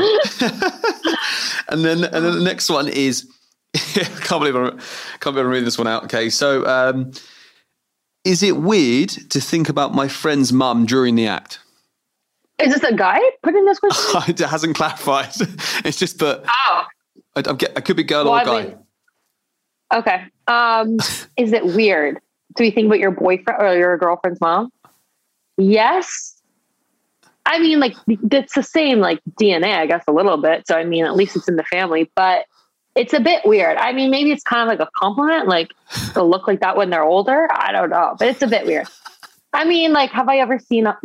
and 1.70 1.84
then 1.84 2.04
and 2.04 2.26
then 2.26 2.34
the 2.34 2.42
next 2.44 2.70
one 2.70 2.88
is 2.88 3.28
I 3.76 4.04
can't 4.22 4.42
believe 4.42 4.56
I'm 4.56 4.78
can't 5.20 5.24
believe 5.24 5.46
I'm 5.46 5.48
reading 5.48 5.66
this 5.66 5.78
one 5.78 5.88
out. 5.88 6.06
Okay, 6.06 6.30
so 6.30 6.66
um, 6.66 7.12
is 8.24 8.44
it 8.44 8.58
weird 8.58 9.10
to 9.10 9.40
think 9.40 9.70
about 9.70 9.94
my 9.94 10.08
friend's 10.08 10.52
mum 10.52 10.86
during 10.86 11.16
the 11.16 11.28
act? 11.28 11.60
Is 12.60 12.74
this 12.74 12.84
a 12.84 12.96
guy 12.96 13.20
putting 13.44 13.66
this 13.66 13.80
question? 13.80 14.22
it 14.28 14.40
hasn't 14.40 14.76
clarified. 14.76 15.30
it's 15.86 15.98
just, 15.98 16.18
but 16.18 16.44
oh, 16.48 16.86
I, 17.36 17.42
I, 17.42 17.52
I 17.52 17.82
could 17.82 17.98
be 17.98 18.04
girl 18.04 18.26
well, 18.26 18.42
or 18.42 18.46
guy. 18.46 18.64
Mean, 18.64 18.78
okay. 19.94 20.26
Um, 20.48 20.98
is 21.38 21.54
it 21.54 21.66
weird? 21.66 22.20
Do 22.56 22.64
you 22.64 22.72
think 22.72 22.88
about 22.88 23.00
your 23.00 23.12
boyfriend 23.12 23.62
or 23.62 23.78
your 23.78 23.98
girlfriend's 23.98 24.42
mom? 24.42 24.72
Yes. 25.58 26.42
I 27.46 27.60
mean, 27.60 27.80
like, 27.80 27.96
it's 28.08 28.56
the 28.56 28.64
same, 28.64 29.00
like, 29.00 29.22
DNA, 29.40 29.78
I 29.78 29.86
guess, 29.86 30.04
a 30.08 30.12
little 30.12 30.38
bit. 30.38 30.68
So, 30.68 30.76
I 30.76 30.84
mean, 30.84 31.06
at 31.06 31.16
least 31.16 31.36
it's 31.36 31.48
in 31.48 31.56
the 31.56 31.64
family, 31.64 32.12
but 32.16 32.46
it's 32.96 33.14
a 33.14 33.22
bit 33.22 33.46
weird. 33.46 33.78
I 33.78 33.94
mean, 33.94 34.12
maybe 34.12 34.32
it's 34.32 34.44
kind 34.44 34.64
of 34.64 34.68
like 34.68 34.86
a 34.86 34.92
compliment, 34.98 35.48
like, 35.48 35.72
to 36.14 36.24
look 36.24 36.48
like 36.48 36.60
that 36.60 36.76
when 36.76 36.90
they're 36.90 37.06
older. 37.06 37.48
I 37.52 37.72
don't 37.72 37.90
know, 37.90 38.16
but 38.20 38.28
it's 38.28 38.42
a 38.42 38.48
bit 38.48 38.66
weird. 38.66 38.88
I 39.54 39.64
mean, 39.64 39.94
like, 39.94 40.12
have 40.12 40.28
I 40.28 40.38
ever 40.38 40.60
seen, 40.60 40.88
a, 40.88 40.98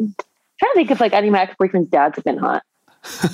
trying 0.62 0.72
to 0.72 0.74
think 0.74 0.90
if, 0.90 1.00
like, 1.00 1.12
any 1.12 1.28
of 1.28 1.32
my 1.32 1.42
ex 1.42 1.54
boyfriend's 1.58 1.90
dads 1.90 2.16
have 2.16 2.24
been 2.24 2.38
hot. 2.38 2.62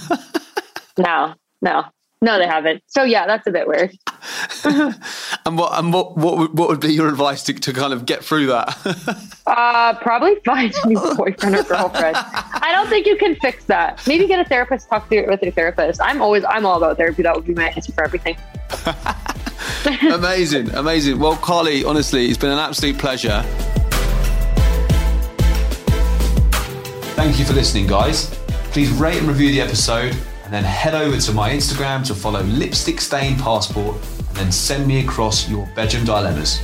no, 0.99 1.35
no. 1.61 1.85
No, 2.21 2.38
they 2.38 2.47
haven't. 2.47 2.83
So 2.87 3.05
yeah, 3.05 3.27
that's 3.27 3.47
a 3.47 3.53
bit 3.53 3.69
weird. 3.69 3.97
and 4.64 5.57
what 5.57 5.79
and 5.79 5.93
what 5.93 6.17
what 6.17 6.37
would, 6.37 6.59
what 6.59 6.69
would 6.69 6.81
be 6.81 6.93
your 6.93 7.09
advice 7.09 7.45
to, 7.45 7.55
to 7.55 7.73
kind 7.73 7.93
of 7.93 8.07
get 8.07 8.25
through 8.25 8.47
that? 8.47 8.77
uh, 9.47 9.95
probably 10.01 10.35
find 10.45 10.75
a 10.83 10.88
new 10.88 10.99
boyfriend 11.17 11.55
or 11.55 11.62
girlfriend. 11.62 12.17
I 12.17 12.73
don't 12.73 12.88
think 12.88 13.07
you 13.07 13.17
can 13.17 13.37
fix 13.37 13.64
that. 13.67 14.05
Maybe 14.09 14.27
get 14.27 14.41
a 14.41 14.45
therapist, 14.45 14.88
talk 14.88 15.09
to 15.11 15.27
with 15.27 15.43
your 15.43 15.53
therapist. 15.53 16.01
I'm 16.03 16.21
always 16.21 16.45
I'm 16.45 16.67
all 16.67 16.79
about 16.79 16.97
therapy. 16.97 17.23
That 17.23 17.37
would 17.37 17.47
be 17.47 17.55
my 17.55 17.69
answer 17.69 17.93
for 17.93 18.03
everything. 18.03 18.37
amazing, 20.12 20.75
amazing. 20.75 21.21
Well, 21.21 21.37
Carly, 21.37 21.85
honestly, 21.85 22.27
it's 22.27 22.38
been 22.38 22.51
an 22.51 22.59
absolute 22.59 22.99
pleasure. 22.99 23.45
Thank 27.18 27.40
you 27.40 27.44
for 27.44 27.52
listening, 27.52 27.88
guys. 27.88 28.26
Please 28.70 28.92
rate 28.92 29.18
and 29.18 29.26
review 29.26 29.50
the 29.50 29.61
episode 29.61 30.16
and 30.44 30.52
then 30.52 30.62
head 30.62 30.94
over 30.94 31.16
to 31.16 31.33
my 31.33 31.50
Instagram 31.50 32.07
to 32.07 32.14
follow 32.14 32.44
Lipstick 32.44 33.00
Stained 33.00 33.40
Passport 33.40 33.96
and 33.96 34.37
then 34.37 34.52
send 34.52 34.87
me 34.87 35.00
across 35.00 35.48
your 35.50 35.66
bedroom 35.74 36.04
dilemmas. 36.04 36.61